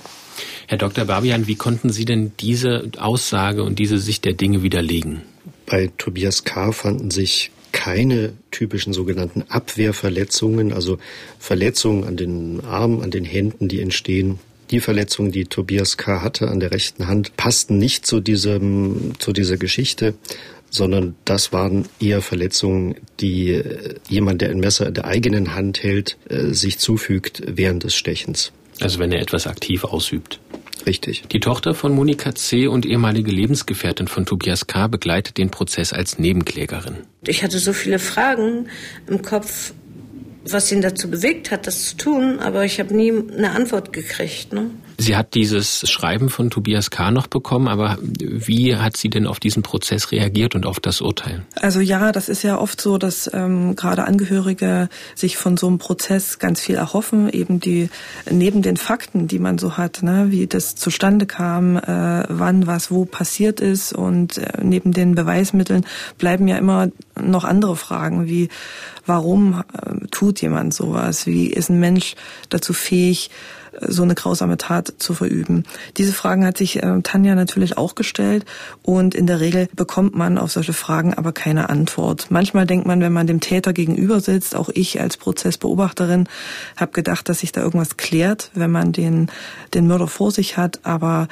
Herr 0.67 0.77
Dr. 0.77 1.05
Babian, 1.05 1.47
wie 1.47 1.55
konnten 1.55 1.89
Sie 1.89 2.05
denn 2.05 2.31
diese 2.39 2.89
Aussage 2.97 3.63
und 3.63 3.79
diese 3.79 3.97
Sicht 3.97 4.25
der 4.25 4.33
Dinge 4.33 4.63
widerlegen? 4.63 5.21
Bei 5.65 5.91
Tobias 5.97 6.43
K. 6.43 6.71
fanden 6.71 7.11
sich 7.11 7.51
keine 7.71 8.33
typischen 8.51 8.93
sogenannten 8.93 9.43
Abwehrverletzungen, 9.49 10.71
also 10.71 10.97
Verletzungen 11.39 12.05
an 12.05 12.15
den 12.15 12.61
Armen, 12.63 13.01
an 13.03 13.11
den 13.11 13.25
Händen, 13.25 13.67
die 13.67 13.81
entstehen. 13.81 14.39
Die 14.71 14.79
Verletzungen, 14.79 15.31
die 15.31 15.45
Tobias 15.45 15.97
K. 15.97 16.21
hatte 16.21 16.47
an 16.47 16.59
der 16.59 16.71
rechten 16.71 17.07
Hand, 17.07 17.35
passten 17.37 17.77
nicht 17.77 18.07
zu 18.07 18.21
diesem, 18.21 19.13
zu 19.19 19.33
dieser 19.33 19.57
Geschichte, 19.57 20.15
sondern 20.69 21.15
das 21.25 21.53
waren 21.53 21.85
eher 21.99 22.21
Verletzungen, 22.21 22.95
die 23.19 23.51
äh, 23.51 23.95
jemand, 24.09 24.41
der 24.41 24.49
ein 24.49 24.59
Messer 24.59 24.87
in 24.87 24.93
der 24.93 25.05
eigenen 25.05 25.53
Hand 25.53 25.83
hält, 25.83 26.17
äh, 26.29 26.53
sich 26.53 26.79
zufügt 26.79 27.43
während 27.45 27.83
des 27.83 27.95
Stechens. 27.95 28.51
Also 28.81 28.99
wenn 28.99 29.11
er 29.11 29.21
etwas 29.21 29.47
aktiv 29.47 29.83
ausübt. 29.83 30.39
Richtig. 30.85 31.23
Die 31.31 31.39
Tochter 31.39 31.73
von 31.73 31.93
Monika 31.93 32.35
C. 32.35 32.67
und 32.67 32.85
ehemalige 32.85 33.31
Lebensgefährtin 33.31 34.07
von 34.07 34.25
Tobias 34.25 34.67
K. 34.67 34.87
begleitet 34.87 35.37
den 35.37 35.49
Prozess 35.49 35.93
als 35.93 36.19
Nebenklägerin. 36.19 36.97
Ich 37.25 37.43
hatte 37.43 37.57
so 37.57 37.73
viele 37.73 37.97
Fragen 37.97 38.67
im 39.07 39.21
Kopf, 39.23 39.73
was 40.49 40.71
ihn 40.71 40.81
dazu 40.81 41.09
bewegt 41.09 41.51
hat, 41.51 41.67
das 41.67 41.89
zu 41.89 41.97
tun, 41.97 42.39
aber 42.39 42.65
ich 42.65 42.79
habe 42.79 42.93
nie 42.95 43.11
eine 43.11 43.51
Antwort 43.51 43.93
gekriegt. 43.93 44.53
Ne? 44.53 44.69
Sie 44.97 45.15
hat 45.15 45.33
dieses 45.33 45.89
Schreiben 45.89 46.29
von 46.29 46.49
Tobias 46.49 46.89
K. 46.89 47.11
noch 47.11 47.27
bekommen, 47.27 47.67
aber 47.67 47.97
wie 48.01 48.75
hat 48.77 48.95
sie 48.95 49.09
denn 49.09 49.27
auf 49.27 49.39
diesen 49.39 49.61
Prozess 49.61 50.11
reagiert 50.11 50.55
und 50.55 50.65
auf 50.65 50.79
das 50.79 51.01
Urteil? 51.01 51.43
Also 51.59 51.81
ja, 51.81 52.11
das 52.11 52.29
ist 52.29 52.43
ja 52.43 52.57
oft 52.57 52.79
so, 52.79 52.97
dass 52.97 53.29
ähm, 53.33 53.75
gerade 53.75 54.05
Angehörige 54.05 54.87
sich 55.13 55.37
von 55.37 55.57
so 55.57 55.67
einem 55.67 55.79
Prozess 55.79 56.39
ganz 56.39 56.61
viel 56.61 56.75
erhoffen, 56.75 57.29
eben 57.29 57.59
die 57.59 57.89
neben 58.29 58.61
den 58.61 58.77
Fakten, 58.77 59.27
die 59.27 59.39
man 59.39 59.57
so 59.57 59.77
hat, 59.77 60.01
ne, 60.01 60.27
wie 60.29 60.47
das 60.47 60.75
zustande 60.75 61.25
kam, 61.25 61.75
äh, 61.77 62.23
wann 62.29 62.67
was 62.67 62.89
wo 62.89 63.05
passiert 63.05 63.59
ist 63.59 63.91
und 63.91 64.37
äh, 64.37 64.63
neben 64.63 64.93
den 64.93 65.15
Beweismitteln 65.15 65.85
bleiben 66.17 66.47
ja 66.47 66.57
immer 66.57 66.89
noch 67.21 67.43
andere 67.43 67.75
Fragen 67.75 68.27
wie 68.27 68.49
warum 69.05 69.63
äh, 69.73 70.07
tut 70.11 70.41
jemand 70.41 70.73
sowas? 70.73 71.27
Wie 71.27 71.47
ist 71.47 71.69
ein 71.69 71.79
Mensch 71.79 72.15
dazu 72.49 72.73
fähig, 72.73 73.29
so 73.81 74.03
eine 74.03 74.15
grausame 74.15 74.57
Tat 74.57 74.93
zu 74.97 75.13
verüben. 75.13 75.63
Diese 75.97 76.13
Fragen 76.13 76.45
hat 76.45 76.57
sich 76.57 76.81
äh, 76.81 77.01
Tanja 77.03 77.35
natürlich 77.35 77.77
auch 77.77 77.95
gestellt 77.95 78.45
und 78.81 79.15
in 79.15 79.27
der 79.27 79.39
Regel 79.39 79.67
bekommt 79.75 80.15
man 80.15 80.37
auf 80.37 80.51
solche 80.51 80.73
Fragen 80.73 81.13
aber 81.13 81.31
keine 81.31 81.69
Antwort. 81.69 82.27
Manchmal 82.29 82.65
denkt 82.65 82.87
man, 82.87 83.01
wenn 83.01 83.13
man 83.13 83.27
dem 83.27 83.39
Täter 83.39 83.73
gegenüber 83.73 84.19
sitzt, 84.19 84.55
auch 84.55 84.69
ich 84.69 85.01
als 85.01 85.17
Prozessbeobachterin 85.17 86.27
habe 86.77 86.91
gedacht, 86.91 87.29
dass 87.29 87.39
sich 87.39 87.51
da 87.51 87.61
irgendwas 87.61 87.97
klärt, 87.97 88.51
wenn 88.53 88.71
man 88.71 88.91
den, 88.91 89.29
den 89.73 89.87
Mörder 89.87 90.07
vor 90.07 90.31
sich 90.31 90.57
hat, 90.57 90.79
aber 90.83 91.27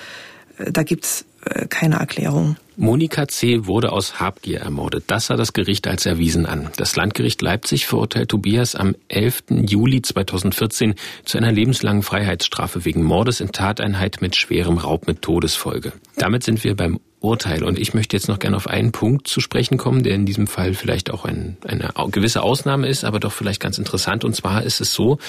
äh, 0.57 0.71
da 0.71 0.83
gibt's 0.83 1.21
äh, 1.21 1.32
keine 1.69 1.95
Erklärung. 1.95 2.57
Monika 2.75 3.27
C. 3.27 3.67
wurde 3.67 3.91
aus 3.91 4.19
Habgier 4.19 4.61
ermordet. 4.61 5.03
Das 5.07 5.27
sah 5.27 5.35
das 5.35 5.53
Gericht 5.53 5.87
als 5.87 6.05
erwiesen 6.05 6.45
an. 6.45 6.69
Das 6.77 6.95
Landgericht 6.95 7.41
Leipzig 7.41 7.85
verurteilt 7.85 8.29
Tobias 8.29 8.75
am 8.75 8.95
11. 9.09 9.43
Juli 9.49 10.01
2014 10.01 10.95
zu 11.23 11.37
einer 11.37 11.51
lebenslangen 11.51 12.01
Freiheitsstrafe 12.01 12.83
wegen 12.85 13.03
Mordes 13.03 13.41
in 13.41 13.51
Tateinheit 13.51 14.21
mit 14.21 14.35
schwerem 14.35 14.77
Raub 14.77 15.05
mit 15.05 15.21
Todesfolge. 15.21 15.93
Damit 16.17 16.43
sind 16.43 16.63
wir 16.63 16.75
beim 16.75 16.99
Urteil. 17.23 17.63
Und 17.63 17.79
ich 17.79 17.93
möchte 17.93 18.17
jetzt 18.17 18.27
noch 18.27 18.37
gerne 18.37 18.57
auf 18.57 18.67
einen 18.67 18.91
Punkt 18.91 19.27
zu 19.27 19.39
sprechen 19.39 19.77
kommen, 19.77 20.03
der 20.03 20.13
in 20.13 20.25
diesem 20.25 20.45
Fall 20.45 20.73
vielleicht 20.73 21.09
auch 21.09 21.23
ein, 21.23 21.55
eine 21.65 21.93
gewisse 22.11 22.43
Ausnahme 22.43 22.87
ist, 22.87 23.05
aber 23.05 23.21
doch 23.21 23.31
vielleicht 23.31 23.61
ganz 23.61 23.77
interessant. 23.77 24.25
Und 24.25 24.35
zwar 24.35 24.63
ist 24.63 24.81
es 24.81 24.93
so, 24.93 25.19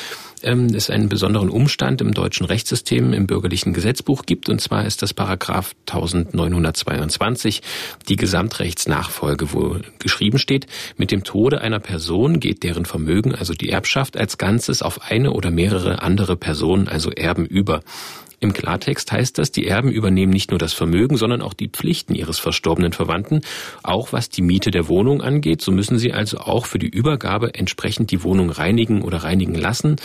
ähm, 0.43 0.73
dass 0.73 0.85
es 0.85 0.91
einen 0.91 1.09
besonderen 1.09 1.49
Umstand 1.49 2.01
im 2.01 2.13
deutschen 2.13 2.47
Rechtssystem 2.47 3.13
im 3.13 3.29
bürgerlichen 3.29 3.73
Gesetzbuch 3.73 4.27
gibt. 4.27 4.49
Und 4.49 4.61
zwar 4.61 4.85
ist 4.85 5.03
das 5.03 5.15
Paragraph 5.15 5.77
1922 5.87 7.63
die 8.09 8.17
Gesamtrechtsnachfolge, 8.17 9.53
wo 9.53 9.77
geschrieben 10.01 10.39
steht, 10.39 10.67
mit 10.97 11.13
dem 11.13 11.23
Tode 11.23 11.61
einer 11.61 11.79
Person 11.79 12.41
geht 12.41 12.65
deren 12.65 12.87
Vermögen, 12.87 13.37
also 13.37 13.55
die 13.55 13.71
Erbschaft 13.71 14.17
als 14.17 14.37
Ganzes 14.37 14.83
auf 14.83 15.11
eine 15.11 15.31
oder 15.31 15.53
mehrere 15.53 16.03
andere 16.03 16.37
Personen, 16.37 16.89
also 16.89 17.11
Erben 17.13 17.47
über. 17.47 17.83
Im 18.45 18.53
Klartext 18.53 19.11
heißt 19.11 19.39
das, 19.39 19.53
die 19.53 19.67
Erben 19.67 19.91
übernehmen 19.91 20.31
nicht 20.31 20.51
nur 20.51 20.59
das 20.59 20.75
Vermögen, 20.75 21.17
sondern 21.17 21.41
auch 21.41 21.55
die 21.55 21.69
Pflichten 21.69 22.15
ihres 22.15 22.39
verstorbenen 22.39 22.93
Verwandten, 22.93 23.41
auch 23.83 24.13
was 24.13 24.29
die 24.29 24.43
Miete 24.43 24.71
der 24.71 24.87
Wohnung 24.87 25.23
angeht. 25.23 25.63
So 25.63 25.73
müssen 25.73 25.99
sie 25.99 26.13
also 26.13 26.37
auch 26.37 26.67
für 26.67 26.79
die 26.79 26.91
Übergabe 26.91 27.55
entsprechend 27.55 28.11
die 28.11 28.23
Wohnung 28.23 28.51
reinigen 28.51 29.01
oder 29.01 29.25
reinigen 29.25 29.55
lassen. 29.55 29.97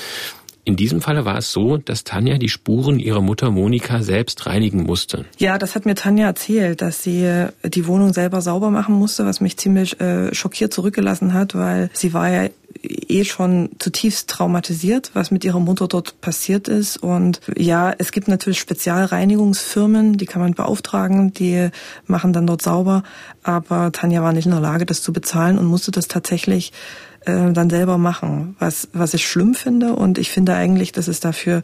In 0.63 0.77
diesem 0.77 1.01
Falle 1.01 1.25
war 1.25 1.37
es 1.37 1.51
so, 1.51 1.75
dass 1.75 2.05
Tanja 2.05 2.37
die 2.37 2.47
Spuren 2.47 2.99
ihrer 2.99 3.21
Mutter 3.21 3.51
Monika 3.51 4.03
selbst 4.03 4.45
reinigen 4.45 4.83
musste. 4.83 5.25
Ja, 5.37 5.57
das 5.57 5.75
hat 5.75 5.85
mir 5.85 5.95
Tanja 5.95 6.27
erzählt, 6.27 6.81
dass 6.81 7.03
sie 7.03 7.25
äh, 7.25 7.51
die 7.65 7.87
Wohnung 7.87 8.13
selber 8.13 8.39
sauber 8.39 8.69
machen 8.69 8.95
musste, 8.95 9.25
was 9.25 9.41
mich 9.41 9.57
ziemlich 9.57 9.99
äh, 9.99 10.33
schockiert 10.33 10.71
zurückgelassen 10.71 11.33
hat, 11.33 11.55
weil 11.55 11.89
sie 11.91 12.13
war 12.13 12.29
ja 12.29 12.49
eh 12.83 13.23
schon 13.25 13.69
zutiefst 13.79 14.29
traumatisiert, 14.29 15.11
was 15.13 15.31
mit 15.31 15.43
ihrer 15.43 15.59
Mutter 15.59 15.87
dort 15.87 16.21
passiert 16.21 16.67
ist. 16.67 16.97
Und 16.97 17.41
ja, 17.57 17.93
es 17.97 18.11
gibt 18.11 18.27
natürlich 18.27 18.59
Spezialreinigungsfirmen, 18.59 20.17
die 20.17 20.25
kann 20.25 20.41
man 20.41 20.53
beauftragen, 20.53 21.33
die 21.33 21.69
machen 22.05 22.33
dann 22.33 22.47
dort 22.47 22.61
sauber. 22.61 23.03
Aber 23.43 23.91
Tanja 23.91 24.23
war 24.23 24.33
nicht 24.33 24.45
in 24.45 24.51
der 24.51 24.61
Lage, 24.61 24.85
das 24.85 25.01
zu 25.01 25.13
bezahlen 25.13 25.57
und 25.57 25.65
musste 25.65 25.91
das 25.91 26.07
tatsächlich 26.07 26.71
äh, 27.25 27.51
dann 27.51 27.69
selber 27.69 27.97
machen, 27.97 28.55
was, 28.59 28.87
was 28.93 29.13
ich 29.13 29.27
schlimm 29.27 29.53
finde. 29.53 29.95
Und 29.95 30.17
ich 30.17 30.29
finde 30.29 30.55
eigentlich, 30.55 30.91
dass 30.91 31.07
es 31.07 31.19
dafür 31.19 31.61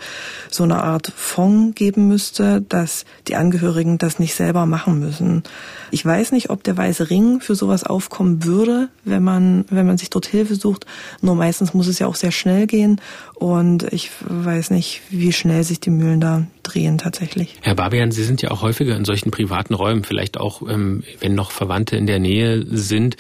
so 0.50 0.64
eine 0.64 0.84
Art 0.84 1.12
Fonds 1.16 1.76
geben 1.76 2.08
müsste, 2.08 2.62
dass 2.62 3.06
die 3.28 3.36
Angehörigen 3.36 3.98
das 3.98 4.20
nicht 4.20 4.36
selber 4.36 4.66
machen 4.66 5.00
müssen. 5.00 5.44
Ich 5.92 6.06
weiß 6.06 6.32
nicht, 6.32 6.50
ob 6.50 6.64
der 6.64 6.78
Weiße 6.78 7.10
Ring 7.10 7.40
für 7.40 7.56
sowas 7.56 7.84
aufkommen 7.84 8.44
würde, 8.44 8.90
wenn 9.04 9.24
man, 9.24 9.66
wenn 9.70 9.86
man 9.86 9.98
sich 9.98 10.10
dort 10.10 10.26
Hilfe 10.26 10.56
sucht. 10.56 10.86
Nur 11.22 11.36
meistens 11.36 11.74
muss 11.74 11.88
es 11.88 12.00
ja 12.00 12.08
auch 12.08 12.16
sehr 12.16 12.32
schnell 12.32 12.68
gehen. 12.68 13.00
Und 13.36 13.84
ich 13.94 14.12
weiß 14.28 14.72
nicht, 14.72 15.02
wie 15.10 15.34
schnell 15.34 15.64
sich 15.64 15.80
die 15.80 15.90
Mühlen 15.90 16.20
da 16.20 16.48
drehen 16.64 16.98
tatsächlich. 16.98 17.56
Herr 17.62 17.76
Babian, 17.76 18.12
Sie 18.12 18.24
sind 18.24 18.42
ja 18.42 18.52
auch 18.52 18.62
häufiger 18.62 18.96
in 18.96 19.06
solchen 19.06 19.32
privaten 19.32 19.74
Räumen, 19.74 20.04
vielleicht 20.04 20.38
auch, 20.38 20.62
ähm, 20.68 21.04
wenn 21.20 21.36
noch 21.36 21.52
Verwandte 21.52 21.96
in 21.96 22.08
der 22.08 22.20
Nähe 22.20 22.66
sind. 22.68 23.18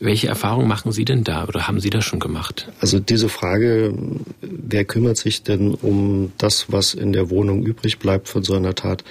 Welche 0.00 0.28
Erfahrungen 0.28 0.68
machen 0.68 0.92
Sie 0.92 1.04
denn 1.04 1.24
da 1.24 1.46
oder 1.46 1.68
haben 1.68 1.80
Sie 1.80 1.90
das 1.90 2.04
schon 2.04 2.20
gemacht? 2.20 2.68
Also 2.80 2.98
diese 2.98 3.28
Frage, 3.28 3.94
wer 4.40 4.84
kümmert 4.84 5.16
sich 5.16 5.42
denn 5.42 5.74
um 5.74 6.32
das, 6.38 6.66
was 6.72 6.94
in 6.94 7.12
der 7.12 7.30
Wohnung 7.30 7.64
übrig 7.64 7.98
bleibt 7.98 8.28
von 8.28 8.42
so 8.42 8.54
einer 8.54 8.74
Tat? 8.74 9.04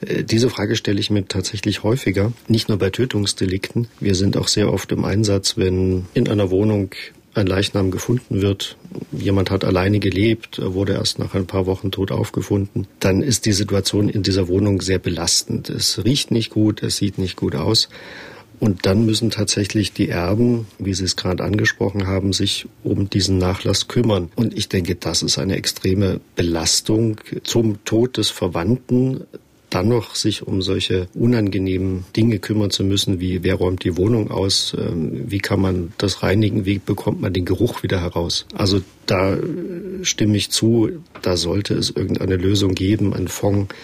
Äh, 0.00 0.24
diese 0.24 0.48
Frage 0.48 0.76
stelle 0.76 1.00
ich 1.00 1.10
mir 1.10 1.26
tatsächlich 1.28 1.82
häufiger, 1.82 2.32
nicht 2.48 2.68
nur 2.68 2.78
bei 2.78 2.90
Tötungsdelikten. 2.90 3.88
Wir 4.00 4.14
sind 4.14 4.36
auch 4.36 4.48
sehr 4.48 4.72
oft 4.72 4.90
im 4.92 5.04
Einsatz, 5.04 5.56
wenn 5.56 6.06
in 6.14 6.28
einer 6.28 6.50
Wohnung 6.50 6.94
ein 7.34 7.46
Leichnam 7.46 7.90
gefunden 7.90 8.42
wird, 8.42 8.76
jemand 9.10 9.50
hat 9.50 9.64
alleine 9.64 10.00
gelebt, 10.00 10.60
wurde 10.62 10.92
erst 10.94 11.18
nach 11.18 11.34
ein 11.34 11.46
paar 11.46 11.66
Wochen 11.66 11.90
tot 11.90 12.12
aufgefunden, 12.12 12.86
dann 13.00 13.22
ist 13.22 13.46
die 13.46 13.52
Situation 13.52 14.08
in 14.08 14.22
dieser 14.22 14.48
Wohnung 14.48 14.82
sehr 14.82 14.98
belastend. 14.98 15.70
Es 15.70 16.04
riecht 16.04 16.30
nicht 16.30 16.50
gut, 16.50 16.82
es 16.82 16.96
sieht 16.96 17.16
nicht 17.16 17.36
gut 17.36 17.54
aus. 17.54 17.88
Und 18.62 18.86
dann 18.86 19.04
müssen 19.04 19.30
tatsächlich 19.30 19.92
die 19.92 20.08
Erben, 20.08 20.68
wie 20.78 20.94
Sie 20.94 21.02
es 21.02 21.16
gerade 21.16 21.42
angesprochen 21.42 22.06
haben, 22.06 22.32
sich 22.32 22.68
um 22.84 23.10
diesen 23.10 23.36
Nachlass 23.36 23.88
kümmern. 23.88 24.30
Und 24.36 24.56
ich 24.56 24.68
denke, 24.68 24.94
das 24.94 25.24
ist 25.24 25.36
eine 25.36 25.56
extreme 25.56 26.20
Belastung 26.36 27.20
zum 27.42 27.84
Tod 27.84 28.18
des 28.18 28.30
Verwandten 28.30 29.24
dann 29.68 29.88
noch 29.88 30.14
sich 30.14 30.46
um 30.46 30.62
solche 30.62 31.08
unangenehmen 31.14 32.04
Dinge 32.14 32.38
kümmern 32.38 32.70
zu 32.70 32.84
müssen, 32.84 33.20
wie 33.20 33.42
wer 33.42 33.54
räumt 33.56 33.82
die 33.82 33.96
Wohnung 33.96 34.30
aus, 34.30 34.76
ähm, 34.78 35.24
wie 35.26 35.38
kann 35.38 35.60
man 35.60 35.92
das 35.98 36.22
reinigen, 36.22 36.64
wie 36.64 36.78
bekommt 36.78 37.20
man 37.20 37.32
den 37.32 37.46
Geruch 37.46 37.82
wieder 37.82 38.00
heraus. 38.00 38.46
Also 38.54 38.82
da 39.06 39.36
stimme 40.02 40.36
ich 40.36 40.50
zu, 40.50 40.90
da 41.22 41.36
sollte 41.36 41.74
es 41.74 41.90
irgendeine 41.90 42.36
Lösung 42.36 42.74
geben, 42.74 43.14
ein 43.14 43.28
Fonds, 43.28 43.74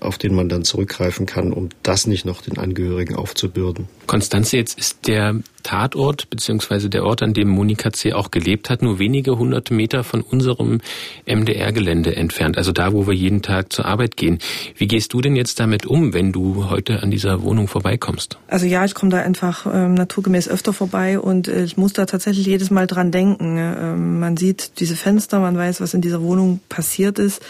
auf 0.00 0.18
den 0.18 0.34
man 0.34 0.48
dann 0.48 0.64
zurückgreifen 0.64 1.26
kann, 1.26 1.52
um 1.52 1.68
das 1.82 2.06
nicht 2.06 2.24
noch 2.24 2.42
den 2.42 2.58
Angehörigen 2.58 3.16
aufzubürden. 3.16 3.88
Konstanze, 4.06 4.56
jetzt 4.56 4.78
ist 4.78 5.06
der 5.06 5.40
Tatort 5.62 6.30
beziehungsweise 6.30 6.88
der 6.88 7.04
Ort, 7.04 7.22
an 7.22 7.34
dem 7.34 7.48
Monika 7.48 7.92
C. 7.92 8.12
auch 8.12 8.30
gelebt 8.30 8.70
hat, 8.70 8.80
nur 8.80 8.98
wenige 8.98 9.38
hundert 9.38 9.70
Meter 9.70 10.04
von 10.04 10.22
unserem 10.22 10.80
MDR-Gelände 11.26 12.16
entfernt, 12.16 12.56
also 12.56 12.72
da, 12.72 12.92
wo 12.92 13.06
wir 13.06 13.14
jeden 13.14 13.42
Tag 13.42 13.72
zur 13.72 13.84
Arbeit 13.84 14.16
gehen. 14.16 14.38
Wie 14.76 14.86
gehst 14.86 15.12
du 15.12 15.20
denn 15.20 15.36
jetzt 15.36 15.60
damit 15.60 15.84
um, 15.84 16.14
wenn 16.14 16.32
du 16.32 16.70
heute 16.70 17.02
an 17.02 17.10
dieser 17.10 17.42
Wohnung 17.42 17.68
vorbeikommst? 17.68 18.38
Also 18.46 18.66
ja, 18.66 18.84
ich 18.84 18.94
komme 18.94 19.10
da 19.10 19.18
einfach 19.18 19.66
ähm, 19.66 19.94
naturgemäß 19.94 20.48
öfter 20.48 20.72
vorbei 20.72 21.18
und 21.18 21.48
äh, 21.48 21.64
ich 21.64 21.76
muss 21.76 21.92
da 21.92 22.06
tatsächlich 22.06 22.46
jedes 22.46 22.70
Mal 22.70 22.86
dran 22.86 23.10
denken. 23.10 23.58
Ähm, 23.58 24.20
man 24.20 24.36
sieht 24.36 24.80
diese 24.80 24.96
Fenster, 24.96 25.40
man 25.40 25.56
weiß, 25.56 25.80
was 25.80 25.92
in 25.92 26.00
dieser 26.00 26.22
Wohnung 26.22 26.60
passiert 26.68 27.18
ist. 27.18 27.42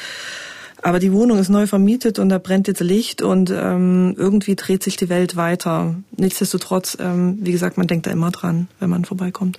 Aber 0.83 1.01
die 1.01 1.12
Wohnung 1.12 1.39
ist 1.39 1.49
neu 1.49 1.66
vermietet 1.66 2.18
und 2.18 2.29
da 2.29 2.39
brennt 2.39 2.68
jetzt 2.68 2.81
Licht 2.81 3.20
und 3.20 3.51
ähm, 3.51 4.14
irgendwie 4.16 4.55
dreht 4.55 4.83
sich 4.83 4.97
die 4.97 5.09
Welt 5.09 5.37
weiter. 5.37 5.97
Nichtsdestotrotz, 6.16 6.97
ähm, 7.01 7.39
wie 7.41 7.53
gesagt, 7.53 7.79
man 7.79 7.87
denkt 7.87 8.07
da 8.07 8.11
immer 8.11 8.31
dran, 8.31 8.68
wenn 8.79 8.91
man 8.91 9.05
vorbeikommt. 9.05 9.59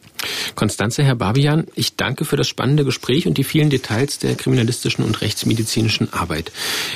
Konstanze, 0.56 1.04
Herr 1.04 1.16
Babian, 1.16 1.66
ich 1.76 1.96
danke 1.96 2.26
für 2.26 2.38
das 2.38 2.48
spannende 2.48 2.86
Gespräch 2.86 3.28
und 3.28 3.38
die 3.38 3.44
vielen 3.44 3.70
Details 3.70 4.20
der 4.20 4.36
kriminalistischen 4.36 5.04
und 5.04 5.22
rechtsmedizinischen 5.22 6.14
Arbeit. 6.14 6.52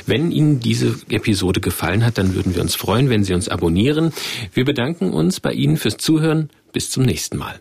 Wenn 0.05 0.32
Ihnen 0.32 0.59
diese 0.59 0.95
Episode 1.09 1.59
gefallen 1.59 2.05
hat, 2.05 2.17
dann 2.17 2.36
würden 2.36 2.55
wir 2.55 2.61
uns 2.61 2.76
freuen, 2.76 3.09
wenn 3.09 3.24
Sie 3.24 3.34
uns 3.34 3.49
abonnieren. 3.49 4.13
Wir 4.53 4.65
bedanken 4.65 5.11
uns 5.11 5.39
bei 5.39 5.51
Ihnen 5.51 5.78
fürs 5.78 5.97
Zuhören. 5.97 6.49
Bis 6.71 6.89
zum 6.89 7.03
nächsten 7.03 7.38
Mal. 7.38 7.59